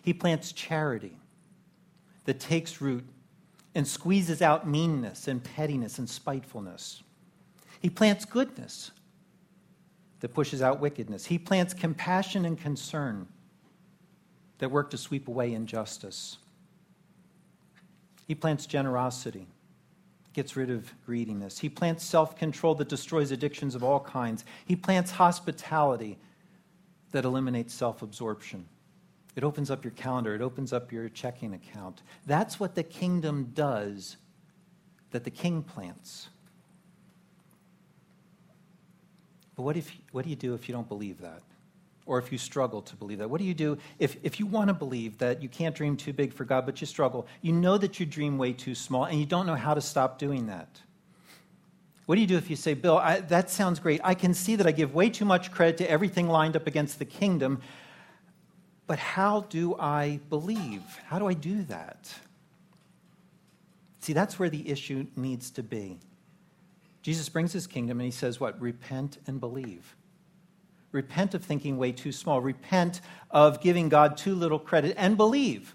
He 0.03 0.13
plants 0.13 0.51
charity 0.51 1.17
that 2.25 2.41
takes 2.41 2.81
root 2.81 3.05
and 3.77 3.87
squeezes 3.87 4.43
out 4.43 4.67
meanness 4.67 5.29
and 5.29 5.45
pettiness 5.45 6.01
and 6.01 6.11
spitefulness. 6.11 7.05
He 7.81 7.91
plants 7.91 8.25
goodness 8.25 8.91
that 10.21 10.35
pushes 10.35 10.63
out 10.63 10.81
wickedness. 10.81 11.27
He 11.27 11.39
plants 11.39 11.75
compassion 11.75 12.45
and 12.45 12.59
concern 12.59 13.27
that 14.59 14.71
work 14.71 14.91
to 14.91 14.99
sweep 14.99 15.29
away 15.29 15.53
injustice. 15.53 16.37
He 18.27 18.35
plants 18.35 18.67
generosity 18.67 19.47
gets 20.33 20.57
rid 20.57 20.71
of 20.71 20.93
greediness. 21.05 21.59
He 21.59 21.69
plants 21.69 22.05
self 22.05 22.37
control 22.37 22.75
that 22.77 22.89
destroys 22.89 23.31
addictions 23.31 23.75
of 23.75 23.83
all 23.83 24.01
kinds. 24.01 24.45
He 24.65 24.77
plants 24.77 25.11
hospitality 25.11 26.19
that 27.13 27.25
eliminates 27.25 27.75
self 27.75 28.03
absorption. 28.03 28.67
It 29.37 29.45
opens 29.45 29.71
up 29.71 29.85
your 29.85 29.93
calendar, 29.93 30.35
it 30.35 30.43
opens 30.43 30.73
up 30.73 30.93
your 30.93 31.09
checking 31.09 31.55
account. 31.55 32.03
That's 32.27 32.61
what 32.61 32.75
the 32.75 32.83
kingdom 32.83 33.51
does 33.55 34.17
that 35.11 35.25
the 35.25 35.31
king 35.31 35.63
plants. 35.63 36.29
But 39.61 39.65
what, 39.65 39.77
if, 39.77 39.95
what 40.13 40.25
do 40.25 40.31
you 40.31 40.37
do 40.37 40.55
if 40.55 40.71
you 40.71 40.75
don't 40.75 40.89
believe 40.89 41.21
that? 41.21 41.43
or 42.07 42.19
if 42.19 42.33
you 42.33 42.39
struggle 42.39 42.81
to 42.81 42.97
believe 42.97 43.19
that? 43.19 43.29
What 43.29 43.41
do 43.41 43.45
you 43.45 43.53
do 43.53 43.77
if, 43.99 44.17
if 44.23 44.41
you 44.41 44.47
want 44.47 44.69
to 44.69 44.75
believe 44.75 45.19
that 45.19 45.43
you 45.43 45.51
can't 45.51 45.75
dream 45.75 45.99
too 45.99 46.15
big 46.15 46.33
for 46.33 46.47
God, 46.47 46.65
but 46.65 46.81
you 46.81 46.87
struggle? 46.87 47.27
You 47.43 47.53
know 47.53 47.77
that 47.77 48.01
you 48.01 48.07
dream 48.07 48.39
way 48.39 48.55
too 48.55 48.75
small, 48.75 49.05
and 49.05 49.21
you 49.21 49.27
don't 49.27 49.47
know 49.47 49.55
how 49.55 49.75
to 49.75 49.83
stop 49.83 50.19
doing 50.19 50.47
that. 50.47 50.81
What 52.07 52.15
do 52.15 52.23
you 52.23 52.27
do 52.27 52.39
if 52.39 52.49
you 52.49 52.57
say, 52.57 52.73
Bill, 52.73 52.97
I, 52.97 53.21
that 53.21 53.51
sounds 53.51 53.79
great. 53.81 54.01
I 54.03 54.15
can 54.15 54.33
see 54.33 54.57
that 54.57 54.67
I 54.67 54.73
give 54.73 54.95
way 54.95 55.11
too 55.11 55.27
much 55.27 55.53
credit 55.53 55.77
to 55.77 55.91
everything 55.91 56.27
lined 56.27 56.57
up 56.57 56.67
against 56.67 56.99
the 56.99 57.05
kingdom, 57.05 57.61
but 58.87 58.99
how 58.99 59.43
do 59.51 59.77
I 59.79 60.21
believe? 60.31 60.83
How 61.05 61.19
do 61.19 61.27
I 61.27 61.35
do 61.35 61.65
that? 61.65 62.13
See, 64.01 64.15
that's 64.15 64.39
where 64.39 64.49
the 64.49 64.67
issue 64.67 65.07
needs 65.17 65.51
to 65.51 65.63
be. 65.63 66.01
Jesus 67.03 67.29
brings 67.29 67.53
his 67.53 67.67
kingdom 67.67 67.99
and 68.01 68.05
he 68.05 68.11
says, 68.11 68.41
What? 68.41 68.61
Repent 68.61 69.19
and 69.27 69.41
believe. 69.41 69.97
Repent 70.93 71.35
of 71.35 71.45
thinking 71.45 71.77
way 71.79 71.93
too 71.93 72.13
small. 72.13 72.41
Repent 72.41 73.01
of 73.31 73.61
giving 73.61 73.89
God 73.89 74.17
too 74.17 74.35
little 74.35 74.59
credit 74.59 74.95
and 74.99 75.17
believe. 75.17 75.75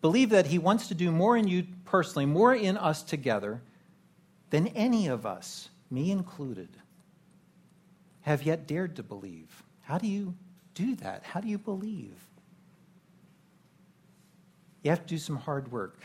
Believe 0.00 0.30
that 0.30 0.48
he 0.48 0.58
wants 0.58 0.88
to 0.88 0.94
do 0.94 1.10
more 1.10 1.36
in 1.36 1.48
you 1.48 1.66
personally, 1.84 2.26
more 2.26 2.54
in 2.54 2.76
us 2.76 3.02
together 3.02 3.62
than 4.50 4.68
any 4.68 5.06
of 5.06 5.24
us, 5.24 5.68
me 5.90 6.10
included, 6.10 6.68
have 8.22 8.42
yet 8.42 8.66
dared 8.66 8.96
to 8.96 9.02
believe. 9.02 9.62
How 9.82 9.98
do 9.98 10.06
you 10.06 10.34
do 10.74 10.96
that? 10.96 11.22
How 11.24 11.40
do 11.40 11.48
you 11.48 11.58
believe? 11.58 12.26
You 14.82 14.90
have 14.90 15.00
to 15.00 15.06
do 15.06 15.18
some 15.18 15.36
hard 15.36 15.72
work. 15.72 16.00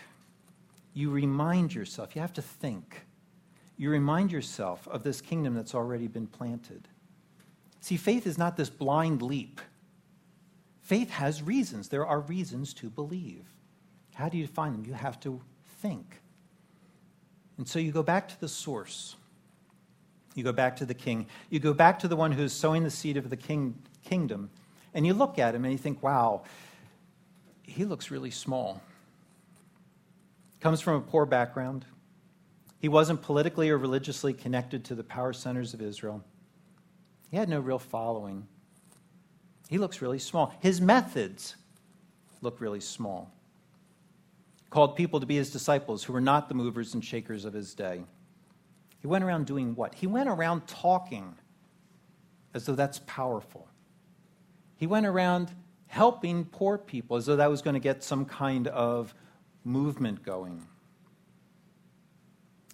You 0.93 1.09
remind 1.09 1.73
yourself, 1.73 2.15
you 2.15 2.21
have 2.21 2.33
to 2.33 2.41
think. 2.41 3.05
You 3.81 3.89
remind 3.89 4.31
yourself 4.31 4.87
of 4.89 5.01
this 5.01 5.21
kingdom 5.21 5.55
that's 5.55 5.73
already 5.73 6.07
been 6.07 6.27
planted. 6.27 6.87
See, 7.79 7.97
faith 7.97 8.27
is 8.27 8.37
not 8.37 8.55
this 8.55 8.69
blind 8.69 9.23
leap. 9.23 9.59
Faith 10.83 11.09
has 11.09 11.41
reasons. 11.41 11.89
There 11.89 12.05
are 12.05 12.19
reasons 12.19 12.75
to 12.75 12.91
believe. 12.91 13.43
How 14.13 14.29
do 14.29 14.37
you 14.37 14.45
find 14.45 14.75
them? 14.75 14.85
You 14.85 14.93
have 14.93 15.19
to 15.21 15.41
think. 15.79 16.21
And 17.57 17.67
so 17.67 17.79
you 17.79 17.91
go 17.91 18.03
back 18.03 18.27
to 18.27 18.39
the 18.39 18.47
source. 18.47 19.15
You 20.35 20.43
go 20.43 20.53
back 20.53 20.75
to 20.75 20.85
the 20.85 20.93
king. 20.93 21.25
You 21.49 21.59
go 21.59 21.73
back 21.73 21.97
to 22.01 22.07
the 22.07 22.15
one 22.15 22.31
who's 22.31 22.53
sowing 22.53 22.83
the 22.83 22.91
seed 22.91 23.17
of 23.17 23.31
the 23.31 23.35
king, 23.35 23.73
kingdom. 24.05 24.51
And 24.93 25.07
you 25.07 25.15
look 25.15 25.39
at 25.39 25.55
him 25.55 25.65
and 25.65 25.71
you 25.71 25.79
think, 25.79 26.03
wow, 26.03 26.43
he 27.63 27.83
looks 27.85 28.11
really 28.11 28.29
small. 28.29 28.79
Comes 30.59 30.81
from 30.81 30.97
a 30.97 31.01
poor 31.01 31.25
background. 31.25 31.83
He 32.81 32.89
wasn't 32.89 33.21
politically 33.21 33.69
or 33.69 33.77
religiously 33.77 34.33
connected 34.33 34.83
to 34.85 34.95
the 34.95 35.03
power 35.03 35.33
centers 35.33 35.75
of 35.75 35.83
Israel. 35.83 36.23
He 37.29 37.37
had 37.37 37.47
no 37.47 37.59
real 37.59 37.77
following. 37.77 38.47
He 39.69 39.77
looks 39.77 40.01
really 40.01 40.17
small. 40.17 40.51
His 40.61 40.81
methods 40.81 41.55
look 42.41 42.59
really 42.59 42.79
small. 42.79 43.31
Called 44.71 44.95
people 44.95 45.19
to 45.19 45.27
be 45.27 45.35
his 45.35 45.51
disciples 45.51 46.03
who 46.03 46.11
were 46.11 46.21
not 46.21 46.49
the 46.49 46.55
movers 46.55 46.95
and 46.95 47.05
shakers 47.05 47.45
of 47.45 47.53
his 47.53 47.75
day. 47.75 48.01
He 48.99 49.05
went 49.05 49.23
around 49.23 49.45
doing 49.45 49.75
what? 49.75 49.93
He 49.93 50.07
went 50.07 50.27
around 50.27 50.65
talking 50.65 51.35
as 52.55 52.65
though 52.65 52.75
that's 52.75 52.99
powerful. 53.05 53.67
He 54.75 54.87
went 54.87 55.05
around 55.05 55.51
helping 55.85 56.45
poor 56.45 56.79
people 56.79 57.15
as 57.15 57.27
though 57.27 57.35
that 57.35 57.49
was 57.49 57.61
going 57.61 57.75
to 57.75 57.79
get 57.79 58.03
some 58.03 58.25
kind 58.25 58.67
of 58.67 59.13
movement 59.63 60.23
going. 60.23 60.65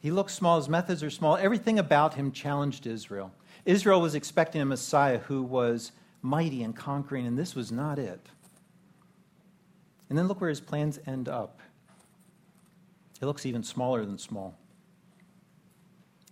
He 0.08 0.12
looks 0.12 0.34
small, 0.34 0.56
his 0.56 0.70
methods 0.70 1.04
are 1.04 1.10
small. 1.10 1.36
Everything 1.36 1.80
about 1.80 2.14
him 2.14 2.32
challenged 2.32 2.88
Israel. 2.88 3.34
Israel 3.66 4.00
was 4.00 4.16
expecting 4.16 4.62
a 4.62 4.66
Messiah 4.66 5.18
who 5.18 5.44
was 5.44 5.92
mighty 6.22 6.64
and 6.64 6.74
conquering, 6.74 7.28
and 7.28 7.38
this 7.38 7.56
was 7.56 7.74
not 7.74 8.00
it. 8.00 8.30
And 10.08 10.18
then 10.18 10.30
look 10.30 10.40
where 10.40 10.50
his 10.50 10.62
plans 10.62 10.98
end 11.08 11.28
up. 11.28 11.60
It 13.22 13.26
looks 13.26 13.46
even 13.46 13.64
smaller 13.64 14.06
than 14.06 14.18
small. 14.18 14.58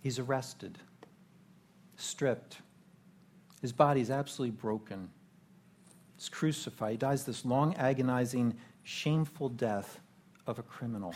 He's 0.00 0.18
arrested, 0.18 0.78
stripped. 1.96 2.62
His 3.60 3.74
body 3.74 4.00
is 4.00 4.10
absolutely 4.10 4.56
broken. 4.56 5.10
He's 6.16 6.30
crucified. 6.30 6.92
He 6.92 6.96
dies 6.96 7.24
this 7.26 7.44
long, 7.44 7.74
agonizing, 7.74 8.56
shameful 8.84 9.50
death 9.50 10.00
of 10.46 10.58
a 10.58 10.62
criminal. 10.62 11.14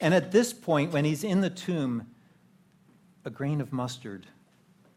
And 0.00 0.14
at 0.14 0.32
this 0.32 0.52
point, 0.52 0.92
when 0.92 1.04
he's 1.04 1.22
in 1.22 1.40
the 1.40 1.50
tomb, 1.50 2.06
a 3.24 3.30
grain 3.30 3.60
of 3.60 3.72
mustard 3.72 4.26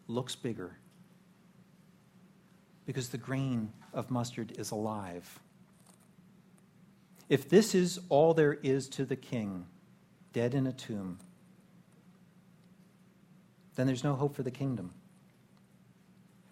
looks 0.08 0.36
bigger 0.36 0.78
because 2.86 3.10
the 3.10 3.18
grain 3.18 3.72
of 3.94 4.10
mustard 4.10 4.54
is 4.58 4.72
alive. 4.72 5.40
If 7.30 7.50
this 7.50 7.74
is 7.74 8.00
all 8.10 8.34
there 8.34 8.54
is 8.54 8.88
to 8.90 9.06
the 9.06 9.16
king, 9.16 9.66
dead 10.34 10.54
in 10.54 10.68
a 10.68 10.74
tomb, 10.74 11.20
then 13.76 13.88
there's 13.88 14.04
no 14.04 14.16
hope 14.16 14.36
for 14.36 14.44
the 14.44 14.52
kingdom. 14.52 14.94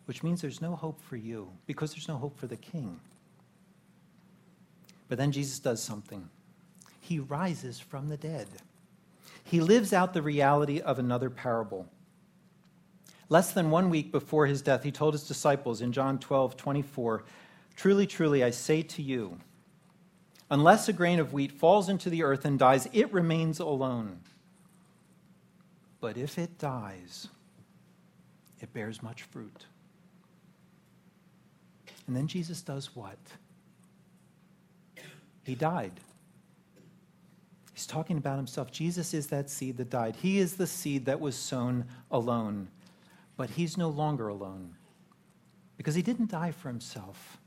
Which 0.06 0.24
means 0.24 0.42
there's 0.42 0.62
no 0.62 0.76
hope 0.76 1.02
for 1.02 1.16
you 1.16 1.52
because 1.68 1.94
there's 1.94 2.08
no 2.08 2.18
hope 2.18 2.38
for 2.38 2.48
the 2.48 2.58
king. 2.58 3.00
But 5.08 5.18
then 5.18 5.32
Jesus 5.32 5.60
does 5.60 5.82
something. 5.82 6.30
He 7.12 7.20
rises 7.20 7.78
from 7.78 8.08
the 8.08 8.16
dead. 8.16 8.48
He 9.44 9.60
lives 9.60 9.92
out 9.92 10.14
the 10.14 10.22
reality 10.22 10.80
of 10.80 10.98
another 10.98 11.30
parable. 11.30 11.90
Less 13.28 13.52
than 13.52 13.70
one 13.70 13.90
week 13.90 14.14
before 14.14 14.46
his 14.46 14.62
death, 14.62 14.84
he 14.84 14.94
told 14.94 15.14
his 15.14 15.28
disciples 15.28 15.82
in 15.82 15.92
John 15.92 16.20
12, 16.20 16.56
24, 16.56 17.26
Truly, 17.76 18.08
truly, 18.08 18.46
I 18.46 18.52
say 18.52 18.82
to 18.84 19.02
you, 19.02 19.42
unless 20.50 20.88
a 20.88 20.94
grain 20.94 21.20
of 21.20 21.34
wheat 21.34 21.52
falls 21.52 21.90
into 21.90 22.10
the 22.10 22.24
earth 22.24 22.46
and 22.46 22.58
dies, 22.58 22.88
it 22.94 23.12
remains 23.12 23.60
alone. 23.60 24.22
But 26.00 26.16
if 26.16 26.40
it 26.40 26.58
dies, 26.60 27.28
it 28.62 28.72
bears 28.72 29.04
much 29.04 29.24
fruit. 29.24 29.66
And 32.08 32.16
then 32.16 32.28
Jesus 32.28 32.62
does 32.62 32.96
what? 32.96 33.20
He 35.44 35.56
died. 35.56 36.00
He's 37.82 37.88
talking 37.88 38.20
about 38.20 38.38
himself. 38.38 38.72
Jesus 38.72 39.12
is 39.12 39.28
that 39.28 39.50
seed 39.50 39.78
that 39.78 39.90
died. 39.90 40.16
He 40.18 40.38
is 40.38 40.58
the 40.58 40.68
seed 40.68 41.06
that 41.06 41.20
was 41.20 41.36
sown 41.36 41.86
alone. 42.12 42.68
But 43.38 43.50
he's 43.50 43.76
no 43.76 43.90
longer 43.90 44.28
alone 44.28 44.76
because 45.78 45.96
he 45.96 46.04
didn't 46.04 46.30
die 46.30 46.52
for 46.52 46.68
himself. 46.68 47.40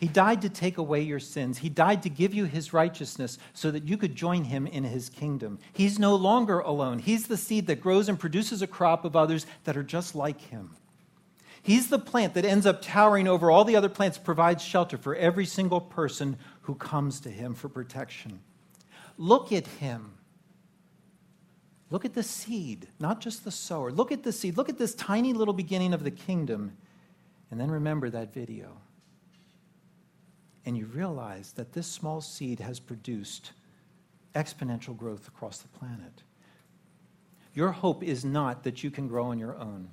He 0.00 0.08
died 0.08 0.42
to 0.42 0.48
take 0.48 0.78
away 0.78 1.02
your 1.02 1.20
sins. 1.20 1.58
He 1.58 1.68
died 1.68 2.02
to 2.02 2.08
give 2.08 2.34
you 2.34 2.46
his 2.46 2.72
righteousness 2.72 3.38
so 3.52 3.70
that 3.70 3.84
you 3.84 3.96
could 3.96 4.16
join 4.16 4.42
him 4.42 4.66
in 4.66 4.82
his 4.82 5.10
kingdom. 5.10 5.60
He's 5.72 5.96
no 5.96 6.16
longer 6.16 6.58
alone. 6.58 6.98
He's 6.98 7.28
the 7.28 7.36
seed 7.36 7.68
that 7.68 7.80
grows 7.80 8.08
and 8.08 8.18
produces 8.18 8.62
a 8.62 8.66
crop 8.66 9.04
of 9.04 9.14
others 9.14 9.46
that 9.62 9.76
are 9.76 9.84
just 9.84 10.16
like 10.16 10.40
him. 10.40 10.74
He's 11.62 11.88
the 11.88 12.00
plant 12.00 12.34
that 12.34 12.44
ends 12.44 12.66
up 12.66 12.82
towering 12.82 13.28
over 13.28 13.48
all 13.48 13.64
the 13.64 13.76
other 13.76 13.88
plants, 13.88 14.18
provides 14.18 14.64
shelter 14.64 14.98
for 14.98 15.14
every 15.14 15.46
single 15.46 15.80
person 15.80 16.36
who 16.62 16.74
comes 16.74 17.20
to 17.20 17.30
him 17.30 17.54
for 17.54 17.68
protection. 17.68 18.40
Look 19.18 19.52
at 19.52 19.66
him. 19.66 20.12
Look 21.90 22.04
at 22.04 22.14
the 22.14 22.22
seed, 22.22 22.88
not 22.98 23.20
just 23.20 23.44
the 23.44 23.50
sower. 23.50 23.92
Look 23.92 24.10
at 24.10 24.22
the 24.22 24.32
seed. 24.32 24.56
Look 24.56 24.68
at 24.68 24.78
this 24.78 24.94
tiny 24.94 25.32
little 25.32 25.54
beginning 25.54 25.94
of 25.94 26.02
the 26.02 26.10
kingdom. 26.10 26.76
And 27.50 27.60
then 27.60 27.70
remember 27.70 28.10
that 28.10 28.34
video. 28.34 28.76
And 30.64 30.76
you 30.76 30.86
realize 30.86 31.52
that 31.52 31.72
this 31.72 31.86
small 31.86 32.20
seed 32.20 32.58
has 32.58 32.80
produced 32.80 33.52
exponential 34.34 34.96
growth 34.96 35.28
across 35.28 35.58
the 35.58 35.68
planet. 35.68 36.22
Your 37.54 37.70
hope 37.70 38.02
is 38.02 38.24
not 38.24 38.64
that 38.64 38.82
you 38.82 38.90
can 38.90 39.08
grow 39.08 39.26
on 39.26 39.38
your 39.38 39.56
own. 39.56 39.88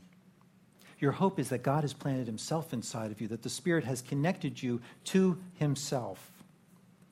Your 0.99 1.11
hope 1.11 1.39
is 1.39 1.49
that 1.49 1.63
God 1.63 1.83
has 1.83 1.93
planted 1.93 2.27
Himself 2.27 2.73
inside 2.73 3.11
of 3.11 3.21
you, 3.21 3.27
that 3.27 3.43
the 3.43 3.49
Spirit 3.49 3.83
has 3.83 4.01
connected 4.01 4.61
you 4.61 4.81
to 5.05 5.37
Himself, 5.55 6.31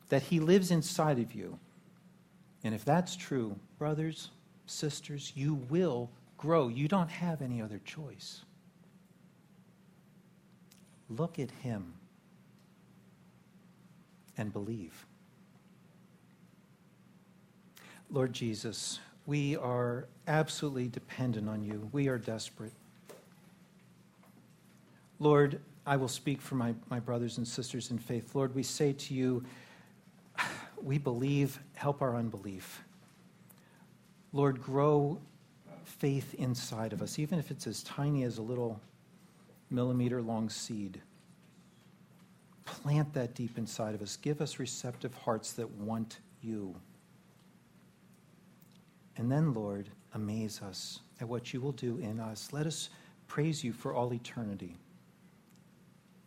that 0.09 0.23
He 0.23 0.39
lives 0.39 0.71
inside 0.71 1.19
of 1.19 1.33
you. 1.33 1.59
And 2.63 2.75
if 2.75 2.85
that's 2.85 3.15
true, 3.15 3.55
brothers, 3.77 4.29
sisters, 4.65 5.33
you 5.35 5.55
will 5.69 6.09
grow. 6.37 6.67
You 6.67 6.87
don't 6.87 7.09
have 7.09 7.41
any 7.41 7.61
other 7.61 7.79
choice. 7.85 8.41
Look 11.09 11.39
at 11.39 11.51
him 11.51 11.93
and 14.37 14.53
believe. 14.53 15.05
Lord 18.09 18.33
Jesus, 18.33 18.99
we 19.25 19.55
are 19.57 20.07
absolutely 20.27 20.87
dependent 20.87 21.47
on 21.47 21.63
you. 21.63 21.89
We 21.91 22.07
are 22.07 22.17
desperate. 22.17 22.73
Lord, 25.19 25.61
I 25.85 25.95
will 25.95 26.07
speak 26.07 26.41
for 26.41 26.55
my, 26.55 26.73
my 26.89 26.99
brothers 26.99 27.37
and 27.37 27.47
sisters 27.47 27.91
in 27.91 27.97
faith. 27.97 28.35
Lord, 28.35 28.53
we 28.55 28.63
say 28.63 28.93
to 28.93 29.13
you, 29.13 29.43
we 30.83 30.97
believe, 30.97 31.59
help 31.73 32.01
our 32.01 32.15
unbelief. 32.15 32.83
Lord, 34.33 34.61
grow 34.61 35.19
faith 35.83 36.33
inside 36.35 36.93
of 36.93 37.01
us, 37.01 37.19
even 37.19 37.39
if 37.39 37.51
it's 37.51 37.67
as 37.67 37.83
tiny 37.83 38.23
as 38.23 38.37
a 38.37 38.41
little 38.41 38.79
millimeter 39.69 40.21
long 40.21 40.49
seed. 40.49 41.01
Plant 42.65 43.13
that 43.13 43.33
deep 43.33 43.57
inside 43.57 43.95
of 43.95 44.01
us. 44.01 44.15
Give 44.15 44.41
us 44.41 44.59
receptive 44.59 45.13
hearts 45.13 45.53
that 45.53 45.69
want 45.71 46.19
you. 46.41 46.75
And 49.17 49.31
then, 49.31 49.53
Lord, 49.53 49.89
amaze 50.13 50.61
us 50.61 50.99
at 51.19 51.27
what 51.27 51.53
you 51.53 51.61
will 51.61 51.73
do 51.73 51.97
in 51.97 52.19
us. 52.19 52.49
Let 52.51 52.65
us 52.65 52.89
praise 53.27 53.63
you 53.63 53.73
for 53.73 53.93
all 53.93 54.13
eternity, 54.13 54.75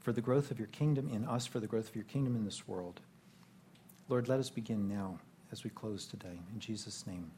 for 0.00 0.12
the 0.12 0.20
growth 0.20 0.50
of 0.50 0.58
your 0.58 0.68
kingdom 0.68 1.08
in 1.08 1.24
us, 1.24 1.46
for 1.46 1.60
the 1.60 1.66
growth 1.66 1.88
of 1.88 1.94
your 1.94 2.04
kingdom 2.04 2.36
in 2.36 2.44
this 2.44 2.68
world. 2.68 3.00
Lord, 4.08 4.28
let 4.28 4.38
us 4.38 4.50
begin 4.50 4.86
now 4.86 5.18
as 5.50 5.64
we 5.64 5.70
close 5.70 6.06
today. 6.06 6.38
In 6.52 6.60
Jesus' 6.60 7.06
name. 7.06 7.30